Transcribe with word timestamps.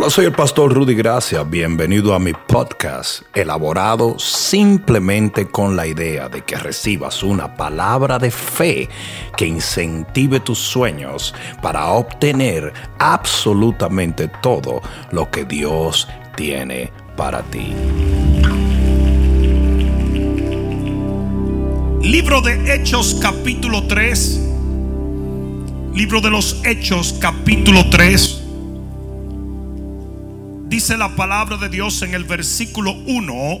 Hola, 0.00 0.08
soy 0.08 0.24
el 0.24 0.32
pastor 0.32 0.72
Rudy 0.72 0.94
Gracia. 0.94 1.42
Bienvenido 1.42 2.14
a 2.14 2.18
mi 2.18 2.32
podcast, 2.32 3.20
elaborado 3.34 4.18
simplemente 4.18 5.46
con 5.46 5.76
la 5.76 5.86
idea 5.86 6.30
de 6.30 6.40
que 6.40 6.56
recibas 6.56 7.22
una 7.22 7.54
palabra 7.54 8.18
de 8.18 8.30
fe 8.30 8.88
que 9.36 9.44
incentive 9.44 10.40
tus 10.40 10.58
sueños 10.58 11.34
para 11.60 11.88
obtener 11.88 12.72
absolutamente 12.98 14.28
todo 14.40 14.80
lo 15.12 15.30
que 15.30 15.44
Dios 15.44 16.08
tiene 16.34 16.90
para 17.14 17.42
ti. 17.42 17.74
Libro 22.00 22.40
de 22.40 22.74
Hechos 22.74 23.18
capítulo 23.20 23.86
3. 23.86 24.40
Libro 25.92 26.22
de 26.22 26.30
los 26.30 26.62
Hechos 26.64 27.18
capítulo 27.20 27.90
3. 27.90 28.40
Dice 30.70 30.96
la 30.96 31.16
palabra 31.16 31.56
de 31.56 31.68
Dios 31.68 32.00
en 32.02 32.14
el 32.14 32.22
versículo 32.22 32.92
1. 32.92 33.60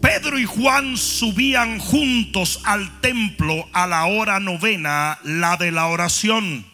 Pedro 0.00 0.38
y 0.38 0.46
Juan 0.46 0.96
subían 0.96 1.78
juntos 1.78 2.60
al 2.64 3.02
templo 3.02 3.68
a 3.74 3.86
la 3.86 4.06
hora 4.06 4.40
novena, 4.40 5.18
la 5.22 5.58
de 5.58 5.70
la 5.70 5.88
oración. 5.88 6.64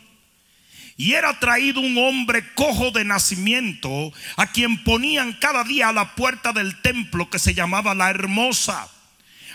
Y 0.96 1.14
era 1.14 1.40
traído 1.40 1.80
un 1.80 1.98
hombre 1.98 2.44
cojo 2.54 2.92
de 2.92 3.04
nacimiento, 3.04 4.12
a 4.36 4.46
quien 4.52 4.84
ponían 4.84 5.32
cada 5.32 5.64
día 5.64 5.88
a 5.88 5.92
la 5.92 6.14
puerta 6.14 6.52
del 6.52 6.80
templo 6.80 7.28
que 7.30 7.40
se 7.40 7.54
llamaba 7.54 7.96
la 7.96 8.08
hermosa, 8.08 8.88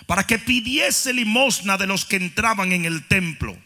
para 0.07 0.27
que 0.27 0.39
pidiese 0.39 1.13
limosna 1.13 1.77
de 1.77 1.87
los 1.87 2.03
que 2.03 2.17
entraban 2.17 2.73
en 2.73 2.83
el 2.83 3.07
templo. 3.07 3.57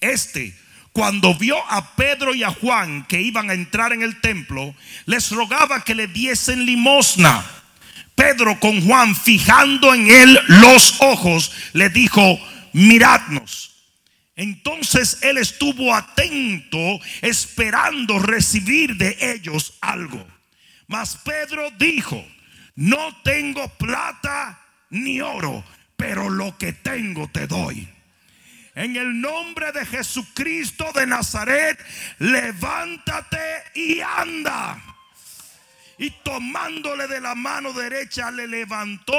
Este, 0.00 0.56
cuando 0.94 1.34
vio 1.34 1.56
a 1.68 1.96
Pedro 1.96 2.36
y 2.36 2.44
a 2.44 2.50
Juan 2.50 3.04
que 3.08 3.20
iban 3.20 3.50
a 3.50 3.54
entrar 3.54 3.92
en 3.92 4.02
el 4.02 4.20
templo, 4.20 4.76
les 5.06 5.32
rogaba 5.32 5.82
que 5.82 5.92
le 5.92 6.06
diesen 6.06 6.64
limosna. 6.64 7.44
Pedro 8.14 8.60
con 8.60 8.80
Juan, 8.80 9.16
fijando 9.16 9.92
en 9.92 10.08
él 10.08 10.38
los 10.46 11.00
ojos, 11.00 11.50
le 11.72 11.88
dijo, 11.88 12.38
miradnos. 12.72 13.74
Entonces 14.36 15.18
él 15.22 15.38
estuvo 15.38 15.92
atento, 15.92 16.78
esperando 17.22 18.20
recibir 18.20 18.94
de 18.94 19.16
ellos 19.20 19.74
algo. 19.80 20.24
Mas 20.86 21.18
Pedro 21.24 21.72
dijo, 21.76 22.24
no 22.76 23.20
tengo 23.24 23.68
plata 23.68 24.60
ni 24.90 25.20
oro, 25.20 25.64
pero 25.96 26.30
lo 26.30 26.56
que 26.56 26.72
tengo 26.72 27.26
te 27.26 27.48
doy. 27.48 27.93
En 28.74 28.96
el 28.96 29.20
nombre 29.20 29.70
de 29.72 29.86
Jesucristo 29.86 30.90
de 30.94 31.06
Nazaret, 31.06 31.78
levántate 32.18 33.38
y 33.74 34.00
anda. 34.00 34.82
Y 35.98 36.10
tomándole 36.10 37.06
de 37.06 37.20
la 37.20 37.36
mano 37.36 37.72
derecha 37.72 38.32
le 38.32 38.48
levantó 38.48 39.14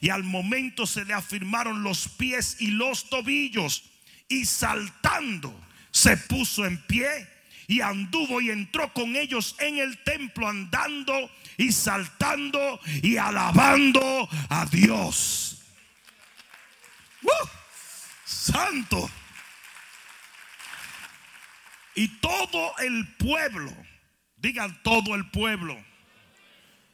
y 0.00 0.10
al 0.10 0.24
momento 0.24 0.86
se 0.86 1.04
le 1.04 1.14
afirmaron 1.14 1.82
los 1.82 2.08
pies 2.08 2.56
y 2.58 2.72
los 2.72 3.08
tobillos 3.08 3.84
y 4.28 4.44
saltando 4.44 5.54
se 5.90 6.16
puso 6.16 6.66
en 6.66 6.78
pie 6.86 7.28
y 7.68 7.80
anduvo 7.80 8.40
y 8.40 8.50
entró 8.50 8.92
con 8.92 9.14
ellos 9.14 9.54
en 9.60 9.78
el 9.78 10.02
templo 10.02 10.48
andando 10.48 11.30
y 11.56 11.70
saltando 11.70 12.80
y 13.02 13.16
alabando 13.16 14.28
a 14.48 14.66
Dios. 14.66 15.62
Santo. 18.28 19.10
Y 21.94 22.08
todo 22.20 22.76
el 22.78 23.08
pueblo, 23.16 23.72
digan 24.36 24.78
todo 24.82 25.14
el 25.14 25.30
pueblo, 25.30 25.82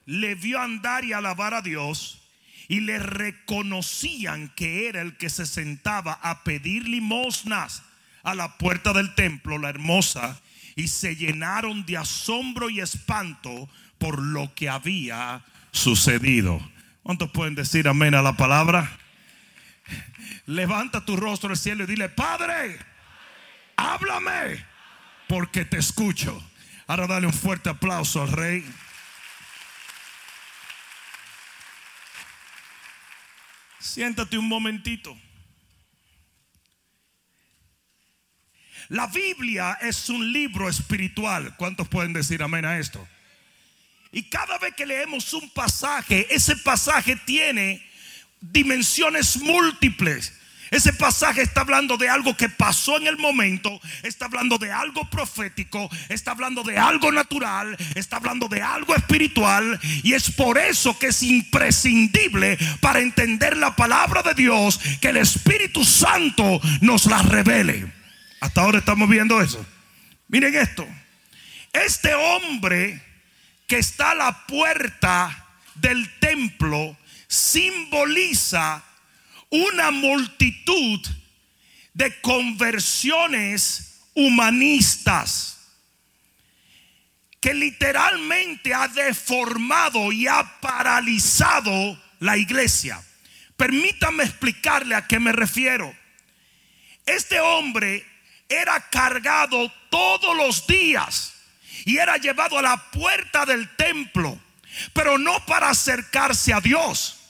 le 0.06 0.36
vio 0.36 0.60
andar 0.60 1.04
y 1.04 1.12
alabar 1.12 1.54
a 1.54 1.60
Dios 1.60 2.22
y 2.68 2.80
le 2.80 2.98
reconocían 3.00 4.48
que 4.50 4.88
era 4.88 5.03
el 5.03 5.16
que 5.16 5.28
se 5.28 5.44
sentaba 5.44 6.12
a 6.22 6.44
pedir 6.44 6.88
limosnas 6.88 7.82
a 8.22 8.34
la 8.34 8.56
puerta 8.56 8.92
del 8.92 9.14
templo, 9.14 9.59
la 9.59 9.70
hermosa, 9.70 10.41
y 10.76 10.88
se 10.88 11.16
llenaron 11.16 11.84
de 11.84 11.97
asombro 11.97 12.70
y 12.70 12.80
espanto 12.80 13.69
por 13.98 14.22
lo 14.22 14.54
que 14.54 14.69
había 14.69 15.44
sucedido. 15.72 16.60
¿Cuántos 17.03 17.30
pueden 17.32 17.54
decir 17.54 17.88
amén 17.88 18.14
a 18.14 18.22
la 18.22 18.36
palabra? 18.36 18.98
Levanta 20.47 21.05
tu 21.05 21.16
rostro 21.16 21.50
al 21.50 21.56
cielo 21.56 21.84
y 21.84 21.87
dile, 21.87 22.09
Padre, 22.09 22.78
háblame, 23.77 24.65
porque 25.28 25.65
te 25.65 25.78
escucho. 25.78 26.43
Ahora 26.87 27.06
dale 27.06 27.27
un 27.27 27.32
fuerte 27.32 27.71
aplauso 27.71 28.22
al 28.22 28.32
rey. 28.32 28.65
Siéntate 33.78 34.37
un 34.37 34.49
momentito. 34.49 35.16
La 38.88 39.06
Biblia 39.06 39.78
es 39.81 40.10
un 40.10 40.31
libro 40.31 40.69
espiritual. 40.69 41.56
¿Cuántos 41.56 41.88
pueden 41.88 42.12
decir 42.12 42.43
amén 42.43 42.66
a 42.66 42.78
esto? 42.78 43.06
Y 44.12 44.25
cada 44.25 44.59
vez 44.59 44.75
que 44.75 44.84
leemos 44.84 45.33
un 45.33 45.49
pasaje, 45.50 46.27
ese 46.28 46.56
pasaje 46.56 47.16
tiene 47.16 47.83
dimensiones 48.53 49.37
múltiples. 49.38 50.32
Ese 50.71 50.93
pasaje 50.93 51.43
está 51.43 51.60
hablando 51.60 51.97
de 51.97 52.09
algo 52.09 52.37
que 52.37 52.49
pasó 52.49 52.97
en 52.97 53.06
el 53.06 53.16
momento, 53.16 53.81
está 54.03 54.25
hablando 54.25 54.59
de 54.59 54.72
algo 54.72 55.09
profético, 55.09 55.88
está 56.09 56.32
hablando 56.32 56.65
de 56.65 56.77
algo 56.77 57.12
natural, 57.12 57.77
está 57.94 58.16
hablando 58.16 58.49
de 58.49 58.60
algo 58.60 58.94
espiritual 58.97 59.78
y 60.03 60.15
es 60.15 60.33
por 60.33 60.59
eso 60.59 60.99
que 60.99 61.09
es 61.09 61.22
imprescindible 61.22 62.59
para 62.81 62.99
entender 62.99 63.56
la 63.56 63.77
palabra 63.77 64.22
de 64.22 64.34
Dios 64.34 64.81
que 65.00 65.10
el 65.10 65.19
Espíritu 65.19 65.84
Santo 65.84 66.60
nos 66.81 67.06
la 67.06 67.22
revele. 67.22 67.93
Hasta 68.41 68.62
ahora 68.62 68.78
estamos 68.78 69.09
viendo 69.09 69.41
eso. 69.41 69.65
Miren 70.27 70.56
esto. 70.56 70.87
Este 71.72 72.15
hombre 72.15 73.00
que 73.69 73.78
está 73.78 74.10
a 74.10 74.15
la 74.16 74.47
puerta 74.47 75.47
del 75.77 76.19
templo 76.19 76.97
simboliza 77.28 78.84
una 79.50 79.90
multitud 79.90 81.00
de 81.92 82.20
conversiones 82.20 84.00
humanistas 84.14 85.54
que 87.40 87.52
literalmente 87.52 88.72
ha 88.72 88.88
deformado 88.88 90.10
y 90.12 90.26
ha 90.26 90.60
paralizado 90.60 92.02
la 92.20 92.36
iglesia. 92.38 93.02
Permítame 93.56 94.24
explicarle 94.24 94.94
a 94.94 95.06
qué 95.06 95.20
me 95.20 95.30
refiero. 95.30 95.94
Este 97.04 97.38
hombre 97.41 98.04
era 98.48 98.88
cargado 98.91 99.70
todos 99.91 100.36
los 100.36 100.66
días 100.66 101.34
y 101.84 101.98
era 101.98 102.16
llevado 102.16 102.58
a 102.58 102.62
la 102.62 102.91
puerta 102.91 103.44
del 103.44 103.76
templo, 103.76 104.41
pero 104.92 105.18
no 105.18 105.44
para 105.46 105.70
acercarse 105.70 106.52
a 106.52 106.60
Dios 106.60 107.20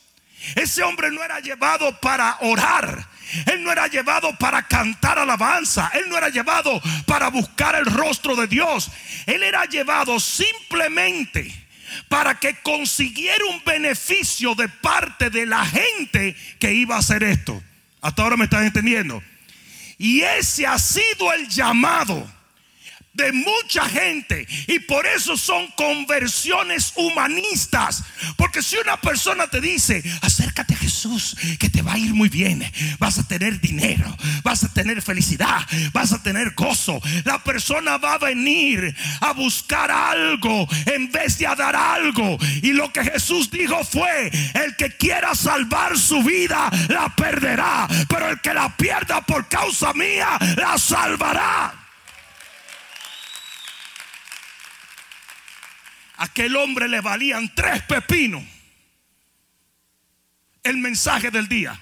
ese 0.54 0.82
hombre 0.82 1.10
no 1.10 1.22
era 1.24 1.40
llevado 1.40 1.98
para 2.00 2.36
orar. 2.40 3.08
Él 3.46 3.64
no 3.64 3.72
era 3.72 3.86
llevado 3.86 4.36
para 4.36 4.66
cantar 4.68 5.18
alabanza. 5.18 5.90
Él 5.94 6.08
no 6.08 6.18
era 6.18 6.28
llevado 6.28 6.80
para 7.06 7.28
buscar 7.28 7.74
el 7.74 7.86
rostro 7.86 8.36
de 8.36 8.46
Dios. 8.46 8.90
Él 9.26 9.42
era 9.42 9.64
llevado 9.64 10.20
simplemente 10.20 11.52
para 12.08 12.38
que 12.38 12.56
consiguiera 12.62 13.44
un 13.46 13.62
beneficio 13.64 14.54
de 14.54 14.68
parte 14.68 15.30
de 15.30 15.46
la 15.46 15.64
gente 15.64 16.36
que 16.58 16.72
iba 16.74 16.96
a 16.96 16.98
hacer 16.98 17.22
esto. 17.22 17.62
Hasta 18.00 18.22
ahora 18.22 18.36
me 18.36 18.44
están 18.44 18.64
entendiendo. 18.64 19.22
Y 19.96 20.20
ese 20.22 20.66
ha 20.66 20.78
sido 20.78 21.32
el 21.32 21.48
llamado 21.48 22.30
de 23.14 23.32
mucha 23.32 23.88
gente 23.88 24.46
y 24.66 24.80
por 24.80 25.06
eso 25.06 25.36
son 25.36 25.66
conversiones 25.76 26.92
humanistas. 26.96 28.04
Porque 28.36 28.62
si 28.62 28.76
una 28.76 29.00
persona 29.00 29.46
te 29.46 29.60
dice, 29.60 30.02
acércate 30.20 30.74
a 30.74 30.78
Jesús, 30.78 31.36
que 31.58 31.70
te 31.70 31.82
va 31.82 31.94
a 31.94 31.98
ir 31.98 32.12
muy 32.12 32.28
bien, 32.28 32.64
vas 32.98 33.18
a 33.18 33.26
tener 33.26 33.60
dinero, 33.60 34.14
vas 34.42 34.64
a 34.64 34.72
tener 34.72 35.00
felicidad, 35.00 35.60
vas 35.92 36.12
a 36.12 36.22
tener 36.22 36.54
gozo, 36.54 37.00
la 37.24 37.42
persona 37.42 37.96
va 37.98 38.14
a 38.14 38.18
venir 38.18 38.94
a 39.20 39.32
buscar 39.32 39.90
algo 39.90 40.68
en 40.86 41.10
vez 41.10 41.38
de 41.38 41.46
a 41.46 41.54
dar 41.54 41.76
algo. 41.76 42.36
Y 42.62 42.72
lo 42.72 42.92
que 42.92 43.04
Jesús 43.04 43.50
dijo 43.50 43.82
fue, 43.84 44.30
el 44.54 44.76
que 44.76 44.96
quiera 44.96 45.34
salvar 45.34 45.96
su 45.98 46.22
vida, 46.22 46.70
la 46.88 47.14
perderá, 47.14 47.86
pero 48.08 48.30
el 48.30 48.40
que 48.40 48.54
la 48.54 48.76
pierda 48.76 49.20
por 49.20 49.48
causa 49.48 49.92
mía, 49.92 50.38
la 50.56 50.76
salvará. 50.78 51.83
Aquel 56.24 56.56
hombre 56.56 56.88
le 56.88 57.00
valían 57.00 57.54
tres 57.54 57.82
pepinos 57.82 58.42
el 60.62 60.78
mensaje 60.78 61.30
del 61.30 61.48
día. 61.48 61.78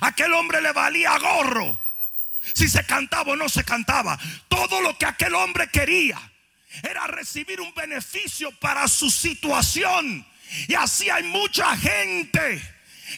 Aquel 0.00 0.34
hombre 0.34 0.60
le 0.60 0.72
valía 0.72 1.16
gorro 1.18 1.80
si 2.54 2.68
se 2.68 2.84
cantaba 2.84 3.32
o 3.32 3.36
no 3.36 3.48
se 3.48 3.64
cantaba. 3.64 4.18
Todo 4.48 4.80
lo 4.80 4.98
que 4.98 5.06
aquel 5.06 5.34
hombre 5.34 5.68
quería 5.68 6.20
era 6.82 7.06
recibir 7.06 7.60
un 7.60 7.72
beneficio 7.74 8.50
para 8.58 8.88
su 8.88 9.10
situación. 9.10 10.26
Y 10.66 10.74
así 10.74 11.08
hay 11.08 11.22
mucha 11.22 11.76
gente 11.76 12.60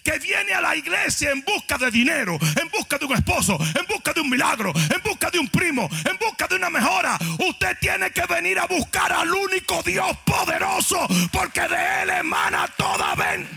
que 0.02 0.18
viene 0.18 0.52
a 0.52 0.60
la 0.60 0.76
iglesia 0.76 1.30
en 1.30 1.42
busca 1.42 1.78
de 1.78 1.90
dinero, 1.90 2.38
en 2.60 2.68
busca 2.68 2.98
de 2.98 3.06
un 3.06 3.14
esposo, 3.14 3.58
en 3.78 3.86
busca 3.86 4.12
de 4.12 4.20
un 4.20 4.30
milagro, 4.30 4.72
en 4.74 5.02
busca 5.02 5.30
de 5.30 5.38
un 5.38 5.48
primo, 5.48 5.88
en 6.04 6.16
busca 6.18 6.46
de 6.48 6.56
una 6.56 6.70
mejora. 6.70 7.18
Usted 7.38 7.76
tiene 7.80 8.10
que 8.10 8.26
venir 8.26 8.58
a 8.58 8.66
buscar 8.66 9.12
al 9.12 9.32
único 9.32 9.82
Dios 9.82 10.16
poderoso, 10.24 11.06
porque 11.30 11.60
de 11.60 12.02
Él 12.02 12.10
emana 12.10 12.66
toda 12.76 13.14
ven. 13.14 13.48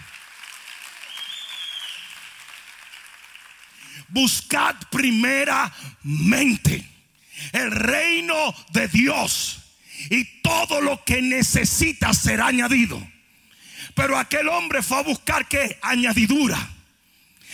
Buscad 4.10 4.76
primeramente 4.90 6.88
el 7.52 7.72
reino 7.72 8.54
de 8.72 8.88
Dios 8.88 9.62
y 10.10 10.42
todo 10.42 10.82
lo 10.82 11.04
que 11.04 11.22
necesita 11.22 12.14
será 12.14 12.48
añadido. 12.48 13.02
Pero 13.96 14.18
aquel 14.18 14.50
hombre 14.50 14.84
fue 14.84 15.00
a 15.00 15.04
buscar 15.04 15.48
qué? 15.48 15.80
Añadidura. 15.82 16.60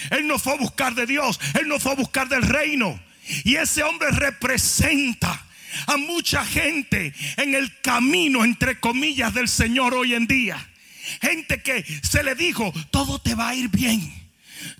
Él 0.09 0.27
no 0.27 0.39
fue 0.39 0.53
a 0.53 0.57
buscar 0.57 0.95
de 0.95 1.05
Dios, 1.05 1.39
él 1.59 1.67
no 1.67 1.79
fue 1.79 1.91
a 1.91 1.95
buscar 1.95 2.27
del 2.27 2.41
reino. 2.41 2.99
Y 3.43 3.55
ese 3.55 3.83
hombre 3.83 4.09
representa 4.09 5.45
a 5.87 5.97
mucha 5.97 6.43
gente 6.43 7.13
en 7.37 7.53
el 7.55 7.79
camino, 7.81 8.43
entre 8.43 8.79
comillas, 8.79 9.33
del 9.33 9.47
Señor 9.47 9.93
hoy 9.93 10.15
en 10.15 10.25
día. 10.25 10.57
Gente 11.21 11.61
que 11.61 11.85
se 12.01 12.23
le 12.23 12.35
dijo, 12.35 12.73
todo 12.89 13.19
te 13.19 13.35
va 13.35 13.49
a 13.49 13.55
ir 13.55 13.69
bien. 13.69 14.11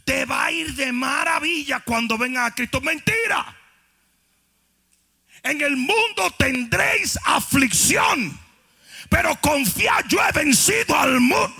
Te 0.04 0.26
va 0.26 0.46
a 0.46 0.52
ir 0.52 0.74
de 0.74 0.92
maravilla 0.92 1.80
cuando 1.82 2.18
venga 2.18 2.46
a 2.46 2.56
Cristo. 2.56 2.82
Mentira. 2.82 3.58
En 5.44 5.62
el 5.62 5.78
mundo 5.78 6.32
tendréis 6.38 7.18
aflicción 7.26 8.40
pero 9.12 9.36
confía, 9.42 10.02
yo 10.08 10.20
he 10.26 10.32
vencido 10.32 10.98
al 10.98 11.20
mundo. 11.20 11.54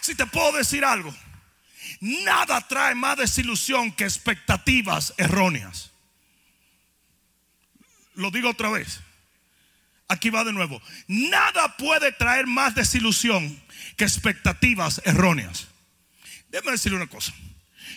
Si 0.00 0.16
te 0.16 0.26
puedo 0.26 0.50
decir 0.50 0.84
algo, 0.84 1.14
nada 2.00 2.60
trae 2.66 2.96
más 2.96 3.18
desilusión 3.18 3.92
que 3.92 4.02
expectativas 4.02 5.14
erróneas. 5.16 5.92
Lo 8.14 8.32
digo 8.32 8.50
otra 8.50 8.68
vez. 8.70 9.00
Aquí 10.08 10.30
va 10.30 10.42
de 10.42 10.52
nuevo. 10.52 10.82
Nada 11.06 11.76
puede 11.76 12.10
traer 12.10 12.48
más 12.48 12.74
desilusión 12.74 13.62
que 13.96 14.02
expectativas 14.02 15.00
erróneas. 15.04 15.68
Déjame 16.48 16.72
decirle 16.72 16.96
una 16.96 17.06
cosa. 17.06 17.32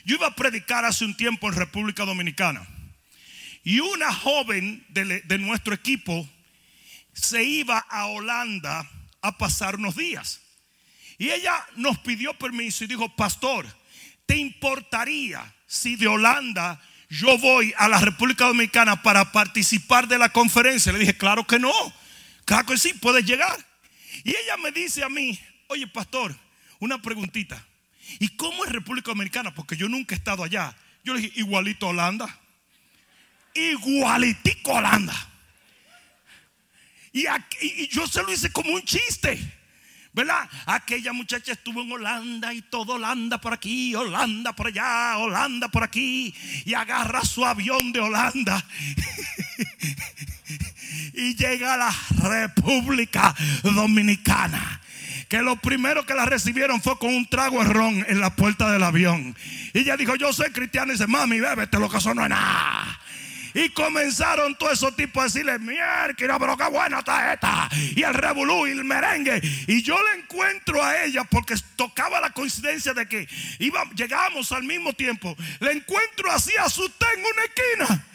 Yo 0.05 0.17
iba 0.17 0.27
a 0.27 0.35
predicar 0.35 0.85
hace 0.85 1.05
un 1.05 1.17
tiempo 1.17 1.47
en 1.47 1.55
República 1.55 2.05
Dominicana. 2.05 2.67
Y 3.63 3.79
una 3.79 4.13
joven 4.13 4.85
de, 4.89 5.37
nuestro 5.37 5.73
equipo 5.73 6.27
se 7.13 7.43
iba 7.43 7.77
a 7.77 8.05
Holanda 8.07 8.89
a 9.21 9.37
pasar 9.37 9.75
unos 9.75 9.95
días. 9.95 10.41
Y 11.17 11.31
ella 11.31 11.65
nos 11.75 11.99
pidió 11.99 12.33
permiso 12.35 12.83
y 12.83 12.87
dijo, 12.87 13.13
pastor, 13.15 13.67
¿te 14.25 14.37
importaría 14.37 15.53
si 15.67 15.97
de 15.97 16.07
Holanda 16.07 16.81
yo 17.09 17.37
voy 17.37 17.73
a 17.77 17.89
la 17.89 17.99
República 17.99 18.45
Dominicana 18.45 19.01
para 19.01 19.31
participar 19.31 20.07
de 20.07 20.17
la 20.17 20.29
conferencia? 20.29 20.93
Le 20.93 20.99
dije, 20.99 21.17
claro 21.17 21.45
que 21.45 21.59
no. 21.59 21.73
Claro 22.45 22.65
que 22.65 22.77
sí, 22.77 22.93
puedes 22.93 23.25
llegar. 23.25 23.57
Y 24.23 24.29
ella 24.29 24.55
me 24.57 24.71
dice 24.71 25.03
a 25.03 25.09
mí, 25.09 25.37
oye, 25.67 25.85
pastor, 25.87 26.35
una 26.79 27.01
preguntita. 27.01 27.63
¿Y 28.19 28.29
cómo 28.29 28.63
es 28.63 28.71
República 28.71 29.11
Dominicana? 29.11 29.53
Porque 29.53 29.75
yo 29.75 29.89
nunca 29.89 30.15
he 30.15 30.17
estado 30.17 30.43
allá. 30.43 30.75
Yo 31.03 31.13
le 31.13 31.21
dije, 31.21 31.39
igualito 31.39 31.85
a 31.85 31.89
Holanda 31.89 32.38
igualitico 33.53 34.73
Holanda. 34.73 35.27
Y, 37.11 37.25
y 37.61 37.87
yo 37.87 38.07
se 38.07 38.21
lo 38.21 38.31
hice 38.31 38.51
como 38.51 38.71
un 38.73 38.83
chiste. 38.83 39.59
¿Verdad? 40.11 40.49
Aquella 40.65 41.13
muchacha 41.13 41.51
estuvo 41.51 41.81
en 41.81 41.91
Holanda 41.91 42.51
y 42.53 42.63
todo 42.63 42.93
Holanda 42.93 43.39
por 43.39 43.53
aquí, 43.53 43.93
Holanda 43.93 44.53
por 44.53 44.67
allá, 44.67 45.17
Holanda 45.17 45.67
por 45.67 45.83
aquí. 45.83 46.33
Y 46.65 46.73
agarra 46.73 47.21
su 47.21 47.45
avión 47.45 47.91
de 47.91 47.99
Holanda. 47.99 48.65
y 51.13 51.35
llega 51.35 51.75
a 51.75 51.77
la 51.77 51.95
República 52.21 53.35
Dominicana. 53.63 54.81
Que 55.29 55.43
lo 55.43 55.57
primero 55.57 56.07
que 56.07 56.15
la 56.15 56.25
recibieron 56.25 56.81
fue 56.81 56.97
con 56.97 57.13
un 57.13 57.27
trago 57.27 57.63
de 57.63 57.69
ron 57.71 58.03
en 58.07 58.19
la 58.19 58.35
puerta 58.35 58.71
del 58.71 58.81
avión. 58.81 59.37
Y 59.73 59.79
ella 59.79 59.95
dijo, 59.95 60.15
yo 60.15 60.33
soy 60.33 60.49
cristiana. 60.49 60.91
Y 60.91 60.95
dice, 60.95 61.05
mami, 61.05 61.39
bébete, 61.39 61.79
lo 61.79 61.87
que 61.87 61.97
eso 61.97 62.15
no 62.15 62.23
es 62.23 62.29
nada. 62.29 62.98
Y 63.59 63.71
comenzaron 63.71 64.55
todos 64.55 64.71
esos 64.71 64.95
tipos 64.95 65.21
a 65.21 65.25
decirle, 65.25 65.59
mierda, 65.59 66.13
pero 66.15 66.55
qué 66.55 66.63
buena 66.69 66.99
está 66.99 67.33
esta. 67.33 67.67
Y 67.93 68.03
el 68.03 68.13
revolú 68.13 68.65
y 68.65 68.71
el 68.71 68.85
merengue. 68.85 69.41
Y 69.67 69.83
yo 69.83 70.01
le 70.01 70.21
encuentro 70.21 70.81
a 70.81 71.03
ella 71.03 71.25
porque 71.25 71.55
tocaba 71.75 72.21
la 72.21 72.29
coincidencia 72.29 72.93
de 72.93 73.05
que 73.05 73.27
iba, 73.59 73.83
llegábamos 73.95 74.53
al 74.53 74.63
mismo 74.63 74.93
tiempo. 74.93 75.35
Le 75.59 75.73
encuentro 75.73 76.31
así 76.31 76.53
asusté 76.57 77.05
en 77.15 77.19
una 77.19 77.43
esquina. 77.43 78.05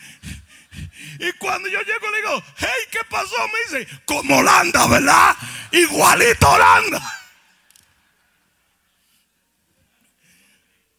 Y 1.20 1.32
cuando 1.32 1.68
yo 1.68 1.78
llego 1.82 2.10
le 2.10 2.16
digo, 2.16 2.42
hey, 2.56 2.88
¿qué 2.90 3.00
pasó? 3.10 3.36
Me 3.46 3.78
dice, 3.78 4.00
como 4.06 4.38
Holanda, 4.38 4.86
¿verdad? 4.86 5.36
Igualito 5.72 6.50
Holanda. 6.50 7.02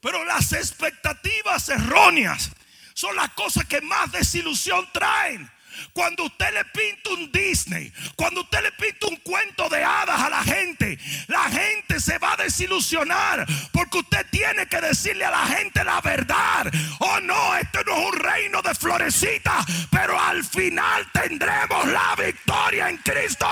Pero 0.01 0.23
las 0.23 0.53
expectativas 0.53 1.67
erróneas 1.67 2.51
son 2.95 3.15
las 3.15 3.29
cosas 3.31 3.65
que 3.65 3.81
más 3.81 4.11
desilusión 4.11 4.87
traen. 4.91 5.51
Cuando 5.91 6.23
usted 6.23 6.53
le 6.53 6.63
pinta 6.65 7.09
un 7.09 7.29
Disney, 7.33 7.91
cuando 8.15 8.41
usted 8.41 8.63
le 8.63 8.71
pinta 8.71 9.07
un 9.07 9.17
cuento 9.17 9.67
de 9.67 9.83
hadas 9.83 10.21
a 10.21 10.29
la 10.29 10.41
gente, 10.41 10.97
la 11.27 11.43
gente 11.49 11.99
se 11.99 12.17
va 12.17 12.31
a 12.31 12.37
desilusionar 12.37 13.45
porque 13.73 13.97
usted 13.97 14.25
tiene 14.31 14.67
que 14.67 14.79
decirle 14.79 15.25
a 15.25 15.31
la 15.31 15.45
gente 15.45 15.83
la 15.83 15.99
verdad. 15.99 16.71
Oh 16.99 17.19
no, 17.19 17.57
este 17.57 17.83
no 17.85 17.97
es 17.97 18.05
un 18.05 18.19
reino 18.19 18.61
de 18.61 18.73
florecitas, 18.73 19.65
pero 19.91 20.17
al 20.17 20.45
final 20.45 21.05
tendremos 21.11 21.85
la 21.87 22.15
victoria 22.15 22.87
en 22.87 22.97
Cristo. 22.99 23.45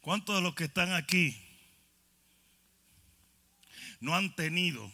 ¿Cuántos 0.00 0.36
de 0.36 0.40
los 0.40 0.54
que 0.54 0.64
están 0.64 0.92
aquí 0.94 1.36
no 4.00 4.16
han 4.16 4.34
tenido 4.34 4.90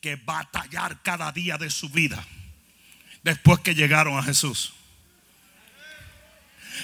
que 0.00 0.14
batallar 0.14 1.02
cada 1.02 1.32
día 1.32 1.58
de 1.58 1.70
su 1.70 1.88
vida 1.88 2.24
después 3.24 3.58
que 3.60 3.74
llegaron 3.74 4.16
a 4.16 4.22
Jesús? 4.22 4.74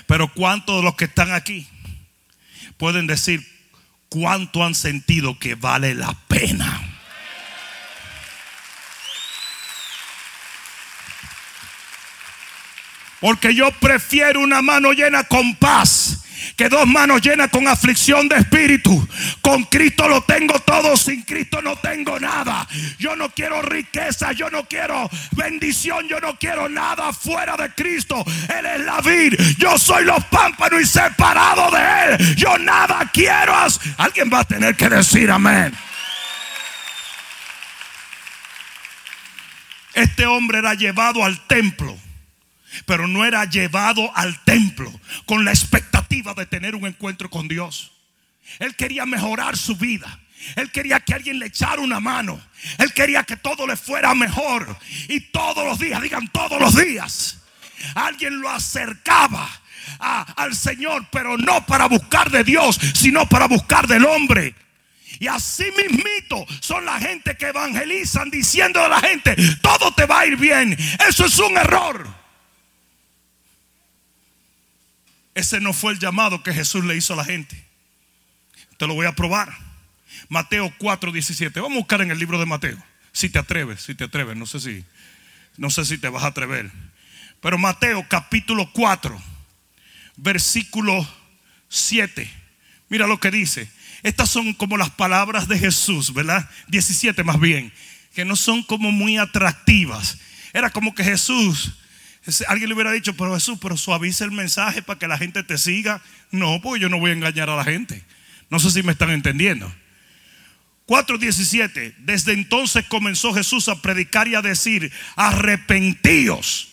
Pero 0.08 0.32
¿cuántos 0.32 0.76
de 0.76 0.82
los 0.82 0.96
que 0.96 1.04
están 1.04 1.32
aquí 1.32 1.68
pueden 2.76 3.06
decir 3.06 3.46
cuánto 4.08 4.64
han 4.64 4.74
sentido 4.74 5.38
que 5.38 5.54
vale 5.54 5.94
la 5.94 6.12
pena? 6.26 6.82
Porque 13.20 13.54
yo 13.54 13.70
prefiero 13.78 14.40
una 14.40 14.60
mano 14.60 14.92
llena 14.92 15.22
con 15.24 15.54
paz 15.54 16.25
que 16.56 16.68
dos 16.68 16.86
manos 16.86 17.20
llenas 17.22 17.50
con 17.50 17.66
aflicción 17.68 18.28
de 18.28 18.36
espíritu. 18.36 19.06
Con 19.40 19.64
Cristo 19.64 20.08
lo 20.08 20.22
tengo 20.22 20.58
todo, 20.60 20.96
sin 20.96 21.22
Cristo 21.22 21.60
no 21.62 21.76
tengo 21.76 22.18
nada. 22.18 22.66
Yo 22.98 23.16
no 23.16 23.30
quiero 23.30 23.62
riqueza, 23.62 24.32
yo 24.32 24.50
no 24.50 24.64
quiero 24.64 25.08
bendición, 25.32 26.08
yo 26.08 26.20
no 26.20 26.38
quiero 26.38 26.68
nada 26.68 27.12
fuera 27.12 27.56
de 27.56 27.70
Cristo. 27.70 28.24
Él 28.58 28.66
es 28.66 28.80
la 28.80 29.00
vid, 29.00 29.34
yo 29.58 29.78
soy 29.78 30.04
los 30.04 30.24
pámpanos 30.26 30.80
y 30.80 30.86
separado 30.86 31.70
de 31.70 32.14
Él. 32.14 32.36
Yo 32.36 32.58
nada 32.58 33.10
quiero. 33.12 33.54
Alguien 33.98 34.30
va 34.32 34.40
a 34.40 34.44
tener 34.44 34.76
que 34.76 34.88
decir 34.88 35.30
amén. 35.30 35.72
Este 39.94 40.26
hombre 40.26 40.58
era 40.58 40.74
llevado 40.74 41.24
al 41.24 41.40
templo 41.46 41.96
pero 42.84 43.06
no 43.06 43.24
era 43.24 43.44
llevado 43.44 44.14
al 44.16 44.42
templo 44.44 44.92
con 45.24 45.44
la 45.44 45.50
expectativa 45.50 46.34
de 46.34 46.46
tener 46.46 46.74
un 46.74 46.86
encuentro 46.86 47.30
con 47.30 47.48
Dios. 47.48 47.92
Él 48.58 48.74
quería 48.76 49.06
mejorar 49.06 49.56
su 49.56 49.76
vida. 49.76 50.20
Él 50.54 50.70
quería 50.70 51.00
que 51.00 51.14
alguien 51.14 51.38
le 51.38 51.46
echara 51.46 51.80
una 51.80 51.98
mano. 52.00 52.40
Él 52.78 52.92
quería 52.92 53.24
que 53.24 53.36
todo 53.36 53.66
le 53.66 53.76
fuera 53.76 54.14
mejor. 54.14 54.76
Y 55.08 55.20
todos 55.20 55.64
los 55.64 55.78
días, 55.78 56.00
digan 56.02 56.28
todos 56.28 56.60
los 56.60 56.76
días, 56.76 57.38
alguien 57.94 58.40
lo 58.40 58.50
acercaba 58.50 59.48
al 59.98 60.54
Señor, 60.54 61.06
pero 61.10 61.36
no 61.38 61.64
para 61.66 61.86
buscar 61.86 62.30
de 62.30 62.44
Dios, 62.44 62.78
sino 62.94 63.28
para 63.28 63.46
buscar 63.46 63.86
del 63.86 64.04
hombre. 64.04 64.54
Y 65.18 65.28
así 65.28 65.64
mismito 65.76 66.44
son 66.60 66.84
la 66.84 66.98
gente 66.98 67.36
que 67.36 67.46
evangelizan 67.46 68.30
diciendo 68.30 68.84
a 68.84 68.88
la 68.88 69.00
gente, 69.00 69.34
todo 69.62 69.92
te 69.92 70.04
va 70.04 70.20
a 70.20 70.26
ir 70.26 70.36
bien. 70.36 70.76
Eso 71.08 71.24
es 71.24 71.38
un 71.38 71.56
error. 71.56 72.25
Ese 75.36 75.60
no 75.60 75.74
fue 75.74 75.92
el 75.92 75.98
llamado 75.98 76.42
que 76.42 76.54
Jesús 76.54 76.82
le 76.86 76.96
hizo 76.96 77.12
a 77.12 77.16
la 77.16 77.24
gente. 77.24 77.62
Te 78.78 78.86
lo 78.86 78.94
voy 78.94 79.04
a 79.04 79.14
probar. 79.14 79.54
Mateo 80.30 80.72
4, 80.78 81.12
17. 81.12 81.60
Vamos 81.60 81.76
a 81.76 81.80
buscar 81.80 82.00
en 82.00 82.10
el 82.10 82.18
libro 82.18 82.38
de 82.38 82.46
Mateo. 82.46 82.82
Si 83.12 83.28
te 83.28 83.38
atreves, 83.38 83.82
si 83.82 83.94
te 83.94 84.04
atreves. 84.04 84.34
No 84.34 84.46
sé 84.46 84.60
si, 84.60 84.82
no 85.58 85.68
sé 85.68 85.84
si 85.84 85.98
te 85.98 86.08
vas 86.08 86.24
a 86.24 86.28
atrever. 86.28 86.72
Pero 87.42 87.58
Mateo 87.58 88.06
capítulo 88.08 88.72
4, 88.72 89.22
versículo 90.16 91.06
7. 91.68 92.30
Mira 92.88 93.06
lo 93.06 93.20
que 93.20 93.30
dice. 93.30 93.70
Estas 94.02 94.30
son 94.30 94.54
como 94.54 94.78
las 94.78 94.88
palabras 94.88 95.48
de 95.48 95.58
Jesús, 95.58 96.14
¿verdad? 96.14 96.48
17 96.68 97.22
más 97.24 97.38
bien. 97.38 97.74
Que 98.14 98.24
no 98.24 98.36
son 98.36 98.62
como 98.62 98.90
muy 98.90 99.18
atractivas. 99.18 100.16
Era 100.54 100.70
como 100.70 100.94
que 100.94 101.04
Jesús, 101.04 101.74
alguien 102.48 102.68
le 102.68 102.74
hubiera 102.74 102.92
dicho, 102.92 103.16
pero 103.16 103.34
Jesús, 103.34 103.58
pero 103.60 103.76
suaviza 103.76 104.24
el 104.24 104.32
mensaje 104.32 104.82
para 104.82 104.98
que 104.98 105.08
la 105.08 105.18
gente 105.18 105.42
te 105.42 105.58
siga. 105.58 106.02
No, 106.30 106.60
porque 106.60 106.80
yo 106.80 106.88
no 106.88 106.98
voy 106.98 107.10
a 107.10 107.14
engañar 107.14 107.50
a 107.50 107.56
la 107.56 107.64
gente. 107.64 108.02
No 108.50 108.58
sé 108.58 108.70
si 108.70 108.82
me 108.82 108.92
están 108.92 109.10
entendiendo. 109.10 109.72
4.17. 110.86 111.94
Desde 111.98 112.32
entonces 112.32 112.84
comenzó 112.86 113.34
Jesús 113.34 113.68
a 113.68 113.80
predicar 113.82 114.28
y 114.28 114.34
a 114.34 114.42
decir, 114.42 114.92
arrepentíos, 115.16 116.68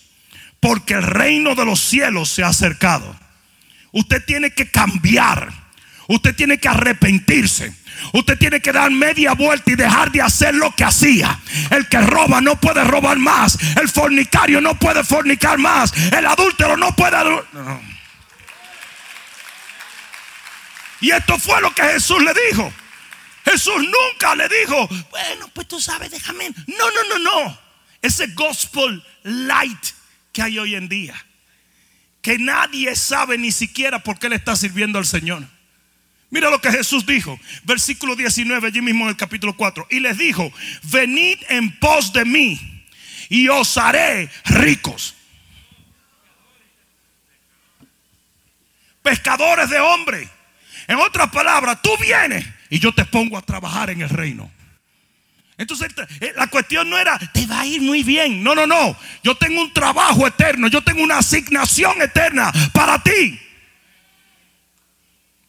porque 0.60 0.94
el 0.94 1.04
reino 1.04 1.56
de 1.56 1.66
los 1.66 1.80
cielos 1.80 2.30
se 2.30 2.44
ha 2.44 2.48
acercado. 2.48 3.20
Usted 3.92 4.24
tiene 4.26 4.52
que 4.52 4.70
cambiar. 4.70 5.62
Usted 6.08 6.36
tiene 6.36 6.58
que 6.58 6.68
arrepentirse. 6.68 7.74
Usted 8.12 8.38
tiene 8.38 8.60
que 8.62 8.72
dar 8.72 8.92
media 8.92 9.34
vuelta 9.34 9.72
y 9.72 9.76
dejar 9.76 10.12
de 10.12 10.22
hacer 10.22 10.56
lo 10.56 10.72
que 10.76 10.84
hacía. 10.84 11.40
El 11.70 11.88
que 11.88 12.00
roba 12.02 12.42
no 12.42 12.60
puede 12.60 12.84
robar 12.84 13.18
más. 13.18 13.58
El 13.78 13.90
fornicario 13.90 14.60
no 14.62 14.78
puede 14.78 15.04
fornicar 15.04 15.58
más. 15.58 15.94
El 16.12 16.26
adúltero 16.26 16.78
no 16.78 16.96
puede... 16.96 17.18
Y 21.02 21.12
esto 21.12 21.38
fue 21.38 21.60
lo 21.62 21.74
que 21.74 21.84
Jesús 21.84 22.24
le 22.24 22.34
dijo. 22.50 22.74
Jesús 23.44 23.76
nunca 23.76 24.36
le 24.36 24.48
dijo, 24.48 24.88
bueno, 25.12 25.50
pues 25.54 25.68
tú 25.68 25.82
sabes, 25.82 26.10
déjame. 26.10 26.50
No, 26.50 26.92
no, 26.92 27.10
no, 27.10 27.20
no. 27.20 27.60
Ese 28.02 28.28
gospel 28.28 29.04
light 29.24 29.86
que 30.32 30.42
hay 30.42 30.60
hoy 30.60 30.76
en 30.76 30.88
día. 30.88 31.14
Que 32.22 32.38
nadie 32.38 32.96
sabe 32.96 33.38
ni 33.38 33.52
siquiera 33.52 34.00
por 34.00 34.18
qué 34.18 34.30
le 34.30 34.38
está 34.38 34.56
sirviendo 34.56 34.98
al 34.98 35.06
Señor. 35.06 35.46
Mira 36.34 36.50
lo 36.50 36.60
que 36.60 36.72
Jesús 36.72 37.06
dijo, 37.06 37.40
versículo 37.63 38.16
19, 38.16 38.66
allí 38.66 38.82
mismo 38.82 39.04
en 39.04 39.10
el 39.10 39.16
capítulo 39.16 39.56
4. 39.56 39.86
Y 39.92 40.00
les 40.00 40.18
dijo, 40.18 40.52
venid 40.82 41.38
en 41.48 41.78
pos 41.78 42.12
de 42.12 42.25
mí 42.25 42.60
y 43.30 43.50
os 43.50 43.78
haré 43.78 44.32
ricos. 44.46 45.13
Pescadores 49.04 49.70
de 49.70 49.80
hombres. 49.80 50.28
En 50.88 50.98
otras 50.98 51.30
palabras, 51.30 51.80
tú 51.84 51.92
vienes 52.02 52.44
y 52.72 52.80
yo 52.80 52.92
te 52.92 53.06
pongo 53.06 53.38
a 53.38 53.44
trabajar 53.44 53.92
en 53.92 54.02
el 54.02 54.10
reino. 54.10 54.52
Entonces 55.60 55.94
eh, 56.20 56.34
la 56.36 56.48
cuestión 56.48 56.90
no 56.90 56.98
era, 56.98 57.20
te 57.32 57.46
va 57.46 57.62
a 57.62 57.68
ir 57.68 57.80
muy 57.80 58.02
bien. 58.02 58.44
No, 58.44 58.56
no, 58.56 58.66
no. 58.66 58.98
Yo 59.24 59.36
tengo 59.36 59.62
un 59.62 59.72
trabajo 59.72 60.25
eterno. 60.25 60.68
Yo 60.68 60.82
tengo 60.82 61.04
una 61.04 61.20
asignación 61.20 62.02
eterna 62.02 62.52
para 62.74 63.04
ti. 63.04 63.40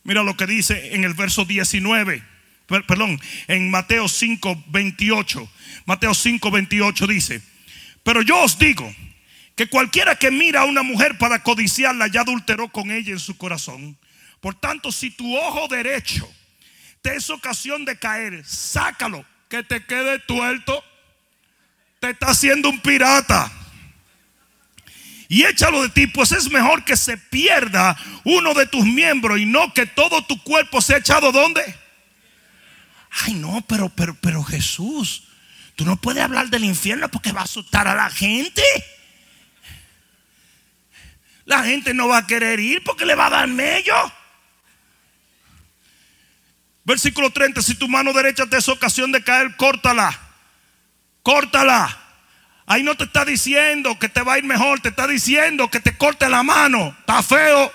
Mira 0.04 0.22
lo 0.22 0.36
que 0.36 0.46
dice 0.46 0.94
en 0.94 1.04
el 1.04 1.14
verso 1.14 1.44
19. 1.44 2.22
Perdón, 2.66 3.20
en 3.48 3.70
Mateo 3.70 4.08
5, 4.08 4.64
28. 4.68 5.50
Mateo 5.86 6.14
5, 6.14 6.50
28 6.50 7.06
dice, 7.06 7.42
pero 8.02 8.22
yo 8.22 8.42
os 8.42 8.58
digo 8.58 8.94
que 9.54 9.66
cualquiera 9.66 10.16
que 10.16 10.30
mira 10.30 10.62
a 10.62 10.64
una 10.64 10.82
mujer 10.82 11.18
para 11.18 11.42
codiciarla 11.42 12.06
ya 12.06 12.22
adulteró 12.22 12.68
con 12.68 12.90
ella 12.90 13.12
en 13.12 13.18
su 13.18 13.36
corazón. 13.36 13.98
Por 14.40 14.54
tanto, 14.54 14.92
si 14.92 15.10
tu 15.10 15.36
ojo 15.36 15.68
derecho 15.68 16.30
te 17.00 17.16
es 17.16 17.28
ocasión 17.28 17.84
de 17.84 17.98
caer, 17.98 18.42
sácalo, 18.46 19.26
que 19.48 19.62
te 19.62 19.84
quede 19.84 20.18
tuerto. 20.20 20.82
Te 22.00 22.10
está 22.10 22.28
haciendo 22.28 22.70
un 22.70 22.80
pirata 22.80 23.52
y 25.28 25.44
échalo 25.44 25.82
de 25.82 25.88
ti, 25.88 26.06
pues 26.06 26.32
es 26.32 26.50
mejor 26.50 26.84
que 26.84 26.96
se 26.96 27.16
pierda 27.16 27.96
uno 28.24 28.54
de 28.54 28.66
tus 28.66 28.84
miembros 28.84 29.38
y 29.38 29.46
no 29.46 29.72
que 29.72 29.86
todo 29.86 30.24
tu 30.24 30.42
cuerpo 30.42 30.80
sea 30.80 30.98
echado 30.98 31.32
donde. 31.32 31.62
Ay, 33.10 33.34
no, 33.34 33.64
pero, 33.66 33.88
pero, 33.88 34.14
pero 34.14 34.42
Jesús, 34.42 35.24
tú 35.76 35.84
no 35.84 35.96
puedes 35.96 36.22
hablar 36.22 36.48
del 36.48 36.64
infierno 36.64 37.08
porque 37.08 37.32
va 37.32 37.42
a 37.42 37.44
asustar 37.44 37.88
a 37.88 37.94
la 37.94 38.10
gente. 38.10 38.62
La 41.44 41.62
gente 41.64 41.94
no 41.94 42.08
va 42.08 42.18
a 42.18 42.26
querer 42.26 42.58
ir 42.60 42.82
porque 42.84 43.04
le 43.04 43.14
va 43.14 43.26
a 43.26 43.30
dar 43.30 43.48
mello. 43.48 43.94
Versículo 46.84 47.30
30, 47.30 47.62
si 47.62 47.74
tu 47.74 47.88
mano 47.88 48.12
derecha 48.12 48.46
te 48.46 48.58
es 48.58 48.68
ocasión 48.68 49.10
de 49.10 49.22
caer, 49.22 49.56
córtala. 49.56 50.18
Córtala. 51.22 52.03
Ahí 52.66 52.82
no 52.82 52.96
te 52.96 53.04
está 53.04 53.24
diciendo 53.24 53.98
que 53.98 54.08
te 54.08 54.22
va 54.22 54.34
a 54.34 54.38
ir 54.38 54.44
mejor, 54.44 54.80
te 54.80 54.88
está 54.88 55.06
diciendo 55.06 55.68
que 55.68 55.80
te 55.80 55.96
corte 55.96 56.28
la 56.28 56.42
mano. 56.42 56.96
Está 57.00 57.22
feo. 57.22 57.72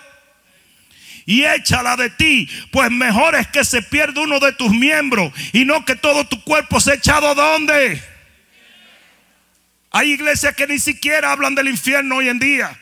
Y 1.26 1.44
échala 1.44 1.96
de 1.96 2.10
ti, 2.10 2.50
pues 2.72 2.90
mejor 2.90 3.36
es 3.36 3.48
que 3.48 3.64
se 3.64 3.84
pierda 3.84 4.22
uno 4.22 4.40
de 4.40 4.52
tus 4.54 4.72
miembros 4.72 5.32
y 5.54 5.64
no 5.64 5.86
que 5.86 5.96
todo 5.96 6.26
tu 6.26 6.44
cuerpo 6.44 6.80
se 6.80 6.96
echado 6.96 7.36
donde. 7.36 8.02
Hay 9.92 10.12
iglesias 10.12 10.56
que 10.56 10.66
ni 10.66 10.80
siquiera 10.80 11.32
hablan 11.32 11.54
del 11.54 11.68
infierno 11.68 12.16
hoy 12.16 12.30
en 12.30 12.40
día. 12.40 12.80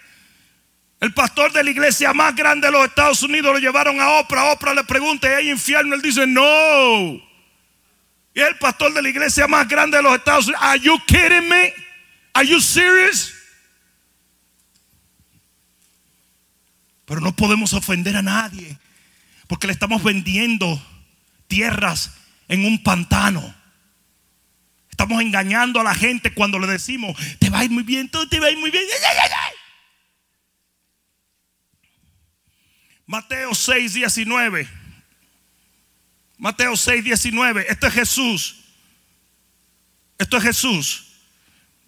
El 1.01 1.13
pastor 1.13 1.51
de 1.51 1.63
la 1.63 1.69
iglesia 1.69 2.13
más 2.13 2.35
grande 2.35 2.67
de 2.67 2.71
los 2.71 2.85
Estados 2.85 3.21
Unidos 3.21 3.53
lo 3.53 3.59
llevaron 3.59 3.99
a 3.99 4.11
Oprah. 4.11 4.53
Oprah 4.53 4.73
le 4.73 4.83
pregunta, 4.85 5.27
¿hay 5.27 5.49
infierno? 5.49 5.93
Él 5.93 6.01
dice, 6.01 6.25
no. 6.25 7.21
Y 8.33 8.39
el 8.39 8.57
pastor 8.59 8.93
de 8.93 9.01
la 9.01 9.09
iglesia 9.09 9.45
más 9.47 9.67
grande 9.67 9.97
de 9.97 10.03
los 10.03 10.15
Estados 10.15 10.47
Unidos, 10.47 10.63
¿Are 10.63 10.79
you 10.79 10.97
kidding 11.05 11.49
me? 11.49 11.73
Are 12.37 12.45
you 12.45 12.61
serious? 12.61 13.33
Pero 17.05 17.19
no 17.19 17.35
podemos 17.35 17.73
ofender 17.73 18.15
a 18.15 18.21
nadie 18.21 18.77
porque 19.47 19.65
le 19.65 19.73
estamos 19.73 20.03
vendiendo 20.03 20.79
tierras 21.47 22.15
en 22.47 22.63
un 22.63 22.83
pantano. 22.83 23.55
Estamos 24.91 25.19
engañando 25.19 25.79
a 25.79 25.83
la 25.83 25.95
gente 25.95 26.31
cuando 26.31 26.59
le 26.59 26.67
decimos, 26.67 27.17
te 27.39 27.49
va 27.49 27.59
a 27.59 27.63
ir 27.63 27.71
muy 27.71 27.81
bien, 27.81 28.07
todo 28.07 28.29
te 28.29 28.39
va 28.39 28.47
a 28.47 28.51
ir 28.51 28.59
muy 28.59 28.69
bien. 28.69 28.85
Mateo 33.07 33.55
6, 33.55 33.93
19. 33.95 34.69
Mateo 36.37 36.77
6, 36.77 37.03
19. 37.03 37.65
Esto 37.67 37.87
es 37.87 37.93
Jesús. 37.95 38.63
Esto 40.19 40.37
es 40.37 40.43
Jesús. 40.43 41.06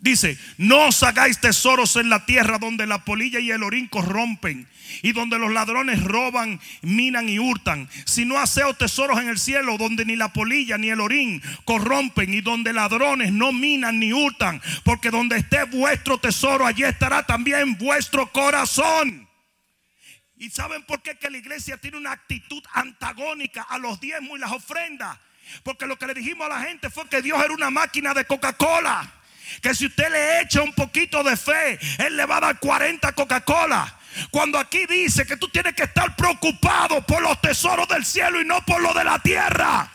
Dice, 0.02 0.38
no 0.58 0.88
os 0.88 1.04
hagáis 1.04 1.42
tesoros 1.42 1.98
en 1.98 2.10
la 2.10 2.26
tierra 2.26 2.58
donde 2.58 2.88
la 2.88 3.04
polilla 3.04 3.42
y 3.42 3.52
el 3.52 3.64
orín 3.64 3.88
corrompen 3.88 4.66
y 5.02 5.12
donde 5.12 5.38
los 5.38 5.52
ladrones 5.52 6.02
roban, 6.02 6.62
minan 6.82 7.28
y 7.28 7.38
hurtan, 7.38 7.90
sino 8.06 8.40
haceos 8.40 8.78
tesoros 8.78 9.20
en 9.20 9.28
el 9.28 9.38
cielo 9.38 9.78
donde 9.78 10.06
ni 10.06 10.16
la 10.16 10.32
polilla 10.32 10.78
ni 10.78 10.90
el 10.90 11.02
orín 11.02 11.42
corrompen 11.66 12.34
y 12.34 12.40
donde 12.40 12.72
ladrones 12.72 13.34
no 13.34 13.52
minan 13.52 14.00
ni 14.00 14.14
hurtan, 14.14 14.62
porque 14.86 15.12
donde 15.12 15.36
esté 15.36 15.66
vuestro 15.66 16.18
tesoro, 16.18 16.66
allí 16.66 16.84
estará 16.84 17.24
también 17.24 17.78
vuestro 17.78 18.32
corazón. 18.32 19.28
¿Y 20.38 20.50
saben 20.50 20.84
por 20.84 21.02
qué 21.02 21.18
que 21.18 21.30
la 21.30 21.38
iglesia 21.38 21.76
tiene 21.76 21.98
una 21.98 22.14
actitud 22.14 22.64
antagónica 22.72 23.64
a 23.64 23.78
los 23.78 24.00
diezmos 24.00 24.38
y 24.38 24.42
las 24.42 24.52
ofrendas? 24.54 25.20
Porque 25.64 25.86
lo 25.86 25.98
que 25.98 26.08
le 26.08 26.14
dijimos 26.14 26.46
a 26.46 26.50
la 26.58 26.62
gente 26.62 26.90
fue 26.90 27.10
que 27.10 27.22
Dios 27.22 27.44
era 27.44 27.54
una 27.54 27.70
máquina 27.70 28.14
de 28.14 28.24
Coca-Cola 28.24 29.19
que 29.62 29.74
si 29.76 29.88
usted 29.88 30.10
le 30.12 30.42
echa 30.42 30.62
un 30.62 30.74
poquito 30.74 31.24
de 31.24 31.36
fe, 31.38 31.80
Él 31.98 32.16
le 32.16 32.26
va 32.26 32.38
a 32.38 32.42
dar 32.42 32.60
40 32.60 33.12
Coca-Cola. 33.14 34.00
Cuando 34.32 34.58
aquí 34.58 34.86
dice 34.86 35.26
que 35.26 35.38
tú 35.38 35.50
tienes 35.50 35.74
que 35.76 35.84
estar 35.84 36.16
preocupado 36.16 37.06
por 37.06 37.22
los 37.22 37.40
tesoros 37.42 37.88
del 37.88 38.06
cielo 38.06 38.42
y 38.42 38.46
no 38.46 38.64
por 38.66 38.82
lo 38.82 38.94
de 38.94 39.04
la 39.04 39.20
tierra. 39.20 39.92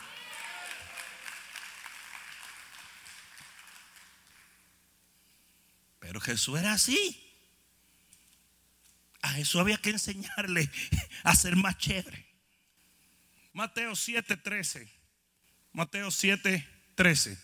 Pero 5.99 6.21
Jesús 6.21 6.59
era 6.59 6.73
así. 6.73 7.21
A 9.23 9.31
Jesús 9.31 9.61
había 9.61 9.79
que 9.79 9.91
enseñarle 9.91 10.71
a 11.25 11.35
ser 11.35 11.57
más 11.57 11.79
chévere. 11.79 12.27
Mateo 13.55 13.93
7:13. 13.93 14.89
Mateo 15.73 16.09
7:13. 16.09 17.39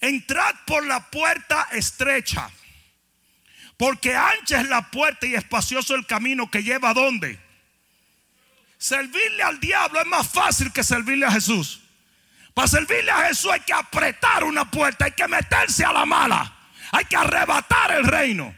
Entrad 0.00 0.54
por 0.66 0.86
la 0.86 1.10
puerta 1.10 1.68
estrecha, 1.72 2.50
porque 3.76 4.14
ancha 4.14 4.60
es 4.60 4.68
la 4.68 4.90
puerta 4.90 5.26
y 5.26 5.34
espacioso 5.34 5.94
el 5.94 6.06
camino 6.06 6.50
que 6.50 6.62
lleva 6.62 6.90
a 6.90 6.94
dónde. 6.94 7.40
Servirle 8.78 9.42
al 9.42 9.60
diablo 9.60 10.00
es 10.00 10.06
más 10.06 10.28
fácil 10.28 10.72
que 10.72 10.84
servirle 10.84 11.26
a 11.26 11.32
Jesús. 11.32 11.80
Para 12.52 12.68
servirle 12.68 13.10
a 13.10 13.28
Jesús 13.28 13.50
hay 13.50 13.60
que 13.60 13.72
apretar 13.72 14.44
una 14.44 14.70
puerta, 14.70 15.06
hay 15.06 15.12
que 15.12 15.26
meterse 15.26 15.84
a 15.84 15.92
la 15.92 16.04
mala, 16.04 16.54
hay 16.92 17.04
que 17.06 17.16
arrebatar 17.16 17.92
el 17.92 18.04
reino. 18.04 18.54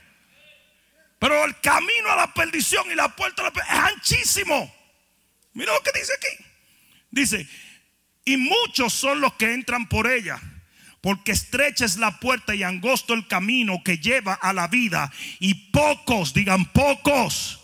Pero 1.19 1.45
el 1.45 1.59
camino 1.61 2.11
a 2.11 2.17
la 2.17 2.35
perdición 2.35 2.91
y 2.91 2.95
la 2.95 3.09
puerta 3.09 3.49
es 3.49 3.71
anchísimo. 3.71 4.75
Mira 5.55 5.73
lo 5.73 5.83
que 5.83 5.99
dice 5.99 6.13
aquí. 6.15 6.45
Dice, 7.11 7.49
y 8.25 8.37
muchos 8.37 8.93
son 8.93 9.21
los 9.21 9.33
que 9.35 9.55
entran 9.55 9.89
por 9.89 10.07
ella, 10.07 10.39
porque 11.07 11.31
estrecha 11.31 11.85
es 11.85 11.99
la 11.99 12.19
puerta 12.19 12.53
y 12.53 12.65
angosto 12.65 13.15
el 13.15 13.29
camino 13.29 13.81
que 13.85 13.99
lleva 13.99 14.35
a 14.35 14.53
la 14.53 14.67
vida, 14.67 15.13
y 15.39 15.55
pocos, 15.55 16.35
digan 16.35 16.65
pocos, 16.73 17.61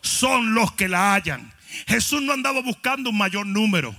son 0.00 0.54
los 0.54 0.72
que 0.72 0.88
la 0.88 1.12
hallan. 1.12 1.52
Jesús 1.86 2.22
no 2.22 2.32
andaba 2.32 2.62
buscando 2.62 3.10
un 3.10 3.18
mayor 3.18 3.44
número, 3.44 3.94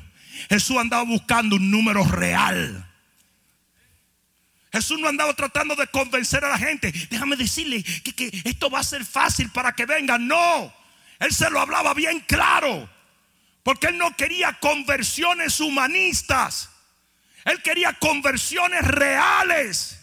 Jesús 0.50 0.76
andaba 0.78 1.04
buscando 1.04 1.58
un 1.58 1.70
número 1.70 2.04
real. 2.04 2.84
Jesús 4.74 5.00
no 5.00 5.08
andaba 5.08 5.36
tratando 5.36 5.76
de 5.76 5.86
convencer 5.86 6.44
a 6.44 6.50
la 6.50 6.58
gente. 6.58 6.92
Déjame 7.12 7.36
decirle 7.36 7.84
que, 7.84 8.16
que, 8.16 8.42
esto 8.44 8.72
va 8.72 8.80
a 8.80 8.84
ser 8.84 9.06
fácil 9.06 9.52
para 9.52 9.74
que 9.74 9.86
vengan. 9.86 10.28
No, 10.28 10.74
Él 11.20 11.32
se 11.32 11.48
lo 11.52 11.60
hablaba 11.60 11.94
bien 11.94 12.22
claro. 12.22 12.90
Porque 13.62 13.86
Él 13.86 14.00
no 14.00 14.16
quería 14.16 14.54
conversiones 14.54 15.60
humanistas. 15.60 16.69
Él 17.50 17.62
quería 17.64 17.94
conversiones 17.94 18.86
reales. 18.86 20.00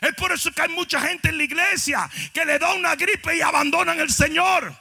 Es 0.00 0.14
por 0.14 0.32
eso 0.32 0.52
que 0.52 0.62
hay 0.62 0.68
mucha 0.68 1.00
gente 1.00 1.30
en 1.30 1.38
la 1.38 1.44
iglesia 1.44 2.08
que 2.32 2.44
le 2.44 2.58
da 2.58 2.74
una 2.74 2.94
gripe 2.94 3.36
y 3.36 3.40
abandonan 3.40 3.98
el 3.98 4.10
Señor. 4.10 4.74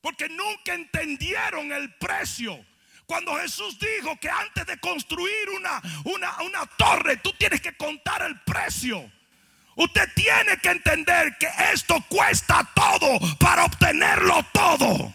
Porque 0.00 0.28
nunca 0.28 0.74
entendieron 0.74 1.72
el 1.72 1.94
precio. 1.94 2.58
Cuando 3.06 3.36
Jesús 3.36 3.78
dijo 3.78 4.18
que 4.18 4.28
antes 4.28 4.66
de 4.66 4.78
construir 4.80 5.48
una, 5.56 5.80
una, 6.04 6.42
una 6.42 6.66
torre, 6.66 7.18
tú 7.18 7.32
tienes 7.34 7.60
que 7.60 7.76
contar 7.76 8.22
el 8.22 8.40
precio. 8.40 9.10
Usted 9.76 10.08
tiene 10.14 10.58
que 10.58 10.70
entender 10.70 11.36
que 11.38 11.48
esto 11.72 12.04
cuesta 12.08 12.68
todo 12.74 13.18
para 13.38 13.64
obtenerlo 13.64 14.44
todo. 14.52 15.14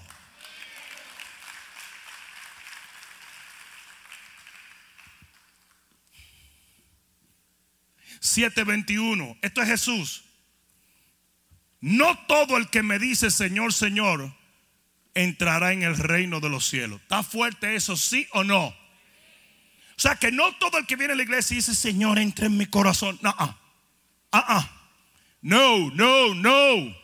7:21. 8.19 9.37
Esto 9.41 9.61
es 9.61 9.67
Jesús. 9.67 10.23
No 11.79 12.17
todo 12.27 12.57
el 12.57 12.69
que 12.69 12.83
me 12.83 12.99
dice 12.99 13.29
Señor, 13.31 13.73
Señor, 13.73 14.33
entrará 15.13 15.73
en 15.73 15.83
el 15.83 15.97
reino 15.97 16.39
de 16.39 16.49
los 16.49 16.67
cielos. 16.67 17.01
¿Está 17.01 17.23
fuerte 17.23 17.75
eso, 17.75 17.95
sí 17.95 18.27
o 18.33 18.43
no? 18.43 18.67
O 19.97 19.99
sea 19.99 20.15
que 20.15 20.31
no 20.31 20.55
todo 20.57 20.77
el 20.77 20.85
que 20.85 20.95
viene 20.95 21.13
a 21.13 21.15
la 21.15 21.23
iglesia 21.23 21.55
dice, 21.55 21.73
Señor, 21.73 22.19
entra 22.19 22.45
en 22.45 22.55
mi 22.55 22.67
corazón. 22.67 23.19
Ah, 23.23 23.57
ah, 24.31 24.45
ah. 24.47 24.91
No, 25.41 25.89
no, 25.91 26.35
no. 26.35 26.95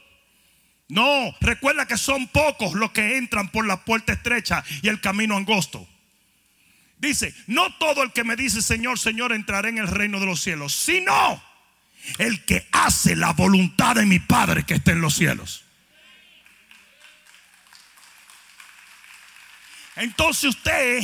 No, 0.89 1.35
recuerda 1.41 1.87
que 1.87 1.97
son 1.97 2.27
pocos 2.27 2.73
los 2.73 2.91
que 2.91 3.17
entran 3.17 3.49
por 3.49 3.65
la 3.65 3.83
puerta 3.83 4.13
estrecha 4.13 4.63
y 4.83 4.89
el 4.89 5.01
camino 5.01 5.35
angosto. 5.35 5.87
Dice, 7.03 7.35
no 7.47 7.69
todo 7.75 8.01
el 8.01 8.13
que 8.13 8.23
me 8.23 8.37
dice 8.37 8.61
Señor, 8.61 8.97
Señor 8.97 9.33
entrará 9.33 9.67
en 9.67 9.77
el 9.77 9.89
reino 9.89 10.21
de 10.21 10.25
los 10.25 10.39
cielos, 10.39 10.73
sino 10.73 11.43
el 12.17 12.45
que 12.45 12.65
hace 12.71 13.17
la 13.17 13.33
voluntad 13.33 13.95
de 13.95 14.05
mi 14.05 14.19
Padre 14.19 14.63
que 14.63 14.75
está 14.75 14.93
en 14.93 15.01
los 15.01 15.13
cielos. 15.13 15.65
Entonces 19.97 20.45
usted 20.45 21.03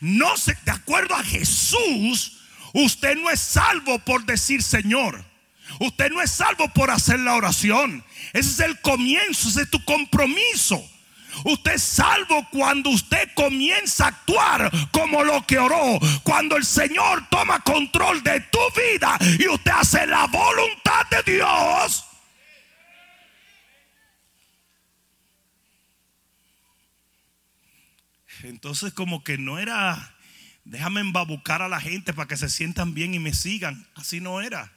no 0.00 0.36
se, 0.36 0.58
de 0.64 0.72
acuerdo 0.72 1.14
a 1.14 1.22
Jesús, 1.22 2.40
usted 2.72 3.16
no 3.16 3.30
es 3.30 3.38
salvo 3.38 4.00
por 4.00 4.24
decir 4.26 4.60
Señor. 4.60 5.24
Usted 5.78 6.10
no 6.10 6.20
es 6.20 6.32
salvo 6.32 6.68
por 6.72 6.90
hacer 6.90 7.20
la 7.20 7.36
oración. 7.36 8.04
Ese 8.32 8.50
es 8.50 8.58
el 8.58 8.80
comienzo, 8.80 9.50
ese 9.50 9.62
es 9.62 9.70
tu 9.70 9.84
compromiso. 9.84 10.84
Usted 11.44 11.74
es 11.74 11.82
salvo 11.82 12.46
cuando 12.50 12.90
usted 12.90 13.30
comienza 13.34 14.04
a 14.04 14.08
actuar 14.08 14.70
como 14.90 15.22
lo 15.24 15.46
que 15.46 15.58
oró. 15.58 15.98
Cuando 16.22 16.56
el 16.56 16.64
Señor 16.64 17.28
toma 17.30 17.60
control 17.60 18.22
de 18.22 18.40
tu 18.40 18.58
vida 18.74 19.18
y 19.38 19.48
usted 19.48 19.72
hace 19.72 20.06
la 20.06 20.26
voluntad 20.26 21.06
de 21.10 21.32
Dios. 21.32 22.04
Entonces 28.42 28.92
como 28.92 29.24
que 29.24 29.38
no 29.38 29.58
era, 29.58 30.14
déjame 30.64 31.00
embabucar 31.00 31.62
a 31.62 31.68
la 31.68 31.80
gente 31.80 32.12
para 32.12 32.28
que 32.28 32.36
se 32.36 32.48
sientan 32.48 32.94
bien 32.94 33.14
y 33.14 33.18
me 33.18 33.34
sigan. 33.34 33.86
Así 33.94 34.20
no 34.20 34.40
era. 34.40 34.72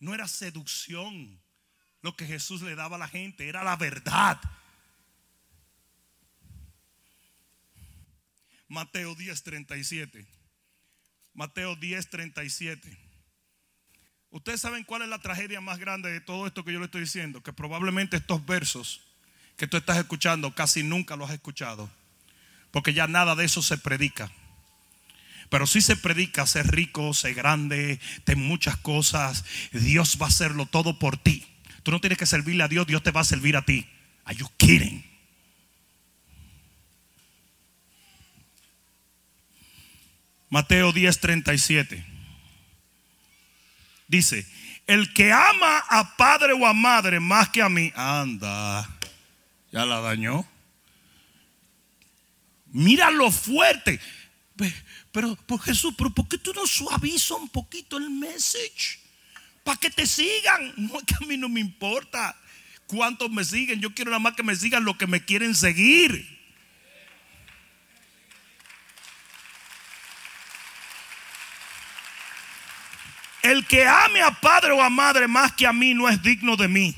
No 0.00 0.14
era 0.14 0.28
seducción 0.28 1.40
lo 2.02 2.14
que 2.16 2.26
Jesús 2.26 2.62
le 2.62 2.74
daba 2.74 2.96
a 2.96 3.00
la 3.00 3.08
gente, 3.08 3.48
era 3.48 3.64
la 3.64 3.76
verdad. 3.76 4.40
Mateo 8.68 9.14
10:37. 9.14 10.26
Mateo 11.34 11.76
10:37. 11.76 12.96
Ustedes 14.30 14.60
saben 14.60 14.84
cuál 14.84 15.02
es 15.02 15.08
la 15.08 15.20
tragedia 15.20 15.60
más 15.60 15.78
grande 15.78 16.12
de 16.12 16.20
todo 16.20 16.46
esto 16.46 16.64
que 16.64 16.72
yo 16.72 16.78
le 16.78 16.84
estoy 16.84 17.00
diciendo, 17.02 17.42
que 17.42 17.52
probablemente 17.52 18.18
estos 18.18 18.44
versos 18.44 19.00
que 19.56 19.66
tú 19.66 19.78
estás 19.78 19.96
escuchando 19.96 20.54
casi 20.54 20.82
nunca 20.82 21.16
los 21.16 21.30
has 21.30 21.34
escuchado, 21.34 21.90
porque 22.70 22.92
ya 22.92 23.06
nada 23.06 23.34
de 23.34 23.46
eso 23.46 23.62
se 23.62 23.78
predica. 23.78 24.30
Pero 25.48 25.66
si 25.66 25.80
se 25.80 25.96
predica 25.96 26.46
ser 26.46 26.66
rico, 26.66 27.14
ser 27.14 27.34
grande, 27.34 27.98
ten 28.24 28.38
muchas 28.38 28.76
cosas. 28.76 29.44
Dios 29.72 30.18
va 30.20 30.26
a 30.26 30.28
hacerlo 30.28 30.66
todo 30.66 30.98
por 30.98 31.16
ti. 31.16 31.46
Tú 31.82 31.90
no 31.90 32.00
tienes 32.00 32.18
que 32.18 32.26
servirle 32.26 32.64
a 32.64 32.68
Dios, 32.68 32.86
Dios 32.86 33.02
te 33.02 33.12
va 33.12 33.22
a 33.22 33.24
servir 33.24 33.56
a 33.56 33.62
ti. 33.62 33.88
Are 34.24 34.36
you 34.36 34.46
kidding? 34.58 35.02
Mateo 40.50 40.92
10:37. 40.92 42.04
Dice, 44.06 44.46
el 44.86 45.12
que 45.12 45.32
ama 45.32 45.78
a 45.88 46.16
padre 46.16 46.54
o 46.54 46.66
a 46.66 46.72
madre 46.72 47.20
más 47.20 47.50
que 47.50 47.60
a 47.60 47.68
mí, 47.68 47.92
anda, 47.94 48.88
ya 49.70 49.84
la 49.84 50.00
dañó. 50.00 50.46
Mira 52.66 53.10
lo 53.10 53.30
fuerte. 53.30 54.00
Pero, 55.12 55.36
por 55.36 55.60
Jesús, 55.60 55.94
pero 55.96 56.10
¿por 56.10 56.28
qué 56.28 56.38
tú 56.38 56.52
no 56.52 56.66
suavizas 56.66 57.32
un 57.32 57.48
poquito 57.48 57.96
el 57.96 58.10
message? 58.10 58.98
Para 59.62 59.78
que 59.78 59.90
te 59.90 60.06
sigan. 60.06 60.72
No 60.76 60.98
que 61.00 61.14
a 61.14 61.26
mí 61.26 61.36
no 61.36 61.48
me 61.48 61.60
importa 61.60 62.36
cuántos 62.86 63.30
me 63.30 63.44
siguen. 63.44 63.80
Yo 63.80 63.94
quiero 63.94 64.10
nada 64.10 64.20
más 64.20 64.34
que 64.34 64.42
me 64.42 64.56
sigan 64.56 64.84
los 64.84 64.96
que 64.96 65.06
me 65.06 65.24
quieren 65.24 65.54
seguir. 65.54 66.37
El 73.48 73.64
que 73.64 73.86
ame 73.86 74.20
a 74.20 74.30
padre 74.30 74.72
o 74.72 74.82
a 74.82 74.90
madre 74.90 75.26
más 75.26 75.52
que 75.52 75.66
a 75.66 75.72
mí 75.72 75.94
no 75.94 76.06
es 76.06 76.22
digno 76.22 76.54
de 76.54 76.68
mí. 76.68 76.94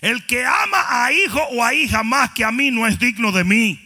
El 0.00 0.24
que 0.24 0.42
ama 0.46 0.86
a 0.88 1.12
hijo 1.12 1.38
o 1.38 1.62
a 1.62 1.74
hija 1.74 2.02
más 2.02 2.30
que 2.30 2.44
a 2.44 2.50
mí 2.50 2.70
no 2.70 2.86
es 2.86 2.98
digno 2.98 3.30
de 3.30 3.44
mí. 3.44 3.78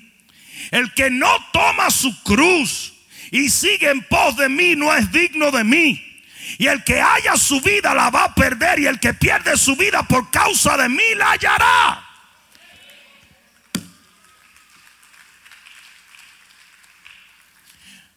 El 0.70 0.94
que 0.94 1.10
no 1.10 1.28
toma 1.52 1.90
su 1.90 2.22
cruz 2.22 2.94
y 3.32 3.50
sigue 3.50 3.90
en 3.90 4.02
pos 4.02 4.36
de 4.36 4.48
mí 4.48 4.76
no 4.76 4.94
es 4.94 5.10
digno 5.10 5.50
de 5.50 5.64
mí. 5.64 6.00
Y 6.58 6.68
el 6.68 6.84
que 6.84 7.00
haya 7.00 7.36
su 7.36 7.60
vida 7.60 7.92
la 7.92 8.08
va 8.08 8.26
a 8.26 8.34
perder 8.36 8.78
y 8.78 8.86
el 8.86 9.00
que 9.00 9.12
pierde 9.12 9.56
su 9.56 9.74
vida 9.74 10.04
por 10.04 10.30
causa 10.30 10.76
de 10.76 10.88
mí 10.88 11.14
la 11.16 11.32
hallará. 11.32 12.04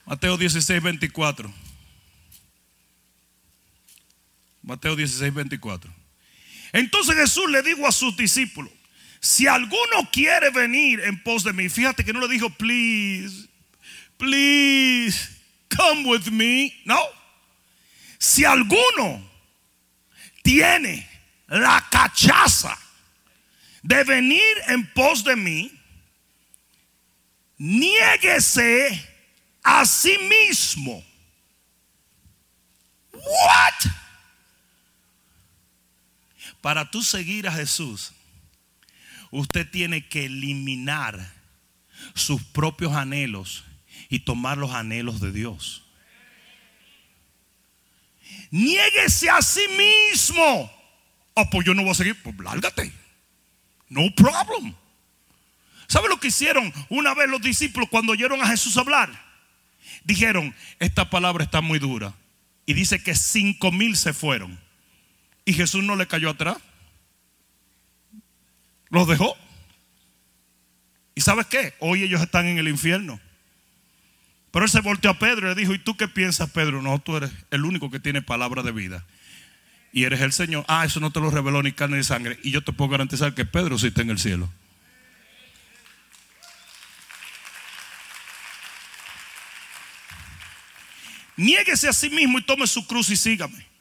Mateo 0.06 0.38
16, 0.38 0.84
24. 0.84 1.66
Mateo 4.67 4.97
16, 4.97 5.34
24. 5.34 5.89
Entonces 6.73 7.15
Jesús 7.15 7.49
le 7.49 7.63
dijo 7.63 7.88
a 7.88 7.91
sus 7.93 8.17
discípulos, 8.17 8.69
si 9.21 9.47
alguno 9.47 10.10
quiere 10.12 10.49
venir 10.49 10.99
en 10.99 11.23
pos 11.23 11.45
de 11.45 11.53
mí, 11.53 11.69
fíjate 11.69 12.03
que 12.03 12.12
no 12.12 12.19
le 12.19 12.27
dijo, 12.27 12.49
please, 12.49 13.47
please, 14.17 15.30
come 15.75 16.06
with 16.06 16.27
me. 16.32 16.73
No. 16.84 16.99
Si 18.19 18.43
alguno 18.43 19.25
tiene 20.43 21.08
la 21.47 21.88
cachaza 21.89 22.77
de 23.84 24.03
venir 24.03 24.58
en 24.67 24.86
pos 24.91 25.23
de 25.23 25.38
mí, 25.38 25.71
niéguese 27.58 29.01
a 29.63 29.86
sí 29.86 30.17
mismo. 30.17 31.01
What? 33.13 34.07
Para 36.62 36.89
tú 36.91 37.04
seguir 37.04 37.48
a 37.48 37.52
Jesús, 37.52 38.13
usted 39.32 39.70
tiene 39.70 40.08
que 40.08 40.26
eliminar 40.26 41.34
sus 42.13 42.41
propios 42.43 42.93
anhelos 42.93 43.63
y 44.10 44.20
tomar 44.20 44.58
los 44.58 44.72
anhelos 44.72 45.20
de 45.20 45.32
Dios. 45.32 45.84
Niéguese 48.52 49.30
a 49.30 49.41
sí 49.41 49.65
mismo. 49.78 50.72
Oh, 51.34 51.50
pues 51.50 51.65
yo 51.65 51.74
no 51.74 51.84
voy 51.84 51.91
a 51.91 51.96
seguir. 51.96 52.22
Pues 52.22 52.36
lárgate. 52.39 52.91
No 53.89 54.10
problem. 54.15 54.74
¿Sabe 55.88 56.10
lo 56.10 56.20
que 56.20 56.28
hicieron 56.28 56.74
una 56.89 57.13
vez 57.13 57.30
los 57.30 57.41
discípulos 57.41 57.89
cuando 57.89 58.12
oyeron 58.12 58.41
a 58.41 58.48
Jesús 58.48 58.76
hablar? 58.78 59.10
Dijeron, 60.04 60.54
esta 60.80 61.10
palabra 61.10 61.43
está 61.43 61.62
muy 61.62 61.80
dura. 61.80 62.13
Y 62.65 62.74
dice 62.74 63.02
que 63.02 63.15
cinco 63.15 63.72
mil 63.72 63.96
se 63.96 64.13
fueron. 64.13 64.60
Y 65.48 65.54
Jesús 65.54 65.82
no 65.82 65.96
le 65.96 66.08
cayó 66.08 66.30
atrás. 66.30 66.58
Los 68.90 69.08
dejó. 69.08 69.34
¿Y 71.16 71.22
sabes 71.22 71.46
qué? 71.46 71.74
Hoy 71.80 72.04
ellos 72.04 72.22
están 72.22 72.48
en 72.48 72.58
el 72.58 72.68
infierno. 72.68 73.18
Pero 74.52 74.66
él 74.66 74.70
se 74.70 74.82
volteó 74.82 75.10
a 75.10 75.20
Pedro 75.20 75.48
y 75.48 75.56
le 75.56 75.62
dijo, 75.62 75.74
¿y 75.74 75.80
tú 75.80 75.96
qué 75.96 76.10
piensas, 76.10 76.50
Pedro? 76.50 76.82
No, 76.82 77.00
tú 77.00 77.16
eres 77.16 77.32
el 77.50 77.64
único 77.64 77.90
que 77.90 78.02
tiene 78.02 78.22
palabra 78.22 78.62
de 78.62 78.74
vida. 78.74 79.06
Y 79.94 80.04
eres 80.04 80.20
el 80.20 80.34
Señor. 80.34 80.66
Ah, 80.68 80.84
eso 80.84 81.00
no 81.00 81.12
te 81.12 81.22
lo 81.22 81.32
reveló 81.32 81.64
ni 81.64 81.72
carne 81.72 81.96
ni 81.96 82.04
sangre. 82.04 82.38
Y 82.44 82.52
yo 82.52 82.62
te 82.62 82.74
puedo 82.74 82.92
garantizar 82.92 83.34
que 83.34 83.46
Pedro 83.46 83.78
sí 83.78 83.88
está 83.88 84.02
en 84.02 84.10
el 84.10 84.20
cielo. 84.20 84.52
Niéguese 91.38 91.88
a 91.88 91.94
sí 91.94 92.10
mismo 92.10 92.38
y 92.40 92.42
tome 92.44 92.68
su 92.68 92.86
cruz 92.86 93.10
y 93.12 93.16
sígame. 93.16 93.77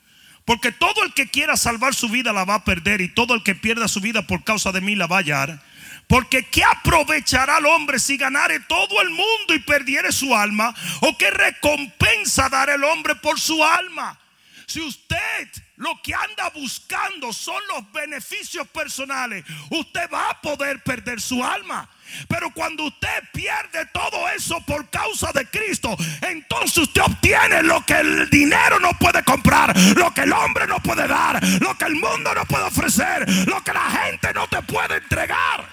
Porque 0.46 0.70
todo 0.70 1.02
el 1.02 1.12
que 1.12 1.28
quiera 1.28 1.56
salvar 1.56 1.94
su 1.94 2.08
vida 2.08 2.32
la 2.32 2.44
va 2.44 2.54
a 2.54 2.64
perder 2.64 3.00
y 3.00 3.08
todo 3.08 3.34
el 3.34 3.42
que 3.42 3.56
pierda 3.56 3.88
su 3.88 4.00
vida 4.00 4.26
por 4.26 4.44
causa 4.44 4.70
de 4.72 4.80
mí 4.80 4.94
la 4.94 5.08
va 5.08 5.16
a 5.16 5.18
hallar. 5.18 5.60
Porque 6.06 6.44
¿qué 6.44 6.62
aprovechará 6.62 7.58
el 7.58 7.66
hombre 7.66 7.98
si 7.98 8.16
ganare 8.16 8.60
todo 8.60 9.02
el 9.02 9.10
mundo 9.10 9.54
y 9.54 9.58
perdiere 9.58 10.12
su 10.12 10.34
alma? 10.36 10.72
¿O 11.00 11.18
qué 11.18 11.32
recompensa 11.32 12.48
dará 12.48 12.74
el 12.74 12.84
hombre 12.84 13.16
por 13.16 13.40
su 13.40 13.62
alma? 13.62 14.18
Si 14.66 14.80
usted 14.80 15.48
lo 15.76 16.00
que 16.00 16.14
anda 16.14 16.50
buscando 16.50 17.32
son 17.32 17.60
los 17.74 17.90
beneficios 17.92 18.68
personales, 18.68 19.44
usted 19.70 20.08
va 20.12 20.30
a 20.30 20.40
poder 20.40 20.80
perder 20.84 21.20
su 21.20 21.44
alma. 21.44 21.90
Pero 22.28 22.50
cuando 22.52 22.84
usted 22.84 23.22
pierde 23.32 23.86
todo 23.92 24.28
eso 24.30 24.60
por 24.66 24.88
causa 24.90 25.32
de 25.32 25.46
Cristo, 25.48 25.96
entonces 26.22 26.78
usted 26.78 27.02
obtiene 27.02 27.62
lo 27.62 27.84
que 27.84 27.94
el 27.94 28.30
dinero 28.30 28.78
no 28.80 28.90
puede 28.98 29.22
comprar, 29.24 29.76
lo 29.96 30.12
que 30.12 30.22
el 30.22 30.32
hombre 30.32 30.66
no 30.66 30.78
puede 30.80 31.06
dar, 31.06 31.42
lo 31.60 31.76
que 31.76 31.84
el 31.84 31.94
mundo 31.94 32.34
no 32.34 32.44
puede 32.46 32.64
ofrecer, 32.64 33.28
lo 33.46 33.62
que 33.62 33.72
la 33.72 33.90
gente 33.90 34.32
no 34.34 34.48
te 34.48 34.62
puede 34.62 34.96
entregar. 34.96 35.68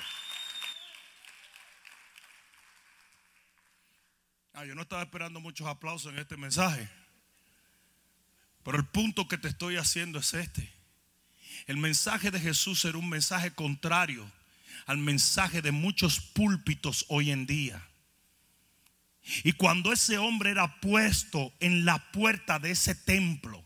Ah, 4.53 4.65
yo 4.65 4.75
no 4.75 4.83
estaba 4.83 5.01
esperando 5.01 5.39
muchos 5.39 5.67
aplausos 5.67 6.13
en 6.13 6.19
este 6.19 6.37
mensaje. 6.37 6.87
Pero 8.63 8.77
el 8.77 8.85
punto 8.85 9.27
que 9.27 9.37
te 9.37 9.49
estoy 9.49 9.77
haciendo 9.77 10.19
es 10.19 10.33
este. 10.33 10.71
El 11.67 11.77
mensaje 11.77 12.31
de 12.31 12.39
Jesús 12.39 12.85
era 12.85 12.97
un 12.97 13.09
mensaje 13.09 13.51
contrario 13.51 14.29
al 14.85 14.97
mensaje 14.97 15.61
de 15.61 15.71
muchos 15.71 16.19
púlpitos 16.19 17.05
hoy 17.09 17.31
en 17.31 17.45
día. 17.45 17.81
Y 19.43 19.53
cuando 19.53 19.93
ese 19.93 20.17
hombre 20.17 20.51
era 20.51 20.79
puesto 20.81 21.53
en 21.59 21.85
la 21.85 22.11
puerta 22.11 22.59
de 22.59 22.71
ese 22.71 22.93
templo, 22.93 23.63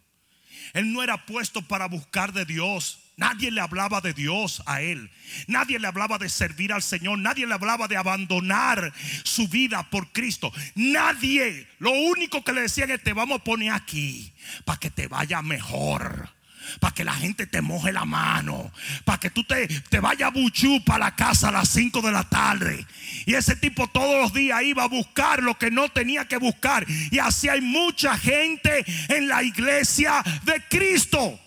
él 0.73 0.93
no 0.93 1.03
era 1.03 1.25
puesto 1.25 1.61
para 1.61 1.87
buscar 1.87 2.33
de 2.33 2.45
Dios. 2.45 2.99
Nadie 3.15 3.49
le 3.49 3.61
hablaba 3.61 3.99
de 3.99 4.13
Dios 4.13 4.61
a 4.67 4.81
él. 4.81 5.09
Nadie 5.47 5.79
le 5.79 5.87
hablaba 5.87 6.19
de 6.19 6.29
servir 6.29 6.71
al 6.71 6.83
Señor. 6.83 7.17
Nadie 7.17 7.47
le 7.47 7.53
hablaba 7.53 7.87
de 7.87 7.97
abandonar 7.97 8.93
su 9.23 9.47
vida 9.47 9.89
por 9.89 10.11
Cristo. 10.11 10.51
Nadie. 10.75 11.67
Lo 11.79 11.91
único 11.91 12.43
que 12.43 12.53
le 12.53 12.61
decían 12.61 12.91
es 12.91 13.01
te 13.01 13.13
vamos 13.13 13.39
a 13.39 13.43
poner 13.43 13.71
aquí 13.71 14.33
para 14.65 14.79
que 14.79 14.91
te 14.91 15.07
vaya 15.07 15.41
mejor 15.41 16.36
para 16.79 16.93
que 16.93 17.03
la 17.03 17.13
gente 17.13 17.47
te 17.47 17.61
moje 17.61 17.91
la 17.91 18.05
mano, 18.05 18.71
para 19.05 19.19
que 19.19 19.29
tú 19.29 19.43
te, 19.43 19.67
te 19.67 19.99
vayas 19.99 20.33
buchú 20.33 20.83
para 20.83 21.05
la 21.05 21.15
casa 21.15 21.49
a 21.49 21.51
las 21.51 21.69
5 21.69 22.01
de 22.01 22.11
la 22.11 22.23
tarde. 22.23 22.85
Y 23.25 23.33
ese 23.33 23.55
tipo 23.55 23.87
todos 23.87 24.21
los 24.21 24.33
días 24.33 24.61
iba 24.63 24.83
a 24.83 24.87
buscar 24.87 25.41
lo 25.41 25.57
que 25.57 25.71
no 25.71 25.89
tenía 25.89 26.27
que 26.27 26.37
buscar. 26.37 26.85
Y 27.11 27.19
así 27.19 27.49
hay 27.49 27.61
mucha 27.61 28.17
gente 28.17 28.85
en 29.09 29.27
la 29.27 29.43
iglesia 29.43 30.23
de 30.43 30.63
Cristo. 30.69 31.39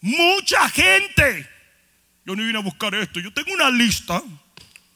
Mucha 0.00 0.68
gente. 0.68 1.48
Yo 2.26 2.36
no 2.36 2.44
vine 2.44 2.58
a 2.58 2.62
buscar 2.62 2.94
esto. 2.94 3.20
Yo 3.20 3.32
tengo 3.32 3.52
una 3.52 3.70
lista. 3.70 4.22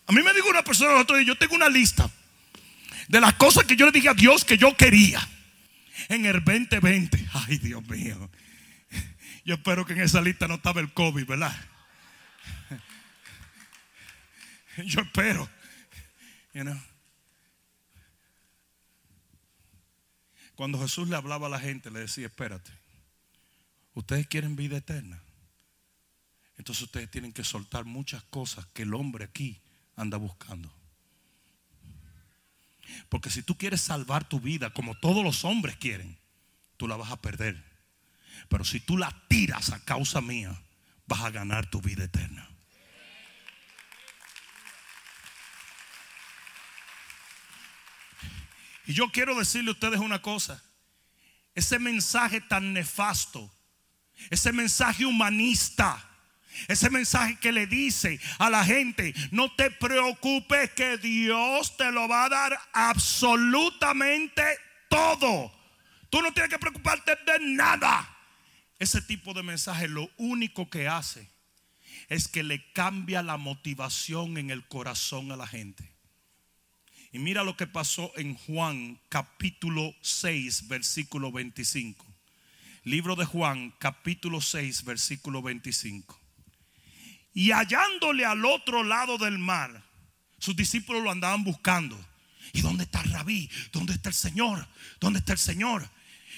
A 0.06 0.12
mí 0.12 0.22
me 0.22 0.32
dijo 0.32 0.48
una 0.48 0.62
persona 0.62 0.92
el 0.92 0.98
otro 0.98 1.16
día, 1.16 1.26
yo 1.26 1.36
tengo 1.36 1.54
una 1.54 1.68
lista 1.68 2.10
de 3.08 3.20
las 3.20 3.34
cosas 3.34 3.64
que 3.64 3.76
yo 3.76 3.86
le 3.86 3.92
dije 3.92 4.08
a 4.08 4.14
Dios 4.14 4.44
que 4.44 4.58
yo 4.58 4.76
quería 4.76 5.26
en 6.08 6.26
el 6.26 6.42
2020. 6.44 7.28
Ay, 7.32 7.58
Dios 7.58 7.86
mío. 7.88 8.30
Yo 9.44 9.54
espero 9.54 9.86
que 9.86 9.94
en 9.94 10.00
esa 10.00 10.20
lista 10.20 10.46
no 10.46 10.54
estaba 10.54 10.80
el 10.80 10.92
COVID, 10.92 11.26
¿verdad? 11.26 11.56
Yo 14.84 15.00
espero. 15.00 15.48
Cuando 20.54 20.80
Jesús 20.80 21.08
le 21.08 21.16
hablaba 21.16 21.46
a 21.46 21.50
la 21.50 21.60
gente, 21.60 21.90
le 21.90 22.00
decía, 22.00 22.26
espérate, 22.26 22.72
ustedes 23.94 24.26
quieren 24.26 24.56
vida 24.56 24.78
eterna. 24.78 25.22
Entonces 26.56 26.82
ustedes 26.82 27.10
tienen 27.10 27.32
que 27.32 27.44
soltar 27.44 27.84
muchas 27.84 28.22
cosas 28.24 28.66
que 28.74 28.82
el 28.82 28.92
hombre 28.94 29.24
aquí 29.24 29.60
anda 29.94 30.18
buscando. 30.18 30.77
Porque 33.08 33.30
si 33.30 33.42
tú 33.42 33.56
quieres 33.56 33.80
salvar 33.80 34.28
tu 34.28 34.40
vida 34.40 34.70
como 34.70 34.94
todos 34.94 35.24
los 35.24 35.44
hombres 35.44 35.76
quieren, 35.76 36.18
tú 36.76 36.88
la 36.88 36.96
vas 36.96 37.10
a 37.10 37.20
perder. 37.20 37.64
Pero 38.48 38.64
si 38.64 38.80
tú 38.80 38.96
la 38.96 39.14
tiras 39.28 39.70
a 39.70 39.84
causa 39.84 40.20
mía, 40.20 40.60
vas 41.06 41.20
a 41.20 41.30
ganar 41.30 41.68
tu 41.68 41.80
vida 41.80 42.04
eterna. 42.04 42.48
Y 48.86 48.94
yo 48.94 49.10
quiero 49.12 49.38
decirle 49.38 49.68
a 49.68 49.72
ustedes 49.72 50.00
una 50.00 50.22
cosa. 50.22 50.62
Ese 51.54 51.78
mensaje 51.78 52.40
tan 52.40 52.72
nefasto, 52.72 53.52
ese 54.30 54.50
mensaje 54.50 55.04
humanista, 55.04 56.07
ese 56.66 56.90
mensaje 56.90 57.36
que 57.36 57.52
le 57.52 57.66
dice 57.66 58.18
a 58.38 58.50
la 58.50 58.64
gente, 58.64 59.14
no 59.30 59.54
te 59.54 59.70
preocupes 59.70 60.70
que 60.72 60.98
Dios 60.98 61.76
te 61.76 61.92
lo 61.92 62.08
va 62.08 62.24
a 62.24 62.28
dar 62.28 62.60
absolutamente 62.72 64.42
todo. 64.88 65.52
Tú 66.10 66.22
no 66.22 66.32
tienes 66.32 66.50
que 66.50 66.58
preocuparte 66.58 67.16
de 67.26 67.38
nada. 67.40 68.16
Ese 68.78 69.02
tipo 69.02 69.34
de 69.34 69.42
mensaje 69.42 69.88
lo 69.88 70.10
único 70.16 70.70
que 70.70 70.88
hace 70.88 71.28
es 72.08 72.28
que 72.28 72.42
le 72.42 72.72
cambia 72.72 73.22
la 73.22 73.36
motivación 73.36 74.38
en 74.38 74.50
el 74.50 74.66
corazón 74.66 75.30
a 75.32 75.36
la 75.36 75.46
gente. 75.46 75.92
Y 77.12 77.18
mira 77.18 77.42
lo 77.42 77.56
que 77.56 77.66
pasó 77.66 78.12
en 78.16 78.34
Juan 78.34 79.00
capítulo 79.08 79.94
6, 80.02 80.68
versículo 80.68 81.32
25. 81.32 82.04
Libro 82.84 83.16
de 83.16 83.24
Juan 83.24 83.74
capítulo 83.78 84.40
6, 84.40 84.84
versículo 84.84 85.42
25. 85.42 86.17
Y 87.38 87.52
hallándole 87.52 88.24
al 88.24 88.44
otro 88.44 88.82
lado 88.82 89.16
del 89.16 89.38
mar, 89.38 89.84
sus 90.40 90.56
discípulos 90.56 91.04
lo 91.04 91.12
andaban 91.12 91.44
buscando. 91.44 91.96
¿Y 92.52 92.62
dónde 92.62 92.82
está 92.82 93.00
el 93.00 93.12
rabí? 93.12 93.48
¿Dónde 93.70 93.92
está 93.92 94.08
el 94.08 94.16
Señor? 94.16 94.66
¿Dónde 94.98 95.20
está 95.20 95.34
el 95.34 95.38
Señor? 95.38 95.88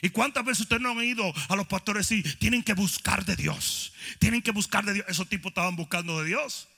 ¿Y 0.03 0.11
cuántas 0.11 0.45
veces 0.45 0.61
ustedes 0.61 0.83
no 0.83 0.91
han 0.91 1.03
ido 1.03 1.33
a 1.49 1.57
los 1.57 1.67
pastores 1.67 2.13
y 2.13 2.23
tienen 2.23 2.63
que 2.63 2.75
buscar 2.75 3.25
de 3.25 3.35
Dios? 3.35 3.95
Tienen 4.19 4.43
que 4.43 4.51
buscar 4.51 4.85
de 4.85 4.93
Dios. 4.93 5.07
Esos 5.09 5.27
tipos 5.27 5.53
estaban 5.53 5.75
buscando 5.75 6.21
de 6.21 6.27
Dios. 6.27 6.69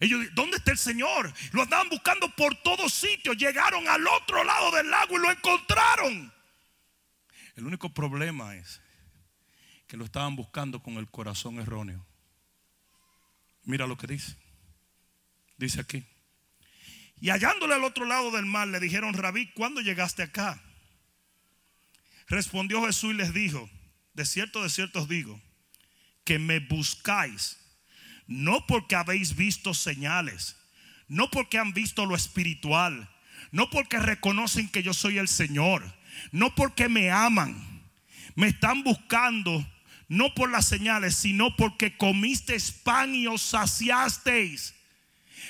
Ellos, 0.00 0.24
¿dónde 0.32 0.56
está 0.56 0.70
el 0.70 0.78
Señor? 0.78 1.30
Lo 1.52 1.60
andaban 1.60 1.90
buscando 1.90 2.34
por 2.36 2.54
todos 2.62 2.90
sitios. 2.94 3.36
Llegaron 3.36 3.86
al 3.86 4.06
otro 4.06 4.44
lado 4.44 4.70
del 4.70 4.88
lago 4.88 5.14
y 5.14 5.20
lo 5.20 5.30
encontraron. 5.30 6.32
El 7.54 7.66
único 7.66 7.90
problema 7.90 8.56
es 8.56 8.80
que 9.86 9.98
lo 9.98 10.06
estaban 10.06 10.36
buscando 10.36 10.82
con 10.82 10.94
el 10.94 11.06
corazón 11.10 11.60
erróneo. 11.60 12.02
Mira 13.66 13.86
lo 13.86 13.98
que 13.98 14.06
dice. 14.06 14.34
Dice 15.58 15.80
aquí. 15.80 16.04
Y 17.20 17.30
hallándole 17.30 17.74
al 17.74 17.84
otro 17.84 18.06
lado 18.06 18.30
del 18.30 18.46
mar, 18.46 18.68
le 18.68 18.80
dijeron, 18.80 19.12
Rabí, 19.12 19.50
¿cuándo 19.52 19.80
llegaste 19.80 20.22
acá? 20.22 20.62
Respondió 22.28 22.84
Jesús 22.86 23.12
y 23.12 23.16
les 23.16 23.34
dijo, 23.34 23.68
de 24.14 24.24
cierto, 24.24 24.62
de 24.62 24.70
cierto 24.70 25.00
os 25.00 25.08
digo, 25.08 25.40
que 26.24 26.38
me 26.38 26.60
buscáis, 26.60 27.58
no 28.26 28.66
porque 28.66 28.96
habéis 28.96 29.36
visto 29.36 29.74
señales, 29.74 30.56
no 31.08 31.30
porque 31.30 31.58
han 31.58 31.72
visto 31.72 32.06
lo 32.06 32.14
espiritual, 32.14 33.08
no 33.50 33.70
porque 33.70 33.98
reconocen 33.98 34.68
que 34.68 34.82
yo 34.82 34.92
soy 34.92 35.18
el 35.18 35.28
Señor, 35.28 35.94
no 36.32 36.54
porque 36.54 36.88
me 36.88 37.10
aman, 37.10 37.82
me 38.34 38.48
están 38.48 38.82
buscando 38.82 39.66
no 40.08 40.34
por 40.34 40.50
las 40.50 40.66
señales, 40.66 41.16
sino 41.16 41.56
porque 41.56 41.96
comisteis 41.96 42.70
pan 42.70 43.14
y 43.14 43.26
os 43.26 43.42
saciasteis. 43.42 44.74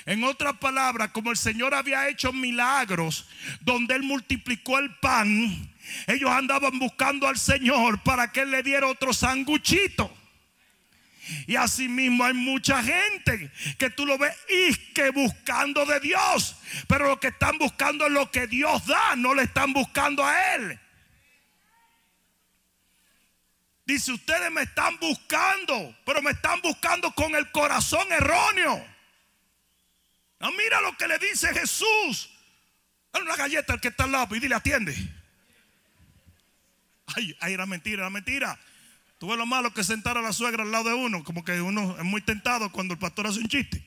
En 0.05 0.23
otra 0.23 0.53
palabra, 0.53 1.11
como 1.11 1.31
el 1.31 1.37
Señor 1.37 1.73
había 1.73 2.07
hecho 2.07 2.31
milagros 2.31 3.27
donde 3.61 3.95
Él 3.95 4.03
multiplicó 4.03 4.79
el 4.79 4.93
pan, 4.95 5.69
ellos 6.07 6.31
andaban 6.31 6.79
buscando 6.79 7.27
al 7.27 7.37
Señor 7.37 8.01
para 8.03 8.31
que 8.31 8.41
Él 8.41 8.51
le 8.51 8.63
diera 8.63 8.87
otro 8.87 9.13
sanguchito. 9.13 10.13
Y 11.45 11.55
asimismo 11.55 12.23
hay 12.23 12.33
mucha 12.33 12.81
gente 12.81 13.51
que 13.77 13.89
tú 13.89 14.05
lo 14.05 14.17
ves 14.17 14.33
y 14.49 14.73
que 14.93 15.09
buscando 15.09 15.85
de 15.85 15.99
Dios. 15.99 16.55
Pero 16.87 17.07
lo 17.07 17.19
que 17.19 17.27
están 17.27 17.57
buscando 17.57 18.05
es 18.05 18.11
lo 18.13 18.31
que 18.31 18.47
Dios 18.47 18.85
da, 18.85 19.15
no 19.17 19.33
le 19.33 19.43
están 19.43 19.73
buscando 19.73 20.25
a 20.25 20.55
Él. 20.55 20.79
Dice, 23.87 24.11
ustedes 24.11 24.51
me 24.51 24.63
están 24.63 24.99
buscando, 24.99 25.95
pero 26.05 26.21
me 26.21 26.31
están 26.31 26.59
buscando 26.61 27.09
con 27.13 27.33
el 27.35 27.49
corazón 27.53 28.05
erróneo. 28.11 28.85
No, 30.41 30.51
mira 30.51 30.81
lo 30.81 30.97
que 30.97 31.07
le 31.07 31.17
dice 31.17 31.53
Jesús. 31.53 32.29
Dale 33.13 33.23
una 33.23 33.37
galleta 33.37 33.71
al 33.71 33.79
que 33.79 33.87
está 33.87 34.03
al 34.03 34.11
lado 34.11 34.35
y 34.35 34.41
dile, 34.41 34.55
atiende. 34.55 34.93
Ay, 37.15 37.33
ay, 37.39 37.53
era 37.53 37.65
mentira, 37.65 38.01
era 38.01 38.09
mentira. 38.09 38.59
Tú 39.19 39.29
ves 39.29 39.37
lo 39.37 39.45
malo 39.45 39.73
que 39.73 39.85
sentar 39.85 40.17
a 40.17 40.21
la 40.21 40.33
suegra 40.33 40.63
al 40.63 40.71
lado 40.73 40.89
de 40.89 40.95
uno, 40.95 41.23
como 41.23 41.45
que 41.45 41.61
uno 41.61 41.95
es 41.97 42.03
muy 42.03 42.19
tentado 42.19 42.69
cuando 42.73 42.93
el 42.93 42.99
pastor 42.99 43.27
hace 43.27 43.39
un 43.39 43.47
chiste. 43.47 43.81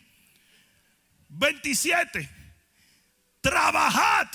27. 1.28 2.26
Trabajad 3.42 4.28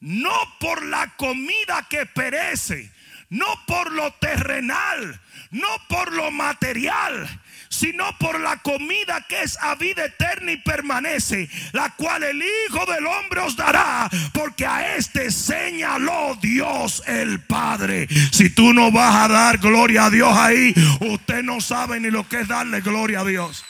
no 0.00 0.32
por 0.60 0.82
la 0.82 1.14
comida 1.16 1.86
que 1.90 2.06
perece, 2.06 2.90
no 3.30 3.46
por 3.66 3.92
lo 3.92 4.12
terrenal, 4.14 5.20
no 5.50 5.68
por 5.88 6.12
lo 6.12 6.30
material, 6.30 7.28
sino 7.68 8.16
por 8.18 8.40
la 8.40 8.58
comida 8.58 9.24
que 9.28 9.42
es 9.42 9.58
a 9.60 9.74
vida 9.74 10.04
eterna 10.04 10.52
y 10.52 10.56
permanece, 10.58 11.48
la 11.72 11.90
cual 11.96 12.22
el 12.22 12.42
Hijo 12.42 12.86
del 12.86 13.06
Hombre 13.06 13.40
os 13.40 13.56
dará, 13.56 14.08
porque 14.32 14.66
a 14.66 14.96
este 14.96 15.30
señaló 15.30 16.36
Dios 16.40 17.02
el 17.06 17.40
Padre. 17.40 18.08
Si 18.32 18.50
tú 18.50 18.72
no 18.72 18.90
vas 18.90 19.14
a 19.14 19.28
dar 19.28 19.58
gloria 19.58 20.06
a 20.06 20.10
Dios 20.10 20.36
ahí, 20.36 20.74
usted 21.00 21.42
no 21.42 21.60
sabe 21.60 22.00
ni 22.00 22.10
lo 22.10 22.28
que 22.28 22.40
es 22.40 22.48
darle 22.48 22.80
gloria 22.80 23.20
a 23.20 23.24
Dios. 23.24 23.64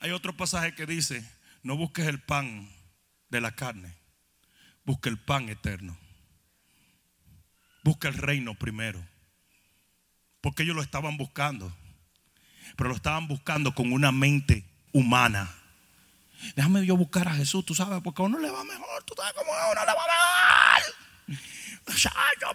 Hay 0.00 0.10
otro 0.10 0.36
pasaje 0.36 0.74
que 0.74 0.84
dice, 0.84 1.24
no 1.62 1.76
busques 1.76 2.06
el 2.06 2.20
pan 2.20 2.70
de 3.30 3.40
la 3.40 3.52
carne, 3.52 3.96
busca 4.84 5.08
el 5.08 5.18
pan 5.18 5.48
eterno. 5.48 5.96
Busca 7.82 8.08
el 8.08 8.14
reino 8.14 8.54
primero. 8.54 9.04
Porque 10.40 10.62
ellos 10.62 10.76
lo 10.76 10.82
estaban 10.82 11.16
buscando. 11.16 11.74
Pero 12.76 12.88
lo 12.88 12.96
estaban 12.96 13.28
buscando 13.28 13.74
con 13.74 13.92
una 13.92 14.12
mente 14.12 14.64
humana. 14.92 15.54
Déjame 16.56 16.84
yo 16.84 16.96
buscar 16.96 17.28
a 17.28 17.34
Jesús, 17.34 17.64
tú 17.64 17.74
sabes, 17.74 18.00
porque 18.02 18.22
a 18.22 18.26
uno 18.26 18.38
le 18.38 18.50
va 18.50 18.64
mejor. 18.64 19.04
Tú 19.04 19.14
sabes 19.16 19.32
cómo 19.34 19.52
a 19.52 19.70
uno 19.72 19.80
le 19.80 19.86
va 19.86 19.92
mejor. 19.92 20.14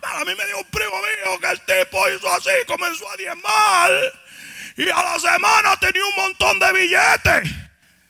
a 0.04 0.26
mí 0.26 0.32
me 0.36 0.46
dio 0.46 0.58
un 0.58 0.66
primo 0.66 0.96
mío 0.98 1.40
que 1.40 1.52
el 1.52 1.60
tipo 1.62 2.10
hizo 2.10 2.34
así, 2.34 2.50
comenzó 2.68 3.10
a 3.10 3.18
diezmar. 3.18 3.92
Y 4.78 4.90
a 4.90 5.04
la 5.04 5.20
semana 5.20 5.78
tenía 5.78 6.04
un 6.04 6.24
montón 6.24 6.60
de 6.60 6.74
billetes. 6.74 7.56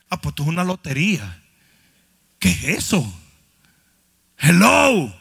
Ah, 0.10 0.18
pues 0.20 0.32
esto 0.32 0.44
es 0.44 0.50
una 0.50 0.64
lotería. 0.64 1.42
¿Qué 2.40 2.50
es 2.50 2.64
eso? 2.64 3.14
Hello. 4.40 5.14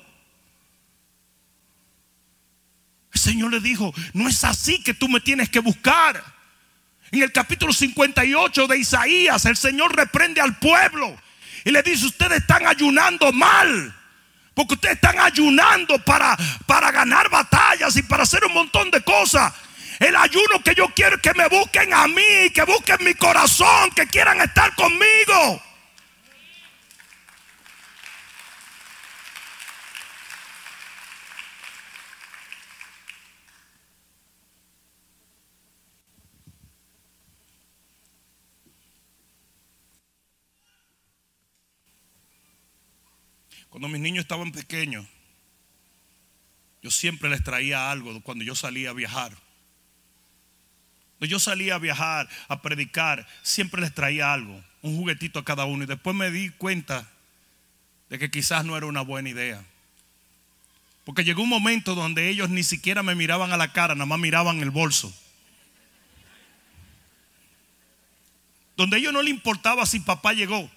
El 3.12 3.20
Señor 3.20 3.52
le 3.52 3.60
dijo, 3.60 3.92
no 4.12 4.28
es 4.28 4.44
así 4.44 4.82
que 4.82 4.94
tú 4.94 5.08
me 5.08 5.20
tienes 5.20 5.48
que 5.48 5.58
buscar. 5.58 6.22
En 7.10 7.22
el 7.22 7.32
capítulo 7.32 7.72
58 7.72 8.66
de 8.66 8.78
Isaías, 8.78 9.44
el 9.46 9.56
Señor 9.56 9.96
reprende 9.96 10.40
al 10.40 10.56
pueblo 10.58 11.16
y 11.64 11.70
le 11.70 11.82
dice, 11.82 12.06
ustedes 12.06 12.38
están 12.38 12.66
ayunando 12.66 13.32
mal. 13.32 13.94
Porque 14.54 14.74
ustedes 14.74 14.96
están 14.96 15.18
ayunando 15.18 15.98
para, 16.04 16.36
para 16.66 16.90
ganar 16.90 17.28
batallas 17.28 17.96
y 17.96 18.02
para 18.02 18.24
hacer 18.24 18.44
un 18.44 18.54
montón 18.54 18.90
de 18.90 19.00
cosas. 19.02 19.52
El 19.98 20.14
ayuno 20.14 20.62
que 20.64 20.74
yo 20.74 20.88
quiero 20.94 21.16
es 21.16 21.22
que 21.22 21.34
me 21.34 21.48
busquen 21.48 21.92
a 21.92 22.06
mí, 22.06 22.50
que 22.54 22.62
busquen 22.62 23.04
mi 23.04 23.14
corazón, 23.14 23.90
que 23.94 24.06
quieran 24.06 24.40
estar 24.40 24.74
conmigo. 24.74 25.62
Cuando 43.78 43.96
mis 43.96 44.00
niños 44.00 44.24
estaban 44.24 44.50
pequeños, 44.50 45.06
yo 46.82 46.90
siempre 46.90 47.30
les 47.30 47.44
traía 47.44 47.92
algo 47.92 48.20
cuando 48.22 48.42
yo 48.42 48.56
salía 48.56 48.90
a 48.90 48.92
viajar. 48.92 49.30
Cuando 51.16 51.30
yo 51.30 51.38
salía 51.38 51.76
a 51.76 51.78
viajar, 51.78 52.28
a 52.48 52.60
predicar, 52.60 53.24
siempre 53.44 53.80
les 53.80 53.94
traía 53.94 54.32
algo, 54.32 54.60
un 54.82 54.96
juguetito 54.96 55.38
a 55.38 55.44
cada 55.44 55.64
uno. 55.64 55.84
Y 55.84 55.86
después 55.86 56.16
me 56.16 56.32
di 56.32 56.50
cuenta 56.50 57.08
de 58.10 58.18
que 58.18 58.32
quizás 58.32 58.64
no 58.64 58.76
era 58.76 58.86
una 58.86 59.02
buena 59.02 59.28
idea. 59.28 59.64
Porque 61.04 61.22
llegó 61.22 61.44
un 61.44 61.48
momento 61.48 61.94
donde 61.94 62.28
ellos 62.30 62.50
ni 62.50 62.64
siquiera 62.64 63.04
me 63.04 63.14
miraban 63.14 63.52
a 63.52 63.56
la 63.56 63.72
cara, 63.72 63.94
nada 63.94 64.06
más 64.06 64.18
miraban 64.18 64.58
el 64.58 64.72
bolso. 64.72 65.14
Donde 68.76 68.96
a 68.96 68.98
ellos 68.98 69.12
no 69.12 69.22
le 69.22 69.30
importaba 69.30 69.86
si 69.86 70.00
papá 70.00 70.32
llegó. 70.32 70.68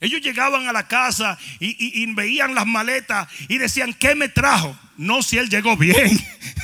Ellos 0.00 0.20
llegaban 0.20 0.68
a 0.68 0.72
la 0.72 0.86
casa 0.86 1.38
y, 1.58 2.06
veían 2.14 2.54
las 2.54 2.66
maletas 2.66 3.28
y 3.48 3.58
decían, 3.58 3.92
¿qué 3.94 4.14
me 4.14 4.28
trajo? 4.28 4.78
No 4.96 5.22
si 5.22 5.38
él 5.38 5.48
llegó 5.48 5.76
bien, 5.76 6.18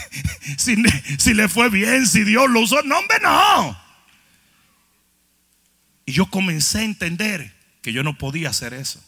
si, 0.57 1.35
le 1.35 1.49
fue 1.49 1.69
bien, 1.69 2.07
si 2.07 2.23
Dios 2.23 2.49
lo 2.49 2.61
usó. 2.61 2.83
No, 2.83 2.99
hombre, 2.99 3.19
no. 3.21 3.81
Y 6.07 6.13
yo 6.13 6.27
comencé 6.27 6.79
a 6.79 6.85
entender 6.85 7.53
que 7.83 7.93
yo 7.93 8.03
no 8.05 8.19
podía 8.19 8.51
hacer 8.51 8.73
eso. 8.73 9.03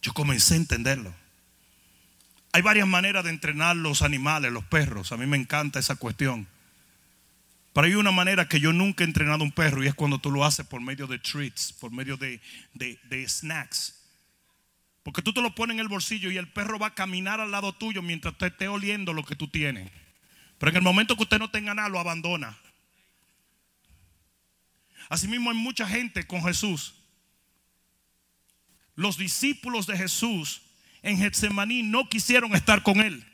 Yo 0.00 0.12
comencé 0.12 0.54
a 0.54 0.56
entenderlo. 0.56 1.14
Hay 2.52 2.62
varias 2.62 2.88
maneras 2.88 3.24
de 3.24 3.30
entrenar 3.30 3.76
los 3.76 4.02
animales, 4.02 4.52
los 4.52 4.64
perros. 4.64 5.12
A 5.12 5.16
mí 5.16 5.26
me 5.26 5.36
encanta 5.36 5.78
esa 5.78 5.94
cuestión. 5.94 6.48
Pero 7.72 7.86
hay 7.86 7.94
una 7.94 8.10
manera 8.10 8.48
que 8.48 8.60
yo 8.60 8.72
nunca 8.72 9.02
he 9.02 9.06
entrenado 9.06 9.40
a 9.40 9.44
un 9.44 9.52
perro 9.52 9.82
y 9.82 9.86
es 9.86 9.94
cuando 9.94 10.18
tú 10.18 10.30
lo 10.30 10.44
haces 10.44 10.66
por 10.66 10.80
medio 10.80 11.06
de 11.06 11.18
treats, 11.18 11.72
por 11.72 11.90
medio 11.90 12.18
de, 12.18 12.40
snacks. 13.26 13.98
Porque 15.02 15.22
tú 15.22 15.32
te 15.32 15.40
lo 15.40 15.54
pones 15.54 15.74
en 15.74 15.80
el 15.80 15.88
bolsillo 15.88 16.30
y 16.30 16.36
el 16.36 16.48
perro 16.52 16.78
va 16.78 16.88
a 16.88 16.94
caminar 16.94 17.40
al 17.40 17.50
lado 17.50 17.72
tuyo 17.72 18.02
mientras 18.02 18.32
usted 18.32 18.48
esté 18.48 18.68
oliendo 18.68 19.14
lo 19.14 19.24
que 19.24 19.36
tú 19.36 19.48
tienes. 19.48 19.90
Pero 20.58 20.70
en 20.70 20.76
el 20.76 20.82
momento 20.82 21.16
que 21.16 21.22
usted 21.22 21.38
no 21.38 21.50
tenga 21.50 21.74
nada, 21.74 21.88
lo 21.88 21.98
abandona. 21.98 22.56
Asimismo 25.08 25.50
hay 25.50 25.56
mucha 25.56 25.88
gente 25.88 26.26
con 26.26 26.42
Jesús. 26.44 26.94
Los 28.94 29.16
discípulos 29.16 29.86
de 29.86 29.96
Jesús 29.96 30.62
en 31.00 31.18
Getsemaní 31.18 31.82
no 31.82 32.08
quisieron 32.08 32.54
estar 32.54 32.82
con 32.82 33.00
él. 33.00 33.26